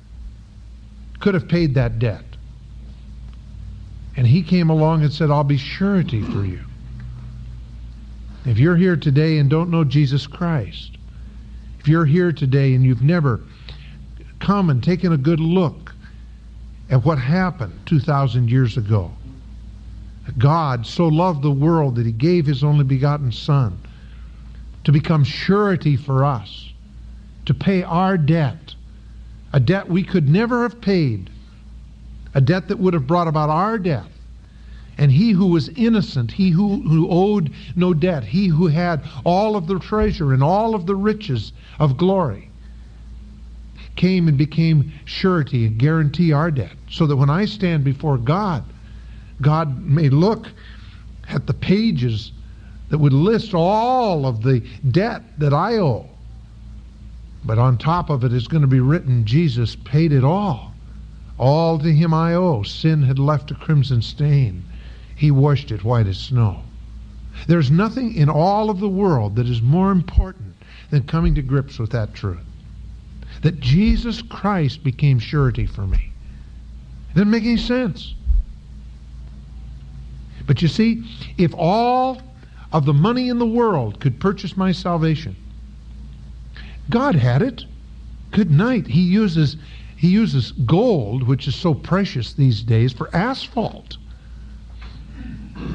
could 1.22 1.34
have 1.34 1.48
paid 1.48 1.76
that 1.76 2.00
debt. 2.00 2.24
And 4.18 4.28
he 4.28 4.44
came 4.44 4.70
along 4.70 5.04
and 5.04 5.14
said, 5.14 5.32
I'll 5.32 5.44
be 5.44 5.58
surety 5.58 6.22
for 6.22 6.44
you. 6.44 6.60
If 8.46 8.58
you're 8.58 8.76
here 8.76 8.96
today 8.96 9.38
and 9.38 9.50
don't 9.50 9.70
know 9.70 9.84
Jesus 9.84 10.28
Christ, 10.28 10.98
if 11.80 11.88
you're 11.88 12.06
here 12.06 12.32
today 12.32 12.74
and 12.74 12.84
you've 12.84 13.04
never 13.04 13.42
come 14.40 14.70
and 14.70 14.84
taken 14.84 15.14
a 15.14 15.18
good 15.18 15.40
look 15.40 15.94
at 16.90 17.06
what 17.06 17.18
happened 17.18 17.74
2,000 17.86 18.50
years 18.50 18.78
ago. 18.78 19.12
God 20.38 20.86
so 20.86 21.08
loved 21.08 21.42
the 21.42 21.52
world 21.52 21.96
that 21.96 22.06
he 22.06 22.12
gave 22.12 22.46
his 22.46 22.64
only 22.64 22.84
begotten 22.84 23.32
Son 23.32 23.80
to 24.84 24.92
become 24.92 25.24
surety 25.24 25.96
for 25.96 26.24
us, 26.24 26.72
to 27.46 27.54
pay 27.54 27.84
our 27.84 28.18
debt, 28.18 28.58
a 29.54 29.60
debt 29.60 29.90
we 29.90 30.04
could 30.04 30.30
never 30.30 30.64
have 30.64 30.82
paid, 30.82 31.30
a 32.34 32.42
debt 32.42 32.68
that 32.68 32.80
would 32.80 32.94
have 32.94 33.08
brought 33.08 33.28
about 33.28 33.50
our 33.50 33.78
death. 33.78 34.08
And 34.98 35.12
he 35.12 35.32
who 35.32 35.48
was 35.48 35.70
innocent, 35.70 36.32
he 36.32 36.52
who, 36.52 36.82
who 36.82 37.10
owed 37.10 37.52
no 37.76 37.94
debt, 37.94 38.24
he 38.24 38.48
who 38.48 38.68
had 38.68 39.02
all 39.24 39.56
of 39.56 39.68
the 39.68 39.80
treasure 39.80 40.34
and 40.34 40.44
all 40.44 40.76
of 40.76 40.86
the 40.86 40.96
riches 40.96 41.54
of 41.80 41.98
glory, 41.98 42.50
came 43.96 44.28
and 44.28 44.38
became 44.38 44.92
surety 45.06 45.66
and 45.66 45.78
guarantee 45.78 46.32
our 46.32 46.52
debt. 46.52 46.76
So 46.90 47.08
that 47.08 47.16
when 47.16 47.30
I 47.30 47.46
stand 47.46 47.84
before 47.84 48.18
God, 48.18 48.64
God 49.42 49.82
may 49.84 50.10
look 50.10 50.48
at 51.28 51.48
the 51.48 51.54
pages 51.54 52.32
that 52.90 52.98
would 52.98 53.14
list 53.14 53.54
all 53.54 54.26
of 54.26 54.44
the 54.44 54.60
debt 54.92 55.24
that 55.40 55.54
I 55.54 55.78
owe. 55.78 56.11
But 57.44 57.58
on 57.58 57.78
top 57.78 58.10
of 58.10 58.24
it 58.24 58.34
is 58.34 58.48
going 58.48 58.62
to 58.62 58.68
be 58.68 58.80
written, 58.80 59.26
Jesus 59.26 59.76
paid 59.76 60.12
it 60.12 60.24
all. 60.24 60.74
All 61.38 61.80
to 61.80 61.92
him 61.92 62.14
I 62.14 62.36
owe. 62.36 62.64
Sin 62.64 63.04
had 63.04 63.18
left 63.18 63.52
a 63.52 63.56
crimson 63.56 64.02
stain. 64.02 64.64
He 65.16 65.32
washed 65.32 65.72
it 65.72 65.84
white 65.84 66.08
as 66.08 66.18
snow. 66.18 66.62
There's 67.48 67.72
nothing 67.72 68.14
in 68.14 68.30
all 68.30 68.70
of 68.70 68.80
the 68.80 68.90
world 68.90 69.36
that 69.38 69.48
is 69.48 69.62
more 69.62 69.92
important 69.92 70.56
than 70.92 71.04
coming 71.04 71.34
to 71.36 71.42
grips 71.42 71.80
with 71.80 71.92
that 71.92 72.14
truth 72.14 72.46
that 73.42 73.60
Jesus 73.60 74.22
Christ 74.22 74.84
became 74.84 75.20
surety 75.20 75.66
for 75.66 75.88
me. 75.88 76.12
It 77.12 77.16
doesn't 77.16 77.32
make 77.32 77.44
any 77.44 77.58
sense. 77.58 78.14
But 80.46 80.62
you 80.62 80.68
see, 80.68 81.04
if 81.38 81.54
all 81.56 82.22
of 82.72 82.86
the 82.86 82.94
money 82.94 83.30
in 83.30 83.40
the 83.40 83.46
world 83.46 84.00
could 84.00 84.20
purchase 84.20 84.56
my 84.56 84.72
salvation, 84.72 85.36
God 86.92 87.16
had 87.16 87.42
it. 87.42 87.66
Good 88.32 88.52
night. 88.52 88.86
He 88.86 89.02
uses 89.02 89.58
he 89.98 90.08
uses 90.08 90.52
gold, 90.52 91.24
which 91.24 91.48
is 91.48 91.56
so 91.56 91.74
precious 91.74 92.34
these 92.34 92.64
days, 92.64 92.92
for 92.92 93.16
asphalt. 93.16 93.98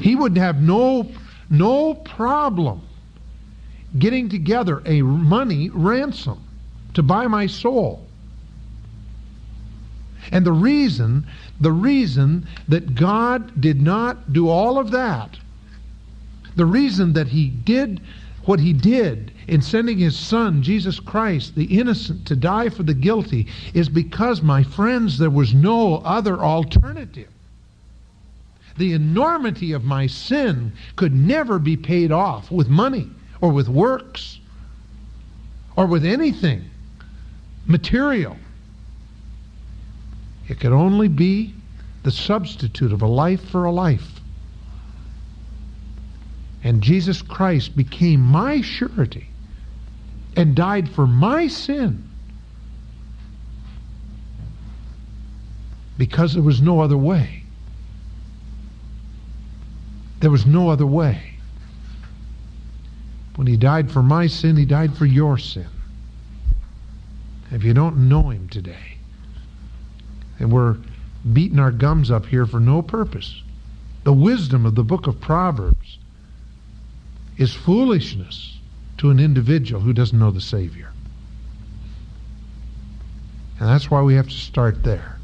He 0.01 0.15
would 0.15 0.37
have 0.37 0.61
no 0.61 1.09
no 1.49 1.93
problem 1.93 2.81
getting 3.97 4.29
together 4.29 4.81
a 4.85 5.01
money 5.01 5.69
ransom 5.69 6.43
to 6.93 7.01
buy 7.01 7.27
my 7.27 7.47
soul. 7.47 8.05
And 10.31 10.45
the 10.45 10.51
reason, 10.51 11.25
the 11.61 11.71
reason 11.71 12.47
that 12.67 12.95
God 12.95 13.61
did 13.61 13.81
not 13.81 14.33
do 14.33 14.49
all 14.49 14.77
of 14.77 14.91
that, 14.91 15.37
the 16.55 16.65
reason 16.65 17.13
that 17.13 17.29
He 17.29 17.47
did 17.47 18.01
what 18.47 18.59
He 18.59 18.73
did 18.73 19.31
in 19.47 19.61
sending 19.61 19.97
His 19.97 20.17
Son, 20.17 20.63
Jesus 20.63 20.99
Christ, 20.99 21.55
the 21.55 21.65
innocent, 21.65 22.25
to 22.27 22.35
die 22.35 22.69
for 22.69 22.83
the 22.83 22.93
guilty, 22.93 23.47
is 23.73 23.89
because, 23.89 24.41
my 24.41 24.63
friends, 24.63 25.17
there 25.17 25.29
was 25.29 25.53
no 25.53 25.97
other 25.97 26.39
alternative. 26.39 27.29
The 28.77 28.93
enormity 28.93 29.73
of 29.73 29.83
my 29.83 30.07
sin 30.07 30.71
could 30.95 31.13
never 31.13 31.59
be 31.59 31.75
paid 31.75 32.11
off 32.11 32.49
with 32.51 32.69
money 32.69 33.09
or 33.41 33.51
with 33.51 33.67
works 33.67 34.39
or 35.75 35.85
with 35.85 36.05
anything 36.05 36.63
material. 37.65 38.37
It 40.47 40.59
could 40.59 40.71
only 40.71 41.07
be 41.07 41.53
the 42.03 42.11
substitute 42.11 42.93
of 42.93 43.01
a 43.01 43.07
life 43.07 43.49
for 43.49 43.65
a 43.65 43.71
life. 43.71 44.16
And 46.63 46.81
Jesus 46.81 47.21
Christ 47.21 47.75
became 47.75 48.21
my 48.21 48.61
surety 48.61 49.29
and 50.35 50.55
died 50.55 50.89
for 50.89 51.07
my 51.07 51.47
sin 51.47 52.07
because 55.97 56.33
there 56.33 56.43
was 56.43 56.61
no 56.61 56.81
other 56.81 56.97
way. 56.97 57.43
There 60.19 60.31
was 60.31 60.45
no 60.45 60.69
other 60.69 60.85
way. 60.85 61.33
When 63.35 63.47
he 63.47 63.57
died 63.57 63.91
for 63.91 64.01
my 64.01 64.27
sin, 64.27 64.57
he 64.57 64.65
died 64.65 64.97
for 64.97 65.05
your 65.05 65.37
sin. 65.37 65.67
If 67.51 67.63
you 67.63 67.73
don't 67.73 68.09
know 68.09 68.29
him 68.29 68.49
today, 68.49 68.97
and 70.39 70.51
we're 70.51 70.77
beating 71.33 71.59
our 71.59 71.71
gums 71.71 72.11
up 72.11 72.25
here 72.25 72.45
for 72.45 72.59
no 72.59 72.81
purpose, 72.81 73.41
the 74.03 74.13
wisdom 74.13 74.65
of 74.65 74.75
the 74.75 74.83
book 74.83 75.07
of 75.07 75.21
Proverbs 75.21 75.96
is 77.37 77.53
foolishness 77.53 78.57
to 78.97 79.09
an 79.09 79.19
individual 79.19 79.81
who 79.81 79.93
doesn't 79.93 80.17
know 80.17 80.31
the 80.31 80.41
Savior. 80.41 80.91
And 83.59 83.67
that's 83.67 83.89
why 83.89 84.01
we 84.01 84.15
have 84.15 84.27
to 84.27 84.35
start 84.35 84.83
there. 84.83 85.17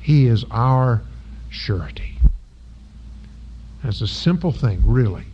He 0.00 0.26
is 0.26 0.44
our 0.50 1.02
surety. 1.50 2.18
That's 3.82 4.00
a 4.00 4.06
simple 4.06 4.52
thing, 4.52 4.82
really. 4.84 5.24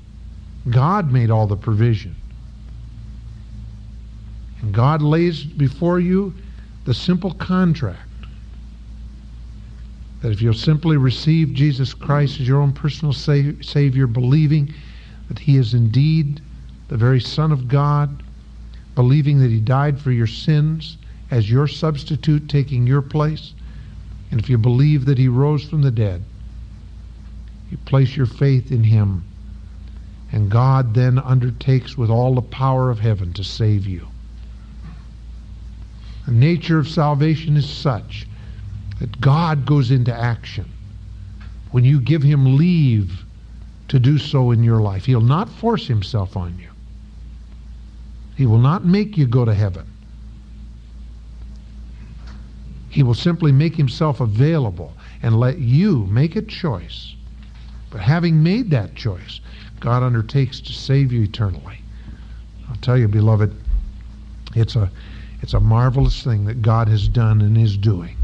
God 0.70 1.12
made 1.12 1.30
all 1.30 1.46
the 1.46 1.56
provision. 1.56 2.16
And 4.60 4.72
God 4.72 5.02
lays 5.02 5.44
before 5.44 6.00
you 6.00 6.34
the 6.84 6.94
simple 6.94 7.34
contract 7.34 8.00
that 10.22 10.32
if 10.32 10.40
you'll 10.40 10.54
simply 10.54 10.96
receive 10.96 11.52
Jesus 11.52 11.92
Christ 11.92 12.40
as 12.40 12.48
your 12.48 12.60
own 12.60 12.72
personal 12.72 13.12
Savior, 13.12 14.06
believing 14.06 14.72
that 15.34 15.42
He 15.42 15.56
is 15.56 15.74
indeed 15.74 16.40
the 16.86 16.96
very 16.96 17.20
Son 17.20 17.50
of 17.50 17.66
God, 17.66 18.22
believing 18.94 19.40
that 19.40 19.50
He 19.50 19.58
died 19.58 20.00
for 20.00 20.12
your 20.12 20.28
sins 20.28 20.96
as 21.30 21.50
your 21.50 21.66
substitute, 21.66 22.48
taking 22.48 22.86
your 22.86 23.02
place, 23.02 23.52
and 24.30 24.38
if 24.38 24.48
you 24.48 24.56
believe 24.56 25.06
that 25.06 25.18
He 25.18 25.26
rose 25.26 25.68
from 25.68 25.82
the 25.82 25.90
dead, 25.90 26.22
you 27.68 27.78
place 27.78 28.16
your 28.16 28.26
faith 28.26 28.70
in 28.70 28.84
Him, 28.84 29.24
and 30.30 30.50
God 30.50 30.94
then 30.94 31.18
undertakes 31.18 31.98
with 31.98 32.10
all 32.10 32.36
the 32.36 32.42
power 32.42 32.90
of 32.90 33.00
heaven 33.00 33.32
to 33.32 33.42
save 33.42 33.86
you. 33.86 34.06
The 36.26 36.32
nature 36.32 36.78
of 36.78 36.88
salvation 36.88 37.56
is 37.56 37.68
such 37.68 38.26
that 39.00 39.20
God 39.20 39.66
goes 39.66 39.90
into 39.90 40.14
action. 40.14 40.70
When 41.72 41.84
you 41.84 42.00
give 42.00 42.22
him 42.22 42.56
leave 42.56 43.23
to 43.94 44.00
do 44.00 44.18
so 44.18 44.50
in 44.50 44.64
your 44.64 44.80
life. 44.80 45.04
He'll 45.04 45.20
not 45.20 45.48
force 45.48 45.86
himself 45.86 46.36
on 46.36 46.58
you. 46.58 46.68
He 48.34 48.44
will 48.44 48.58
not 48.58 48.84
make 48.84 49.16
you 49.16 49.24
go 49.24 49.44
to 49.44 49.54
heaven. 49.54 49.86
He 52.90 53.04
will 53.04 53.14
simply 53.14 53.52
make 53.52 53.76
himself 53.76 54.20
available 54.20 54.94
and 55.22 55.38
let 55.38 55.60
you 55.60 56.06
make 56.06 56.34
a 56.34 56.42
choice. 56.42 57.14
But 57.92 58.00
having 58.00 58.42
made 58.42 58.70
that 58.70 58.96
choice, 58.96 59.40
God 59.78 60.02
undertakes 60.02 60.58
to 60.62 60.72
save 60.72 61.12
you 61.12 61.22
eternally. 61.22 61.78
I'll 62.68 62.76
tell 62.82 62.98
you, 62.98 63.06
beloved, 63.06 63.54
it's 64.56 64.74
a 64.74 64.90
it's 65.40 65.54
a 65.54 65.60
marvelous 65.60 66.20
thing 66.20 66.46
that 66.46 66.62
God 66.62 66.88
has 66.88 67.06
done 67.06 67.40
and 67.42 67.56
is 67.56 67.76
doing. 67.76 68.16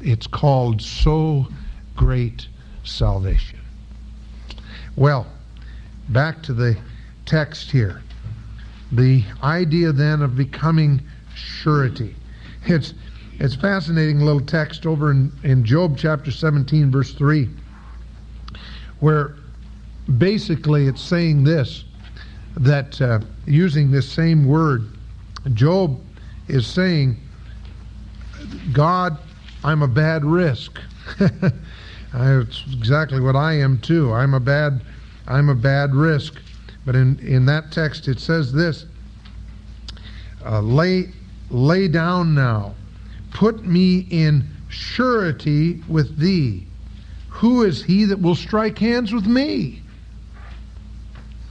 It's 0.00 0.26
called 0.26 0.82
so 0.82 1.46
great 1.94 2.48
salvation. 2.82 3.57
Well, 4.98 5.28
back 6.08 6.42
to 6.42 6.52
the 6.52 6.76
text 7.24 7.70
here. 7.70 8.02
The 8.90 9.22
idea 9.44 9.92
then 9.92 10.22
of 10.22 10.34
becoming 10.34 11.00
surety. 11.36 12.16
It's 12.66 12.94
it's 13.38 13.54
fascinating 13.54 14.18
little 14.18 14.40
text 14.40 14.86
over 14.86 15.12
in, 15.12 15.30
in 15.44 15.64
Job 15.64 15.96
chapter 15.96 16.32
17, 16.32 16.90
verse 16.90 17.14
3, 17.14 17.48
where 18.98 19.36
basically 20.18 20.88
it's 20.88 21.00
saying 21.00 21.44
this 21.44 21.84
that 22.56 23.00
uh, 23.00 23.20
using 23.46 23.92
this 23.92 24.10
same 24.10 24.46
word, 24.46 24.88
Job 25.54 26.00
is 26.48 26.66
saying, 26.66 27.16
God, 28.72 29.16
I'm 29.62 29.82
a 29.82 29.88
bad 29.88 30.24
risk. 30.24 30.80
it's 32.14 32.64
exactly 32.72 33.20
what 33.20 33.36
I 33.36 33.54
am 33.54 33.78
too. 33.78 34.12
I'm 34.12 34.34
a 34.34 34.40
bad, 34.40 34.80
I'm 35.26 35.48
a 35.48 35.54
bad 35.54 35.94
risk. 35.94 36.34
But 36.84 36.96
in, 36.96 37.18
in 37.18 37.46
that 37.46 37.70
text 37.70 38.08
it 38.08 38.18
says 38.18 38.52
this: 38.52 38.86
uh, 40.44 40.60
lay, 40.60 41.10
lay 41.50 41.88
down 41.88 42.34
now, 42.34 42.74
put 43.32 43.64
me 43.64 44.06
in 44.10 44.48
surety 44.68 45.82
with 45.88 46.18
thee. 46.18 46.66
Who 47.28 47.62
is 47.62 47.82
he 47.82 48.04
that 48.06 48.20
will 48.20 48.34
strike 48.34 48.78
hands 48.78 49.12
with 49.12 49.26
me? 49.26 49.82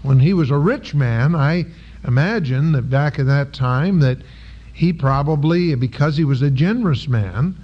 When 0.02 0.20
he 0.20 0.34
was 0.34 0.50
a 0.50 0.58
rich 0.58 0.94
man, 0.96 1.36
I 1.36 1.66
imagine 2.04 2.72
that 2.74 2.90
back 2.90 3.20
in 3.20 3.28
that 3.28 3.54
time 3.54 4.00
that 4.00 4.18
he 4.74 4.94
probably, 4.94 5.76
because 5.76 6.18
he 6.18 6.24
was 6.24 6.42
a 6.42 6.52
generous 6.52 7.08
man, 7.08 7.56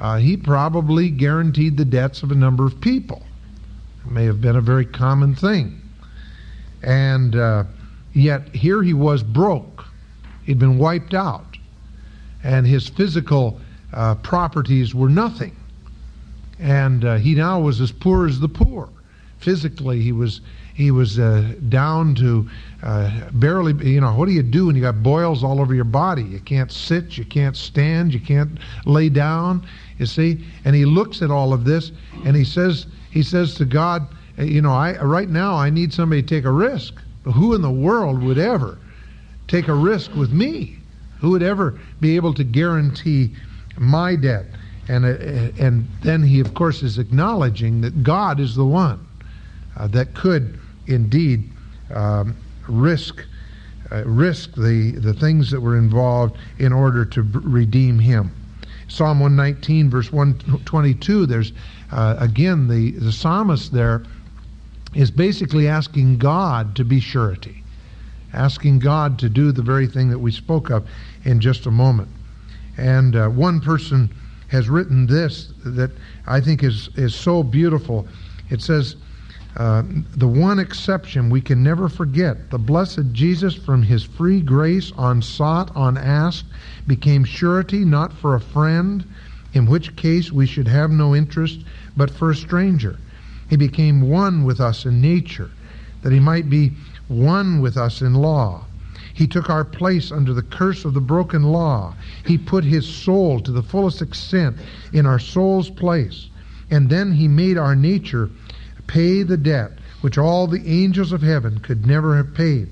uh, 0.00 0.16
he 0.16 0.36
probably 0.36 1.10
guaranteed 1.10 1.76
the 1.76 1.84
debts 1.84 2.22
of 2.22 2.32
a 2.32 2.34
number 2.34 2.64
of 2.64 2.80
people. 2.80 3.22
It 4.06 4.10
may 4.10 4.24
have 4.24 4.40
been 4.40 4.56
a 4.56 4.60
very 4.60 4.86
common 4.86 5.34
thing. 5.34 5.80
And 6.82 7.36
uh, 7.36 7.64
yet 8.14 8.48
here 8.54 8.82
he 8.82 8.94
was 8.94 9.22
broke. 9.22 9.84
He'd 10.44 10.58
been 10.58 10.78
wiped 10.78 11.12
out. 11.12 11.58
And 12.42 12.66
his 12.66 12.88
physical 12.88 13.60
uh, 13.92 14.14
properties 14.16 14.94
were 14.94 15.10
nothing. 15.10 15.54
And 16.58 17.04
uh, 17.04 17.16
he 17.16 17.34
now 17.34 17.60
was 17.60 17.80
as 17.82 17.92
poor 17.92 18.26
as 18.26 18.40
the 18.40 18.48
poor. 18.48 18.88
Physically, 19.38 20.00
he 20.00 20.12
was 20.12 20.40
he 20.74 20.90
was 20.90 21.18
uh, 21.18 21.52
down 21.68 22.14
to 22.14 22.48
uh, 22.82 23.30
barely, 23.32 23.74
you 23.86 24.00
know, 24.00 24.14
what 24.14 24.26
do 24.26 24.32
you 24.32 24.42
do 24.42 24.66
when 24.66 24.76
you 24.76 24.80
got 24.80 25.02
boils 25.02 25.44
all 25.44 25.60
over 25.60 25.74
your 25.74 25.84
body? 25.84 26.22
You 26.22 26.40
can't 26.40 26.72
sit, 26.72 27.18
you 27.18 27.24
can't 27.26 27.54
stand, 27.54 28.14
you 28.14 28.20
can't 28.20 28.58
lay 28.86 29.10
down, 29.10 29.66
you 30.00 30.06
see? 30.06 30.44
And 30.64 30.74
he 30.74 30.84
looks 30.84 31.22
at 31.22 31.30
all 31.30 31.52
of 31.52 31.64
this 31.64 31.92
and 32.24 32.34
he 32.34 32.44
says, 32.44 32.86
he 33.10 33.22
says 33.22 33.54
to 33.56 33.64
God, 33.64 34.08
you 34.38 34.62
know, 34.62 34.72
I, 34.72 35.00
right 35.02 35.28
now 35.28 35.54
I 35.54 35.70
need 35.70 35.92
somebody 35.92 36.22
to 36.22 36.28
take 36.28 36.44
a 36.44 36.50
risk. 36.50 36.94
But 37.22 37.32
who 37.32 37.54
in 37.54 37.60
the 37.60 37.70
world 37.70 38.22
would 38.22 38.38
ever 38.38 38.78
take 39.46 39.68
a 39.68 39.74
risk 39.74 40.14
with 40.14 40.32
me? 40.32 40.78
Who 41.20 41.30
would 41.30 41.42
ever 41.42 41.78
be 42.00 42.16
able 42.16 42.32
to 42.34 42.44
guarantee 42.44 43.34
my 43.76 44.16
debt? 44.16 44.46
And, 44.88 45.04
uh, 45.04 45.62
and 45.62 45.86
then 46.02 46.22
he, 46.22 46.40
of 46.40 46.54
course, 46.54 46.82
is 46.82 46.98
acknowledging 46.98 47.82
that 47.82 48.02
God 48.02 48.40
is 48.40 48.56
the 48.56 48.64
one 48.64 49.06
uh, 49.76 49.86
that 49.88 50.14
could 50.14 50.58
indeed 50.86 51.50
um, 51.94 52.36
risk 52.66 53.24
uh, 53.92 54.04
risk 54.04 54.54
the, 54.54 54.92
the 54.92 55.12
things 55.12 55.50
that 55.50 55.60
were 55.60 55.76
involved 55.76 56.38
in 56.58 56.72
order 56.72 57.04
to 57.04 57.24
b- 57.24 57.40
redeem 57.42 57.98
him. 57.98 58.30
Psalm 58.90 59.20
119, 59.20 59.88
verse 59.88 60.12
122, 60.12 61.24
there's 61.26 61.52
uh, 61.92 62.16
again 62.18 62.66
the, 62.66 62.90
the 62.92 63.12
psalmist 63.12 63.72
there 63.72 64.02
is 64.94 65.10
basically 65.12 65.68
asking 65.68 66.18
God 66.18 66.74
to 66.74 66.84
be 66.84 66.98
surety. 66.98 67.62
asking 68.32 68.80
God 68.80 69.18
to 69.20 69.28
do 69.28 69.52
the 69.52 69.62
very 69.62 69.86
thing 69.86 70.10
that 70.10 70.18
we 70.18 70.32
spoke 70.32 70.70
of 70.70 70.88
in 71.24 71.40
just 71.40 71.66
a 71.66 71.70
moment. 71.70 72.08
And 72.76 73.14
uh, 73.14 73.28
one 73.28 73.60
person 73.60 74.10
has 74.48 74.68
written 74.68 75.06
this 75.06 75.52
that 75.64 75.92
I 76.26 76.40
think 76.40 76.64
is, 76.64 76.88
is 76.96 77.14
so 77.14 77.42
beautiful. 77.42 78.08
It 78.50 78.60
says, 78.60 78.96
uh, 79.56 79.82
the 80.16 80.28
one 80.28 80.58
exception 80.58 81.28
we 81.28 81.40
can 81.40 81.62
never 81.62 81.88
forget 81.88 82.50
the 82.50 82.58
blessed 82.58 83.12
Jesus, 83.12 83.54
from 83.54 83.82
his 83.82 84.04
free 84.04 84.40
grace, 84.40 84.92
unsought, 84.96 85.72
unasked, 85.74 86.48
became 86.86 87.24
surety 87.24 87.84
not 87.84 88.12
for 88.12 88.34
a 88.34 88.40
friend, 88.40 89.04
in 89.52 89.66
which 89.66 89.96
case 89.96 90.30
we 90.30 90.46
should 90.46 90.68
have 90.68 90.90
no 90.90 91.14
interest, 91.14 91.60
but 91.96 92.10
for 92.10 92.30
a 92.30 92.36
stranger. 92.36 92.98
He 93.48 93.56
became 93.56 94.02
one 94.02 94.44
with 94.44 94.60
us 94.60 94.86
in 94.86 95.00
nature, 95.00 95.50
that 96.02 96.12
he 96.12 96.20
might 96.20 96.48
be 96.48 96.72
one 97.08 97.60
with 97.60 97.76
us 97.76 98.00
in 98.00 98.14
law. 98.14 98.64
He 99.12 99.26
took 99.26 99.50
our 99.50 99.64
place 99.64 100.12
under 100.12 100.32
the 100.32 100.42
curse 100.42 100.84
of 100.84 100.94
the 100.94 101.00
broken 101.00 101.42
law. 101.42 101.94
He 102.24 102.38
put 102.38 102.62
his 102.62 102.86
soul 102.86 103.40
to 103.40 103.50
the 103.50 103.62
fullest 103.62 104.00
extent 104.00 104.56
in 104.92 105.04
our 105.04 105.18
soul's 105.18 105.68
place. 105.68 106.28
And 106.70 106.88
then 106.88 107.12
he 107.12 107.26
made 107.26 107.58
our 107.58 107.74
nature 107.74 108.30
pay 108.90 109.22
the 109.22 109.36
debt 109.36 109.78
which 110.00 110.18
all 110.18 110.48
the 110.48 110.66
angels 110.66 111.12
of 111.12 111.22
heaven 111.22 111.60
could 111.60 111.86
never 111.86 112.16
have 112.16 112.34
paid. 112.34 112.68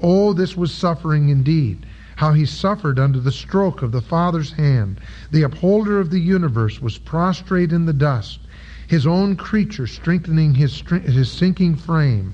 Oh, 0.00 0.32
this 0.32 0.56
was 0.56 0.72
suffering 0.72 1.28
indeed. 1.28 1.84
How 2.16 2.32
he 2.32 2.46
suffered 2.46 2.98
under 2.98 3.20
the 3.20 3.30
stroke 3.30 3.82
of 3.82 3.92
the 3.92 4.00
Father's 4.00 4.52
hand. 4.52 5.00
The 5.30 5.42
upholder 5.42 6.00
of 6.00 6.08
the 6.08 6.20
universe 6.20 6.80
was 6.80 6.96
prostrate 6.96 7.72
in 7.72 7.84
the 7.84 7.92
dust, 7.92 8.40
his 8.86 9.06
own 9.06 9.36
creature 9.36 9.86
strengthening 9.86 10.54
his, 10.54 10.82
his 11.04 11.30
sinking 11.30 11.76
frame. 11.76 12.32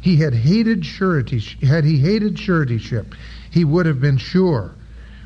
He 0.00 0.16
had 0.16 0.34
hated 0.34 0.86
surety, 0.86 1.40
had 1.66 1.84
he 1.84 1.98
hated 1.98 2.38
suretyship, 2.38 3.12
he 3.50 3.64
would 3.64 3.86
have 3.86 4.00
been 4.00 4.18
sure. 4.18 4.70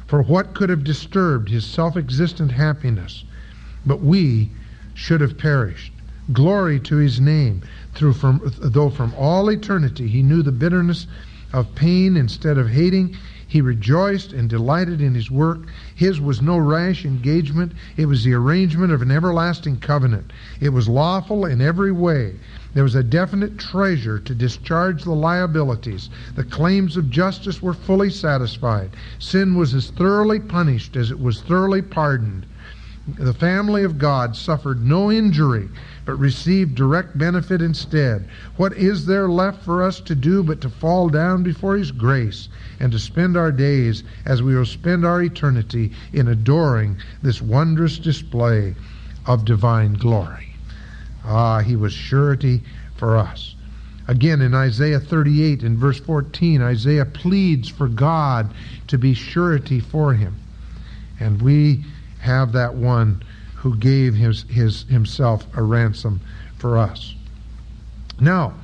For 0.06 0.22
what 0.22 0.54
could 0.54 0.70
have 0.70 0.84
disturbed 0.84 1.50
his 1.50 1.66
self 1.66 1.98
existent 1.98 2.52
happiness? 2.52 3.24
But 3.84 4.00
we 4.00 4.50
should 4.94 5.20
have 5.20 5.36
perished. 5.36 5.91
Glory 6.32 6.80
to 6.80 6.96
his 6.96 7.20
name. 7.20 7.60
Through 7.94 8.14
from, 8.14 8.40
though 8.58 8.88
from 8.88 9.12
all 9.18 9.50
eternity 9.50 10.08
he 10.08 10.22
knew 10.22 10.42
the 10.42 10.50
bitterness 10.50 11.06
of 11.52 11.74
pain 11.74 12.16
instead 12.16 12.56
of 12.56 12.70
hating, 12.70 13.14
he 13.46 13.60
rejoiced 13.60 14.32
and 14.32 14.48
delighted 14.48 15.02
in 15.02 15.14
his 15.14 15.30
work. 15.30 15.66
His 15.94 16.22
was 16.22 16.40
no 16.40 16.56
rash 16.56 17.04
engagement, 17.04 17.72
it 17.98 18.06
was 18.06 18.24
the 18.24 18.32
arrangement 18.32 18.92
of 18.94 19.02
an 19.02 19.10
everlasting 19.10 19.76
covenant. 19.80 20.32
It 20.58 20.70
was 20.70 20.88
lawful 20.88 21.44
in 21.44 21.60
every 21.60 21.92
way. 21.92 22.36
There 22.72 22.84
was 22.84 22.94
a 22.94 23.02
definite 23.02 23.58
treasure 23.58 24.18
to 24.18 24.34
discharge 24.34 25.04
the 25.04 25.12
liabilities. 25.12 26.08
The 26.34 26.44
claims 26.44 26.96
of 26.96 27.10
justice 27.10 27.60
were 27.60 27.74
fully 27.74 28.08
satisfied. 28.08 28.96
Sin 29.18 29.54
was 29.54 29.74
as 29.74 29.90
thoroughly 29.90 30.40
punished 30.40 30.96
as 30.96 31.10
it 31.10 31.20
was 31.20 31.42
thoroughly 31.42 31.82
pardoned. 31.82 32.46
The 33.18 33.34
family 33.34 33.82
of 33.82 33.98
God 33.98 34.36
suffered 34.36 34.86
no 34.86 35.10
injury, 35.10 35.68
but 36.04 36.14
received 36.14 36.76
direct 36.76 37.18
benefit 37.18 37.60
instead. 37.60 38.28
What 38.56 38.74
is 38.74 39.06
there 39.06 39.28
left 39.28 39.64
for 39.64 39.82
us 39.82 39.98
to 40.02 40.14
do 40.14 40.44
but 40.44 40.60
to 40.60 40.68
fall 40.68 41.08
down 41.08 41.42
before 41.42 41.76
His 41.76 41.90
grace 41.90 42.48
and 42.78 42.92
to 42.92 43.00
spend 43.00 43.36
our 43.36 43.50
days 43.50 44.04
as 44.24 44.40
we 44.40 44.54
will 44.54 44.64
spend 44.64 45.04
our 45.04 45.20
eternity 45.20 45.90
in 46.12 46.28
adoring 46.28 46.96
this 47.22 47.42
wondrous 47.42 47.98
display 47.98 48.76
of 49.26 49.44
divine 49.44 49.94
glory? 49.94 50.54
Ah, 51.24 51.58
he 51.58 51.74
was 51.74 51.92
surety 51.92 52.62
for 52.94 53.16
us. 53.16 53.56
Again, 54.06 54.40
in 54.40 54.54
Isaiah 54.54 55.00
38, 55.00 55.64
in 55.64 55.76
verse 55.76 55.98
14, 55.98 56.62
Isaiah 56.62 57.04
pleads 57.04 57.68
for 57.68 57.88
God 57.88 58.54
to 58.86 58.96
be 58.96 59.12
surety 59.12 59.80
for 59.80 60.14
him. 60.14 60.36
And 61.18 61.42
we 61.42 61.84
have 62.22 62.52
that 62.52 62.74
one 62.74 63.22
who 63.54 63.76
gave 63.76 64.14
his, 64.14 64.44
his, 64.44 64.82
himself 64.84 65.46
a 65.54 65.62
ransom 65.62 66.20
for 66.58 66.78
us. 66.78 67.14
Now, 68.20 68.54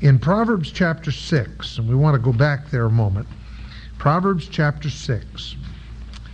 in 0.00 0.18
Proverbs 0.18 0.70
chapter 0.72 1.12
6, 1.12 1.78
and 1.78 1.88
we 1.88 1.94
want 1.94 2.14
to 2.14 2.18
go 2.18 2.36
back 2.36 2.70
there 2.70 2.86
a 2.86 2.90
moment, 2.90 3.28
Proverbs 3.98 4.48
chapter 4.48 4.90
6, 4.90 5.56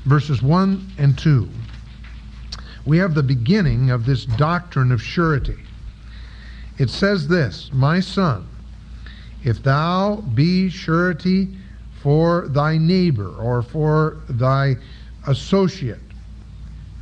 verses 0.06 0.42
1 0.42 0.92
and 0.98 1.16
2 1.18 1.48
we 2.84 2.98
have 2.98 3.14
the 3.14 3.22
beginning 3.22 3.90
of 3.90 4.06
this 4.06 4.24
doctrine 4.24 4.90
of 4.92 5.02
surety. 5.02 5.58
It 6.78 6.90
says 6.90 7.28
this 7.28 7.70
My 7.72 8.00
son, 8.00 8.46
if 9.44 9.62
thou 9.62 10.16
be 10.34 10.68
surety 10.68 11.56
for 12.00 12.48
thy 12.48 12.78
neighbor 12.78 13.28
or 13.28 13.62
for 13.62 14.18
thy 14.28 14.76
associate, 15.26 16.00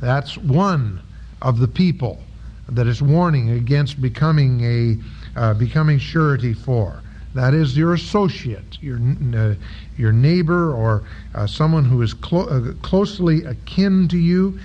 that's 0.01 0.37
one 0.37 1.01
of 1.41 1.59
the 1.59 1.67
people 1.67 2.21
that 2.69 2.87
is 2.87 3.01
warning 3.01 3.51
against 3.51 4.01
becoming 4.01 4.61
a 4.63 5.39
uh, 5.39 5.53
becoming 5.53 5.99
surety 5.99 6.53
for. 6.53 7.01
That 7.33 7.53
is 7.53 7.77
your 7.77 7.93
associate, 7.93 8.81
your 8.81 8.99
uh, 9.35 9.55
your 9.97 10.11
neighbor, 10.11 10.73
or 10.73 11.03
uh, 11.33 11.47
someone 11.47 11.85
who 11.85 12.01
is 12.01 12.13
clo- 12.13 12.47
uh, 12.47 12.73
closely 12.81 13.45
akin 13.45 14.07
to 14.09 14.17
you. 14.17 14.59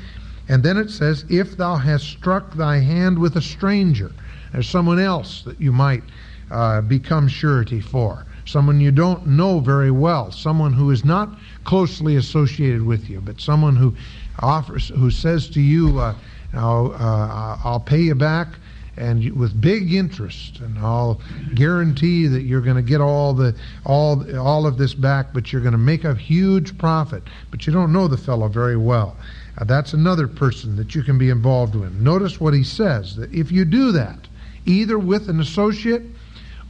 And 0.48 0.62
then 0.62 0.76
it 0.76 0.90
says, 0.90 1.24
If 1.28 1.56
thou 1.56 1.76
hast 1.76 2.06
struck 2.06 2.54
thy 2.54 2.78
hand 2.78 3.18
with 3.18 3.36
a 3.36 3.42
stranger, 3.42 4.12
there's 4.52 4.68
someone 4.68 4.98
else 4.98 5.42
that 5.42 5.60
you 5.60 5.72
might 5.72 6.02
uh, 6.50 6.80
become 6.80 7.28
surety 7.28 7.80
for, 7.80 8.24
someone 8.44 8.80
you 8.80 8.92
don't 8.92 9.26
know 9.26 9.58
very 9.60 9.90
well, 9.90 10.30
someone 10.30 10.72
who 10.72 10.90
is 10.90 11.04
not 11.04 11.28
closely 11.64 12.16
associated 12.16 12.82
with 12.82 13.10
you, 13.10 13.20
but 13.20 13.40
someone 13.40 13.74
who 13.76 13.94
offers, 14.40 14.88
who 14.88 15.10
says 15.10 15.48
to 15.50 15.60
you, 15.60 15.98
uh, 15.98 16.14
I'll, 16.54 16.92
uh, 16.94 17.58
I'll 17.64 17.80
pay 17.80 18.00
you 18.00 18.14
back 18.14 18.48
and 18.96 19.30
with 19.38 19.60
big 19.60 19.92
interest, 19.92 20.60
and 20.60 20.78
I'll 20.78 21.20
guarantee 21.54 22.26
that 22.28 22.42
you're 22.42 22.62
going 22.62 22.76
to 22.76 22.82
get 22.82 23.00
all 23.00 23.34
the 23.34 23.54
all 23.84 24.24
all 24.38 24.66
of 24.66 24.78
this 24.78 24.94
back, 24.94 25.34
but 25.34 25.52
you're 25.52 25.60
going 25.60 25.72
to 25.72 25.78
make 25.78 26.04
a 26.04 26.14
huge 26.14 26.76
profit. 26.78 27.22
But 27.50 27.66
you 27.66 27.72
don't 27.72 27.92
know 27.92 28.08
the 28.08 28.16
fellow 28.16 28.48
very 28.48 28.76
well, 28.76 29.16
uh, 29.58 29.64
that's 29.64 29.92
another 29.92 30.26
person 30.26 30.76
that 30.76 30.94
you 30.94 31.02
can 31.02 31.18
be 31.18 31.30
involved 31.30 31.74
with. 31.74 31.92
Notice 31.94 32.40
what 32.40 32.54
he 32.54 32.64
says 32.64 33.16
that 33.16 33.32
if 33.32 33.52
you 33.52 33.64
do 33.64 33.92
that, 33.92 34.18
either 34.64 34.98
with 34.98 35.28
an 35.28 35.40
associate 35.40 36.02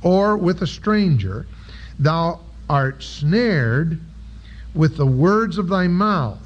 or 0.03 0.37
with 0.37 0.63
a 0.63 0.67
stranger, 0.67 1.47
thou 1.99 2.41
art 2.69 3.03
snared 3.03 4.01
with 4.75 4.97
the 4.97 5.07
words 5.07 5.59
of 5.59 5.69
thy 5.69 5.87
mouth 5.87 6.46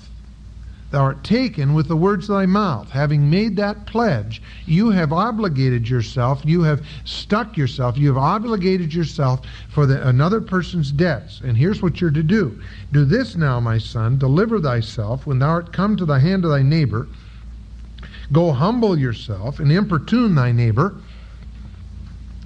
thou 0.91 1.03
art 1.03 1.25
taken 1.25 1.73
with 1.73 1.89
the 1.89 1.97
words 1.97 2.29
of 2.29 2.37
thy 2.37 2.47
mouth. 2.47 2.91
Having 2.91 3.31
made 3.31 3.57
that 3.57 3.87
pledge, 3.87 4.43
you 4.67 4.91
have 4.91 5.13
obligated 5.13 5.89
yourself, 5.89 6.43
you 6.45 6.63
have 6.63 6.85
stuck 7.05 7.57
yourself, 7.57 7.97
you 7.97 8.09
have 8.09 8.17
obligated 8.17 8.93
yourself 8.93 9.41
for 9.69 9.87
the, 9.87 10.07
another 10.07 10.41
person's 10.41 10.91
debts. 10.91 11.41
And 11.41 11.57
here's 11.57 11.83
what 11.83 12.01
you're 12.01 12.11
to 12.11 12.23
do 12.23 12.61
Do 12.93 13.05
this 13.05 13.37
now, 13.37 13.61
my 13.61 13.79
son, 13.79 14.19
deliver 14.19 14.61
thyself 14.61 15.27
when 15.27 15.39
thou 15.39 15.49
art 15.49 15.73
come 15.73 15.97
to 15.97 16.05
the 16.05 16.19
hand 16.19 16.45
of 16.45 16.51
thy 16.51 16.63
neighbor. 16.63 17.09
Go 18.33 18.53
humble 18.53 18.99
yourself 18.99 19.59
and 19.59 19.73
importune 19.73 20.35
thy 20.35 20.53
neighbor. 20.53 20.97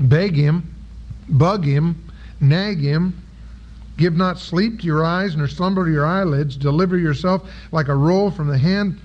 Beg 0.00 0.34
him, 0.34 0.74
bug 1.28 1.64
him, 1.64 2.04
nag 2.40 2.80
him, 2.80 3.23
Give 3.96 4.16
not 4.16 4.38
sleep 4.38 4.80
to 4.80 4.86
your 4.86 5.04
eyes, 5.04 5.36
nor 5.36 5.46
slumber 5.46 5.84
to 5.84 5.92
your 5.92 6.06
eyelids. 6.06 6.56
Deliver 6.56 6.98
yourself 6.98 7.48
like 7.70 7.88
a 7.88 7.94
roe 7.94 8.30
from 8.30 8.48
the 8.48 8.58
hand 8.58 8.98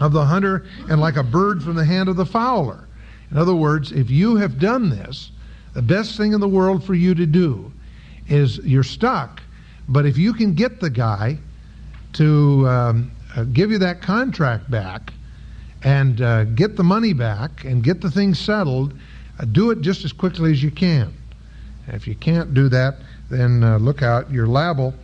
of 0.00 0.12
the 0.12 0.24
hunter, 0.24 0.66
and 0.88 1.00
like 1.00 1.16
a 1.16 1.22
bird 1.22 1.62
from 1.62 1.74
the 1.76 1.84
hand 1.84 2.08
of 2.08 2.16
the 2.16 2.26
fowler. 2.26 2.88
In 3.30 3.38
other 3.38 3.54
words, 3.54 3.92
if 3.92 4.10
you 4.10 4.36
have 4.36 4.58
done 4.58 4.90
this, 4.90 5.30
the 5.74 5.82
best 5.82 6.16
thing 6.16 6.32
in 6.32 6.40
the 6.40 6.48
world 6.48 6.84
for 6.84 6.94
you 6.94 7.14
to 7.14 7.24
do 7.24 7.72
is 8.28 8.58
you're 8.58 8.82
stuck. 8.82 9.42
But 9.88 10.06
if 10.06 10.18
you 10.18 10.32
can 10.32 10.54
get 10.54 10.80
the 10.80 10.90
guy 10.90 11.38
to 12.14 12.68
um, 12.68 13.12
uh, 13.36 13.44
give 13.44 13.70
you 13.70 13.78
that 13.78 14.02
contract 14.02 14.70
back 14.70 15.12
and 15.82 16.20
uh, 16.20 16.44
get 16.44 16.76
the 16.76 16.84
money 16.84 17.12
back 17.12 17.64
and 17.64 17.82
get 17.82 18.00
the 18.00 18.10
thing 18.10 18.34
settled, 18.34 18.94
uh, 19.38 19.44
do 19.46 19.70
it 19.70 19.80
just 19.80 20.04
as 20.04 20.12
quickly 20.12 20.52
as 20.52 20.62
you 20.62 20.70
can. 20.70 21.12
if 21.88 22.06
you 22.06 22.14
can't 22.14 22.54
do 22.54 22.68
that, 22.68 22.96
then 23.32 23.64
uh, 23.64 23.78
look 23.78 24.02
out. 24.02 24.30
You're 24.30 24.46
liable 24.46 24.94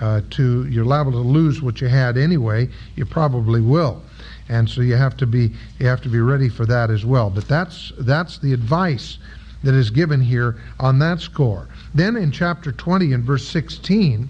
uh, 0.00 0.20
to 0.30 0.66
you're 0.68 0.84
liable 0.84 1.12
to 1.12 1.18
lose 1.18 1.62
what 1.62 1.80
you 1.80 1.88
had 1.88 2.16
anyway. 2.16 2.68
You 2.96 3.06
probably 3.06 3.60
will, 3.60 4.02
and 4.48 4.68
so 4.68 4.82
you 4.82 4.96
have 4.96 5.16
to 5.18 5.26
be 5.26 5.52
you 5.78 5.86
have 5.86 6.00
to 6.02 6.08
be 6.08 6.20
ready 6.20 6.48
for 6.48 6.66
that 6.66 6.90
as 6.90 7.04
well. 7.04 7.30
But 7.30 7.48
that's 7.48 7.92
that's 7.98 8.38
the 8.38 8.52
advice 8.52 9.18
that 9.64 9.74
is 9.74 9.90
given 9.90 10.20
here 10.20 10.56
on 10.78 10.98
that 11.00 11.20
score. 11.20 11.68
Then 11.94 12.16
in 12.16 12.30
chapter 12.30 12.70
20 12.72 13.12
and 13.12 13.24
verse 13.24 13.46
16. 13.48 14.28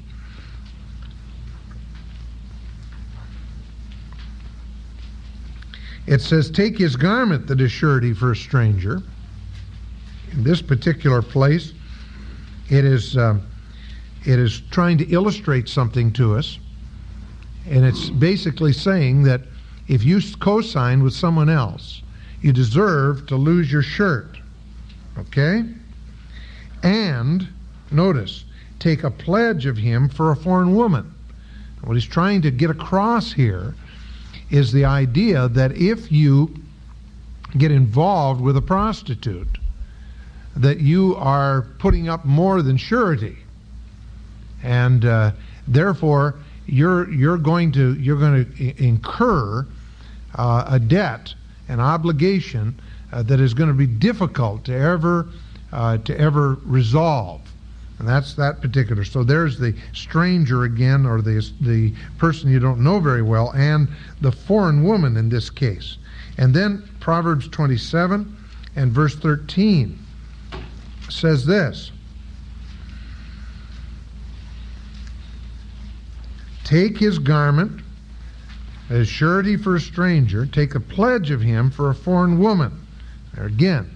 It 6.07 6.23
says, 6.23 6.51
Take 6.51 6.79
his 6.79 6.97
garment 6.97 7.47
that 7.49 7.61
is 7.61 7.71
surety 7.71 8.15
for 8.15 8.33
a 8.33 8.37
stranger. 8.37 9.03
In 10.33 10.43
this 10.43 10.63
particular 10.63 11.21
place, 11.21 11.75
it 12.71 12.85
is 12.87 13.19
um, 13.19 13.43
it 14.29 14.39
is 14.39 14.61
trying 14.71 14.99
to 14.99 15.07
illustrate 15.07 15.71
something 15.71 16.13
to 16.13 16.37
us. 16.37 16.59
And 17.67 17.83
it's 17.83 18.11
basically 18.11 18.75
saying 18.75 19.23
that 19.23 19.41
if 19.89 20.05
you 20.05 20.21
co 20.39 20.61
sign 20.61 21.03
with 21.03 21.15
someone 21.15 21.49
else, 21.49 22.03
you 22.43 22.53
deserve 22.53 23.27
to 23.29 23.37
lose 23.37 23.73
your 23.73 23.81
shirt. 23.81 24.37
Okay? 25.17 25.65
And, 26.83 27.49
notice, 27.91 28.45
take 28.79 29.03
a 29.03 29.11
pledge 29.11 29.65
of 29.65 29.79
him 29.79 30.11
for 30.11 30.31
a 30.31 30.37
foreign 30.37 30.77
woman. 30.77 31.15
What 31.83 31.95
he's 31.95 32.05
trying 32.05 32.43
to 32.43 32.51
get 32.51 32.69
across 32.69 33.33
here 33.33 33.75
is 34.51 34.73
the 34.73 34.85
idea 34.85 35.49
that 35.49 35.73
if 35.73 36.13
you 36.13 36.55
get 37.57 37.73
involved 37.73 38.43
with 38.43 38.59
a 38.59 38.63
prostitute, 38.63 39.57
that 40.55 40.81
you 40.81 41.17
are 41.17 41.63
putting 41.79 42.11
up 42.11 42.27
more 42.27 42.61
than 42.61 42.77
surety, 42.77 43.39
and 44.63 45.05
uh, 45.05 45.33
therefore 45.67 46.35
you're 46.67 47.11
you're 47.11 47.39
going 47.39 47.73
to 47.73 47.95
you're 47.95 48.19
going 48.19 48.45
to 48.45 48.83
incur 48.83 49.67
uh, 50.35 50.65
a 50.69 50.79
debt, 50.79 51.35
an 51.69 51.81
obligation 51.81 52.79
uh, 53.13 53.23
that 53.23 53.41
is 53.41 53.55
going 53.55 53.69
to 53.69 53.75
be 53.75 53.87
difficult 53.87 54.65
to 54.65 54.75
ever 54.75 55.29
uh, 55.73 55.99
to 55.99 56.19
ever 56.19 56.59
resolve. 56.65 57.41
And 57.99 58.07
that's 58.07 58.35
that 58.35 58.61
particular. 58.61 59.05
So 59.05 59.25
there's 59.25 59.59
the 59.59 59.75
stranger 59.93 60.65
again, 60.65 61.05
or 61.05 61.21
the 61.21 61.51
the 61.61 61.93
person 62.19 62.51
you 62.51 62.61
don't 62.61 62.81
know 62.81 63.01
very 63.01 63.23
well, 63.23 63.51
and 63.53 63.89
the 64.21 64.31
foreign 64.31 64.85
woman 64.85 65.17
in 65.17 65.29
this 65.29 65.51
case. 65.51 65.97
And 66.37 66.55
then 66.55 66.89
Proverbs 67.01 67.49
27 67.49 68.37
and 68.77 68.93
verse 68.93 69.17
13 69.17 69.99
says 71.09 71.45
this. 71.45 71.91
Take 76.69 76.99
his 76.99 77.19
garment 77.19 77.81
as 78.91 79.09
surety 79.09 79.57
for 79.57 79.77
a 79.77 79.81
stranger, 79.81 80.45
take 80.45 80.75
a 80.75 80.81
pledge 80.81 81.31
of 81.31 81.41
him 81.41 81.71
for 81.71 81.89
a 81.89 81.95
foreign 81.95 82.39
woman. 82.39 82.87
There 83.33 83.47
again, 83.47 83.91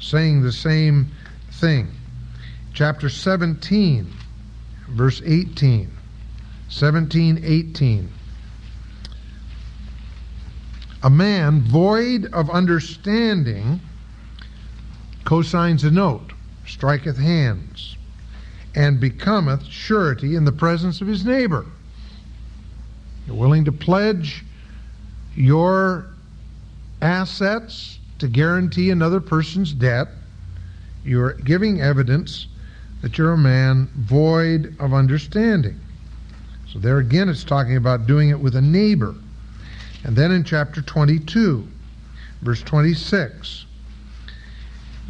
saying 0.00 0.40
the 0.40 0.50
same 0.50 1.08
thing. 1.50 1.90
Chapter 2.72 3.10
17, 3.10 4.10
verse 4.88 5.20
18. 5.22 5.90
17, 6.70 7.42
18. 7.44 8.08
A 11.02 11.10
man 11.10 11.60
void 11.60 12.24
of 12.32 12.48
understanding 12.48 13.82
cosigns 15.24 15.84
a 15.84 15.90
note, 15.90 16.32
striketh 16.66 17.18
hands, 17.18 17.98
and 18.74 18.98
becometh 18.98 19.66
surety 19.66 20.34
in 20.34 20.46
the 20.46 20.52
presence 20.52 21.02
of 21.02 21.06
his 21.06 21.26
neighbor. 21.26 21.66
You're 23.26 23.36
willing 23.36 23.64
to 23.64 23.72
pledge 23.72 24.44
your 25.34 26.06
assets 27.00 27.98
to 28.18 28.28
guarantee 28.28 28.90
another 28.90 29.20
person's 29.20 29.72
debt. 29.72 30.08
You're 31.04 31.34
giving 31.34 31.80
evidence 31.80 32.46
that 33.02 33.18
you're 33.18 33.32
a 33.32 33.38
man 33.38 33.88
void 33.96 34.74
of 34.80 34.94
understanding. 34.94 35.78
So 36.72 36.78
there 36.78 36.98
again, 36.98 37.28
it's 37.28 37.44
talking 37.44 37.76
about 37.76 38.06
doing 38.06 38.30
it 38.30 38.40
with 38.40 38.56
a 38.56 38.60
neighbor. 38.60 39.14
And 40.04 40.16
then 40.16 40.32
in 40.32 40.44
chapter 40.44 40.82
22, 40.82 41.66
verse 42.42 42.62
26, 42.62 43.66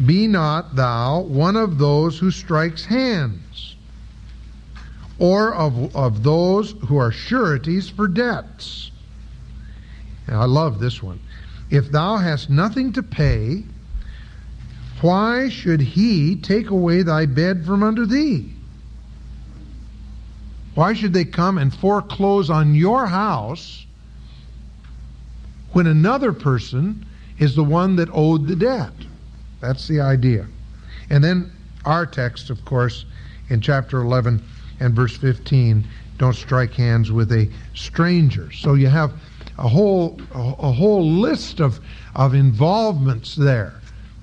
be 0.04 0.26
not 0.26 0.74
thou 0.74 1.20
one 1.20 1.56
of 1.56 1.78
those 1.78 2.18
who 2.18 2.30
strikes 2.30 2.84
hands, 2.84 3.40
or 5.18 5.54
of, 5.54 5.94
of 5.94 6.22
those 6.22 6.72
who 6.86 6.96
are 6.96 7.12
sureties 7.12 7.88
for 7.88 8.08
debts. 8.08 8.90
I 10.28 10.44
love 10.44 10.80
this 10.80 11.02
one. 11.02 11.20
If 11.70 11.90
thou 11.90 12.16
hast 12.16 12.50
nothing 12.50 12.92
to 12.94 13.02
pay, 13.02 13.64
why 15.00 15.48
should 15.48 15.80
he 15.80 16.36
take 16.36 16.70
away 16.70 17.02
thy 17.02 17.26
bed 17.26 17.64
from 17.64 17.82
under 17.82 18.06
thee? 18.06 18.52
Why 20.74 20.92
should 20.92 21.12
they 21.12 21.24
come 21.24 21.58
and 21.58 21.72
foreclose 21.72 22.50
on 22.50 22.74
your 22.74 23.06
house 23.06 23.86
when 25.72 25.86
another 25.86 26.32
person 26.32 27.06
is 27.38 27.54
the 27.54 27.64
one 27.64 27.96
that 27.96 28.08
owed 28.12 28.46
the 28.46 28.56
debt? 28.56 28.92
That's 29.60 29.86
the 29.86 30.00
idea. 30.00 30.46
And 31.10 31.22
then 31.22 31.52
our 31.84 32.06
text, 32.06 32.50
of 32.50 32.64
course, 32.64 33.04
in 33.50 33.60
chapter 33.60 34.00
11 34.00 34.42
and 34.80 34.94
verse 34.94 35.16
15, 35.16 35.84
don't 36.18 36.34
strike 36.34 36.72
hands 36.72 37.10
with 37.10 37.32
a 37.32 37.48
stranger. 37.74 38.50
So 38.52 38.74
you 38.74 38.88
have 38.88 39.12
a 39.58 39.68
whole 39.68 40.20
a, 40.32 40.72
whole 40.72 41.08
list 41.08 41.60
of 41.60 41.80
of 42.14 42.34
involvements 42.34 43.34
there. 43.34 43.74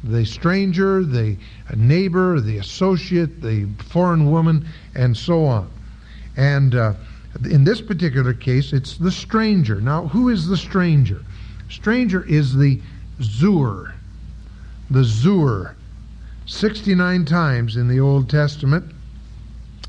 The 0.03 0.25
stranger, 0.25 1.03
the 1.03 1.37
neighbor, 1.75 2.39
the 2.39 2.57
associate, 2.57 3.41
the 3.41 3.67
foreign 3.89 4.31
woman, 4.31 4.65
and 4.95 5.15
so 5.15 5.45
on. 5.45 5.69
And 6.35 6.75
uh, 6.75 6.93
in 7.43 7.63
this 7.63 7.81
particular 7.81 8.33
case, 8.33 8.73
it's 8.73 8.97
the 8.97 9.11
stranger. 9.11 9.79
Now, 9.79 10.07
who 10.07 10.29
is 10.29 10.47
the 10.47 10.57
stranger? 10.57 11.21
Stranger 11.69 12.23
is 12.25 12.55
the 12.55 12.81
zur. 13.21 13.93
The 14.89 15.03
zur. 15.03 15.75
69 16.47 17.25
times 17.25 17.77
in 17.77 17.87
the 17.87 17.99
Old 17.99 18.29
Testament, 18.29 18.91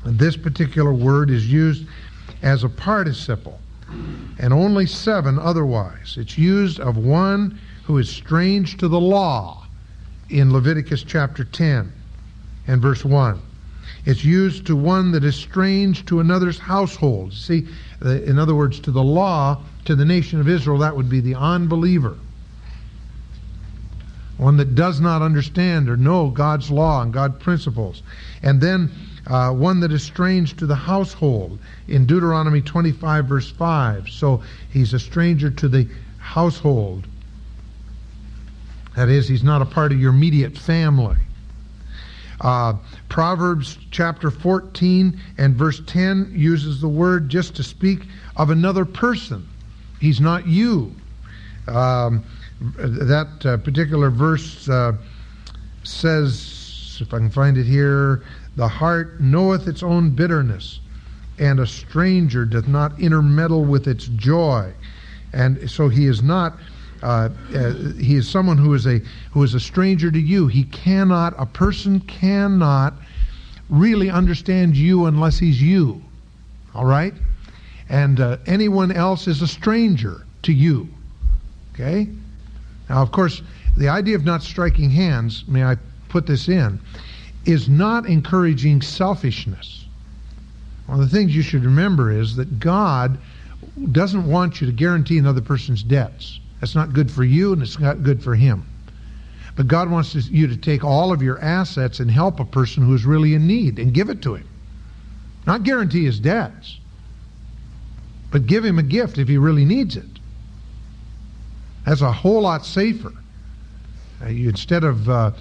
this 0.05 0.35
particular 0.35 0.93
word 0.93 1.29
is 1.29 1.51
used 1.51 1.85
as 2.41 2.63
a 2.63 2.69
participle 2.69 3.59
and 4.39 4.53
only 4.53 4.85
seven 4.85 5.39
otherwise. 5.39 6.17
It's 6.17 6.37
used 6.37 6.79
of 6.79 6.97
one 6.97 7.59
who 7.85 7.97
is 7.97 8.09
strange 8.09 8.77
to 8.77 8.87
the 8.87 8.99
law 8.99 9.65
in 10.29 10.51
Leviticus 10.51 11.03
chapter 11.03 11.43
10 11.43 11.91
and 12.67 12.81
verse 12.81 13.05
1. 13.05 13.39
It's 14.05 14.23
used 14.23 14.65
to 14.67 14.75
one 14.75 15.11
that 15.11 15.23
is 15.23 15.35
strange 15.35 16.05
to 16.05 16.19
another's 16.19 16.59
household. 16.59 17.33
See, 17.33 17.67
in 18.01 18.39
other 18.39 18.55
words, 18.55 18.79
to 18.81 18.91
the 18.91 19.03
law, 19.03 19.61
to 19.85 19.95
the 19.95 20.05
nation 20.05 20.39
of 20.39 20.49
Israel, 20.49 20.79
that 20.79 20.95
would 20.95 21.09
be 21.09 21.19
the 21.19 21.35
unbeliever. 21.35 22.17
One 24.37 24.57
that 24.57 24.75
does 24.75 24.99
not 24.99 25.21
understand 25.21 25.89
or 25.89 25.95
know 25.95 26.29
God's 26.29 26.71
law 26.71 27.01
and 27.01 27.13
God's 27.13 27.41
principles. 27.41 28.01
And 28.41 28.59
then 28.59 28.91
uh, 29.27 29.51
one 29.51 29.79
that 29.79 29.91
is 29.91 30.03
strange 30.03 30.57
to 30.57 30.65
the 30.65 30.75
household 30.75 31.59
in 31.87 32.05
Deuteronomy 32.05 32.61
25, 32.61 33.25
verse 33.25 33.51
5. 33.51 34.09
So 34.09 34.43
he's 34.71 34.93
a 34.93 34.99
stranger 34.99 35.49
to 35.49 35.67
the 35.67 35.87
household. 36.17 37.07
That 38.95 39.09
is, 39.09 39.27
he's 39.27 39.43
not 39.43 39.61
a 39.61 39.65
part 39.65 39.91
of 39.91 39.99
your 39.99 40.11
immediate 40.11 40.57
family. 40.57 41.17
Uh, 42.41 42.73
Proverbs 43.07 43.77
chapter 43.91 44.29
14 44.29 45.19
and 45.37 45.55
verse 45.55 45.81
10 45.85 46.33
uses 46.35 46.81
the 46.81 46.87
word 46.87 47.29
just 47.29 47.55
to 47.55 47.63
speak 47.63 48.01
of 48.35 48.49
another 48.49 48.83
person. 48.83 49.47
He's 50.01 50.19
not 50.19 50.45
you. 50.45 50.93
Um, 51.67 52.23
that 52.77 53.45
uh, 53.45 53.57
particular 53.57 54.09
verse 54.09 54.67
uh, 54.67 54.93
says, 55.83 56.97
if 56.99 57.13
I 57.13 57.17
can 57.17 57.29
find 57.29 57.57
it 57.57 57.65
here, 57.65 58.23
the 58.55 58.67
heart 58.67 59.19
knoweth 59.19 59.67
its 59.67 59.81
own 59.83 60.11
bitterness, 60.11 60.79
and 61.39 61.59
a 61.59 61.67
stranger 61.67 62.45
doth 62.45 62.67
not 62.67 62.99
intermeddle 62.99 63.65
with 63.65 63.87
its 63.87 64.07
joy. 64.07 64.71
And 65.33 65.69
so 65.69 65.89
he 65.89 66.05
is 66.05 66.21
not. 66.21 66.57
Uh, 67.01 67.29
uh, 67.53 67.73
he 67.99 68.15
is 68.15 68.29
someone 68.29 68.57
who 68.57 68.73
is 68.73 68.85
a 68.85 69.01
who 69.31 69.43
is 69.43 69.53
a 69.53 69.59
stranger 69.59 70.09
to 70.11 70.19
you. 70.19 70.47
He 70.47 70.63
cannot. 70.65 71.33
A 71.37 71.45
person 71.45 71.99
cannot 72.01 72.93
really 73.69 74.09
understand 74.09 74.77
you 74.77 75.05
unless 75.05 75.39
he's 75.39 75.61
you. 75.61 76.01
All 76.75 76.85
right, 76.85 77.13
and 77.89 78.19
uh, 78.19 78.37
anyone 78.45 78.91
else 78.91 79.27
is 79.27 79.41
a 79.41 79.47
stranger 79.47 80.25
to 80.43 80.53
you. 80.53 80.87
Okay. 81.73 82.07
Now, 82.89 83.01
of 83.01 83.11
course, 83.11 83.41
the 83.75 83.89
idea 83.89 84.15
of 84.15 84.23
not 84.23 84.43
striking 84.43 84.89
hands. 84.89 85.45
May 85.47 85.63
I 85.63 85.77
put 86.09 86.27
this 86.27 86.47
in? 86.47 86.79
Is 87.45 87.67
not 87.67 88.05
encouraging 88.05 88.81
selfishness. 88.81 89.85
One 90.85 90.99
of 90.99 91.09
the 91.09 91.15
things 91.15 91.35
you 91.35 91.41
should 91.41 91.65
remember 91.65 92.11
is 92.11 92.35
that 92.35 92.59
God 92.59 93.17
doesn't 93.91 94.27
want 94.27 94.61
you 94.61 94.67
to 94.67 94.73
guarantee 94.73 95.17
another 95.17 95.41
person's 95.41 95.83
debts. 95.83 96.39
That's 96.59 96.75
not 96.75 96.93
good 96.93 97.11
for 97.11 97.23
you 97.23 97.53
and 97.53 97.61
it's 97.61 97.79
not 97.79 98.03
good 98.03 98.23
for 98.23 98.35
him. 98.35 98.65
But 99.55 99.67
God 99.67 99.89
wants 99.89 100.15
you 100.15 100.47
to 100.47 100.57
take 100.57 100.83
all 100.83 101.11
of 101.11 101.21
your 101.21 101.39
assets 101.39 101.99
and 101.99 102.09
help 102.09 102.39
a 102.39 102.45
person 102.45 102.83
who 102.83 102.93
is 102.93 103.05
really 103.05 103.33
in 103.33 103.45
need 103.45 103.79
and 103.79 103.93
give 103.93 104.09
it 104.09 104.21
to 104.23 104.35
him. 104.35 104.47
Not 105.45 105.63
guarantee 105.63 106.05
his 106.05 106.19
debts, 106.19 106.79
but 108.31 108.47
give 108.47 108.65
him 108.65 108.79
a 108.79 108.83
gift 108.83 109.17
if 109.17 109.27
he 109.27 109.37
really 109.37 109.65
needs 109.65 109.95
it. 109.95 110.05
That's 111.85 112.01
a 112.01 112.11
whole 112.11 112.41
lot 112.41 112.65
safer. 112.65 113.11
Uh, 114.21 114.29
you, 114.29 114.49
instead 114.49 114.83
of 114.83 115.09
uh, 115.09 115.31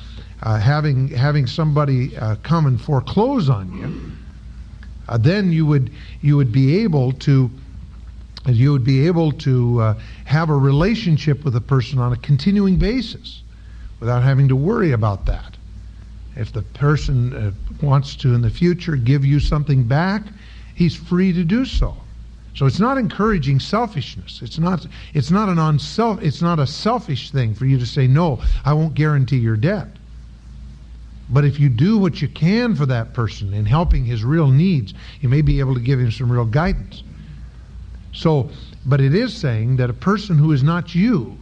uh, 0.43 0.59
having 0.59 1.09
having 1.09 1.47
somebody 1.47 2.17
uh, 2.17 2.37
come 2.43 2.67
and 2.67 2.81
foreclose 2.81 3.49
on 3.49 3.73
you, 3.79 4.13
uh, 5.09 5.17
then 5.17 5.53
you 5.53 5.65
would 5.67 5.91
you 6.21 6.37
would 6.37 6.53
be 6.53 6.81
able 6.81 7.13
to 7.13 7.51
you 8.47 8.73
would 8.73 8.85
be 8.85 9.07
able 9.07 9.31
to 9.31 9.81
uh, 9.81 9.95
have 10.25 10.51
a 10.51 10.57
relationship 10.57 11.45
with 11.45 11.55
a 11.55 11.61
person 11.61 11.99
on 11.99 12.13
a 12.13 12.17
continuing 12.17 12.77
basis 12.77 13.43
without 14.01 14.23
having 14.23 14.49
to 14.49 14.57
worry 14.57 14.93
about 14.93 15.27
that. 15.27 15.57
If 16.35 16.53
the 16.53 16.63
person 16.63 17.33
uh, 17.33 17.53
wants 17.85 18.17
to 18.17 18.35
in 18.35 18.43
the 18.43 18.51
future 18.51 18.97
give 18.97 19.25
you 19.25 19.39
something 19.39 19.85
back, 19.85 20.23
he's 20.75 20.97
free 20.97 21.33
to 21.35 21.45
do 21.45 21.65
so. 21.65 21.97
So 22.55 22.67
it's 22.67 22.81
not 22.81 22.99
encouraging 22.99 23.61
selfishness. 23.61 24.43
It's 24.43 24.59
not 24.59 24.87
it's 25.15 25.31
not 25.31 25.49
an 25.49 25.59
unself 25.59 26.21
it's 26.21 26.43
not 26.43 26.59
a 26.59 26.67
selfish 26.67 27.31
thing 27.31 27.55
for 27.55 27.65
you 27.65 27.79
to 27.79 27.87
say 27.87 28.09
no, 28.09 28.41
I 28.65 28.73
won't 28.73 28.95
guarantee 28.95 29.39
your 29.39 29.57
debt. 29.57 29.89
But 31.33 31.47
if 31.47 31.59
you 31.59 31.71
do 31.71 31.97
what 31.97 32.21
you 32.21 32.29
can 32.29 32.75
for 32.75 32.85
that 32.87 33.15
person 33.15 33.55
in 33.55 33.65
helping 33.65 34.05
his 34.05 34.23
real 34.23 34.49
needs, 34.49 34.93
you 35.21 35.31
may 35.31 35.41
be 35.41 35.61
able 35.61 35.75
to 35.75 35.81
give 35.81 35.99
him 35.99 36.11
some 36.11 36.31
real 36.31 36.45
guidance. 36.45 37.03
So, 38.13 38.51
but 38.85 39.01
it 39.01 39.15
is 39.15 39.35
saying 39.35 39.77
that 39.77 39.89
a 39.89 39.95
person 39.95 40.37
who 40.37 40.53
is 40.53 40.63
not 40.63 40.95
you, 40.95 41.39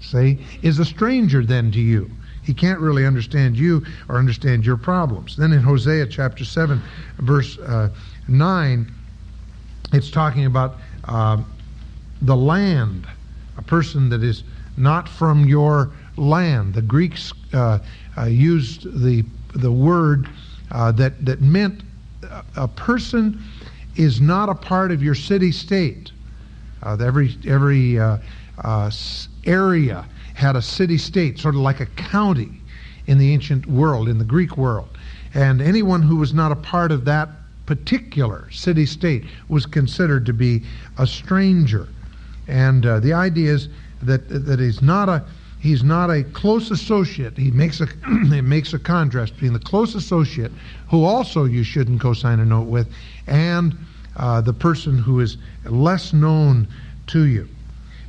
say, 0.00 0.38
is 0.62 0.78
a 0.78 0.84
stranger 0.84 1.44
then 1.44 1.72
to 1.72 1.80
you. 1.80 2.08
He 2.44 2.54
can't 2.54 2.78
really 2.78 3.04
understand 3.04 3.58
you 3.58 3.84
or 4.08 4.18
understand 4.18 4.64
your 4.64 4.76
problems. 4.76 5.36
Then 5.36 5.52
in 5.52 5.62
Hosea 5.62 6.06
chapter 6.06 6.44
7, 6.44 6.80
verse 7.18 7.58
uh, 7.58 7.88
9, 8.28 8.92
it's 9.92 10.12
talking 10.12 10.46
about 10.46 10.76
uh, 11.06 11.42
the 12.22 12.36
land, 12.36 13.08
a 13.58 13.62
person 13.62 14.08
that 14.10 14.22
is 14.22 14.44
not 14.76 15.08
from 15.08 15.48
your 15.48 15.90
land. 16.16 16.74
The 16.74 16.82
Greeks 16.82 17.32
uh, 17.52 17.80
used 18.24 19.02
the 19.02 19.24
the 19.54 19.72
word 19.72 20.28
uh, 20.70 20.92
that 20.92 21.24
that 21.24 21.40
meant 21.40 21.82
a 22.56 22.68
person 22.68 23.42
is 23.96 24.20
not 24.20 24.48
a 24.48 24.54
part 24.54 24.90
of 24.90 25.02
your 25.02 25.14
city 25.14 25.52
state. 25.52 26.12
Uh, 26.82 26.96
every 27.00 27.36
every 27.46 27.98
uh, 27.98 28.18
uh, 28.62 28.90
area 29.44 30.06
had 30.34 30.56
a 30.56 30.62
city 30.62 30.98
state, 30.98 31.38
sort 31.38 31.54
of 31.54 31.60
like 31.60 31.80
a 31.80 31.86
county 31.86 32.60
in 33.06 33.18
the 33.18 33.32
ancient 33.32 33.66
world, 33.66 34.08
in 34.08 34.18
the 34.18 34.24
Greek 34.24 34.56
world, 34.56 34.88
and 35.34 35.62
anyone 35.62 36.02
who 36.02 36.16
was 36.16 36.34
not 36.34 36.52
a 36.52 36.56
part 36.56 36.92
of 36.92 37.04
that 37.04 37.28
particular 37.64 38.48
city 38.50 38.86
state 38.86 39.24
was 39.48 39.66
considered 39.66 40.26
to 40.26 40.32
be 40.32 40.62
a 40.98 41.06
stranger. 41.06 41.88
And 42.48 42.84
the 42.84 43.12
idea 43.12 43.52
is 43.52 43.68
that 44.02 44.28
that 44.28 44.60
he's 44.60 44.82
not 44.82 45.08
a 45.08 45.24
he's 45.60 45.82
not 45.82 46.10
a 46.10 46.22
close 46.22 46.70
associate. 46.70 47.36
He 47.36 47.50
makes 47.50 47.80
a 47.80 47.84
it 48.06 48.42
makes 48.42 48.72
a 48.72 48.78
contrast 48.78 49.34
between 49.34 49.52
the 49.52 49.58
close 49.58 49.94
associate, 49.94 50.52
who 50.90 51.04
also 51.04 51.44
you 51.44 51.62
shouldn't 51.62 52.00
co-sign 52.00 52.40
a 52.40 52.44
note 52.44 52.68
with, 52.68 52.88
and 53.26 53.76
uh, 54.16 54.40
the 54.40 54.52
person 54.52 54.98
who 54.98 55.20
is 55.20 55.36
less 55.64 56.12
known 56.12 56.68
to 57.08 57.24
you. 57.24 57.48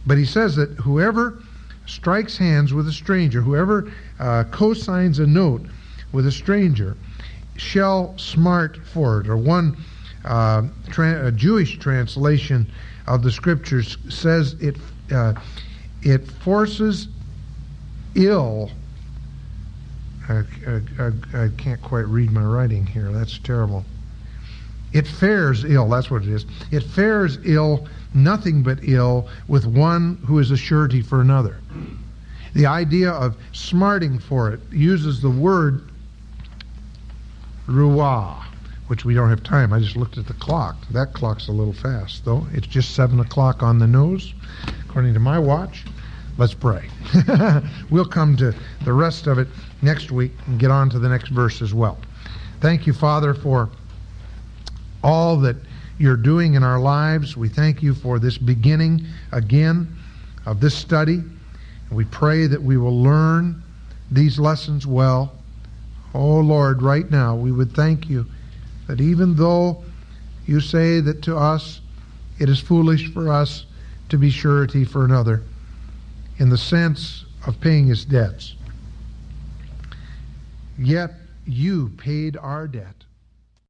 But 0.06 0.18
he 0.18 0.26
says 0.26 0.56
that 0.56 0.70
whoever 0.72 1.42
strikes 1.86 2.38
hands 2.38 2.74
with 2.74 2.88
a 2.88 2.92
stranger, 2.92 3.42
whoever 3.42 3.92
uh, 4.20 4.46
co-signs 4.52 5.20
a 5.20 5.28
note 5.28 5.66
with 6.12 6.28
a 6.28 6.32
stranger, 6.32 6.96
shall 7.56 8.18
smart 8.18 8.78
for 8.86 9.22
it. 9.22 9.28
Or 9.28 9.38
one 9.38 9.78
uh, 10.26 10.64
tra- 10.90 11.32
Jewish 11.32 11.78
translation 11.80 12.72
of 13.08 13.24
the 13.24 13.32
scriptures 13.32 13.98
says 14.10 14.56
it 14.60 14.78
uh, 15.12 15.34
it 16.04 16.28
forces 16.28 17.08
ill. 18.18 18.72
I, 20.28 20.44
I, 21.00 21.12
I, 21.34 21.50
can't 21.58 21.82
quite 21.82 22.06
read 22.08 22.32
my 22.32 22.44
writing 22.44 22.86
here. 22.86 23.12
That's 23.12 23.38
terrible. 23.40 23.86
It 24.92 25.08
fares 25.08 25.64
ill, 25.64 25.88
that's 25.90 26.10
what 26.10 26.24
it 26.24 26.30
is. 26.30 26.46
It 26.72 26.82
fares 26.82 27.38
ill, 27.46 27.88
nothing 28.14 28.64
but 28.64 28.80
ill, 28.82 29.30
with 29.48 29.66
one 29.66 30.18
who 30.26 30.40
is 30.40 30.52
a 30.52 30.58
surety 30.58 31.02
for 31.02 31.22
another. 31.22 31.58
The 32.54 32.66
idea 32.66 33.12
of 33.12 33.38
smarting 33.52 34.20
for 34.20 34.52
it 34.52 34.60
uses 34.72 35.22
the 35.22 35.30
word 35.30 35.90
ruah, 37.68 38.44
which 38.88 39.06
we 39.06 39.14
don't 39.14 39.30
have 39.30 39.44
time. 39.44 39.74
I 39.74 39.80
just 39.80 39.98
looked 39.98 40.18
at 40.18 40.26
the 40.26 40.34
clock. 40.34 40.76
That 40.92 41.14
clock's 41.14 41.50
a 41.50 41.52
little 41.52 41.74
fast, 41.74 42.26
though. 42.26 42.48
It's 42.54 42.68
just 42.68 42.96
7 42.96 43.20
o'clock 43.20 43.62
on 43.62 43.80
the 43.80 43.88
nose, 43.88 44.34
according 44.88 45.14
to 45.14 45.20
my 45.20 45.38
watch. 45.38 45.86
Let's 46.38 46.54
pray. 46.54 46.88
we'll 47.90 48.06
come 48.06 48.38
to 48.38 48.54
the 48.86 48.94
rest 48.94 49.26
of 49.26 49.40
it 49.40 49.48
next 49.82 50.12
week 50.12 50.34
and 50.46 50.60
get 50.60 50.70
on 50.70 50.90
to 50.92 51.00
the 51.00 51.10
next 51.10 51.30
verse 51.30 51.62
as 51.64 51.74
well. 51.74 51.98
Thank 52.62 52.86
you, 52.86 52.94
Father, 52.94 53.34
for 53.34 53.70
all 55.04 55.38
that 55.38 55.56
you're 55.98 56.18
doing 56.18 56.54
in 56.54 56.64
our 56.64 56.80
lives. 56.80 57.36
We 57.36 57.50
thank 57.50 57.82
you 57.82 57.96
for 57.96 58.20
this 58.20 58.38
beginning 58.38 59.06
again 59.32 59.88
of 60.46 60.60
this 60.60 60.76
study. 60.76 61.24
We 61.92 62.06
pray 62.06 62.46
that 62.48 62.62
we 62.62 62.78
will 62.78 63.02
learn 63.02 63.64
these 64.12 64.38
lessons 64.38 64.86
well. 64.86 65.34
Oh 66.14 66.40
Lord, 66.40 66.82
right 66.82 67.10
now 67.10 67.36
we 67.36 67.52
would 67.52 67.74
thank 67.74 68.10
you 68.10 68.26
that 68.88 69.02
even 69.02 69.36
though 69.36 69.84
you 70.46 70.60
say 70.60 71.00
that 71.02 71.22
to 71.24 71.36
us 71.36 71.82
it 72.40 72.50
is 72.50 72.60
foolish 72.60 73.12
for 73.12 73.32
us 73.32 73.66
to 74.10 74.18
be 74.18 74.30
surety 74.30 74.86
for 74.86 75.04
another, 75.04 75.42
in 76.40 76.50
the 76.50 76.58
sense 76.58 77.26
of 77.46 77.60
paying 77.60 77.88
his 77.88 78.06
debts. 78.06 78.56
Yet 80.78 81.12
you 81.46 81.90
paid 81.98 82.38
our 82.38 82.68
debt 82.68 83.04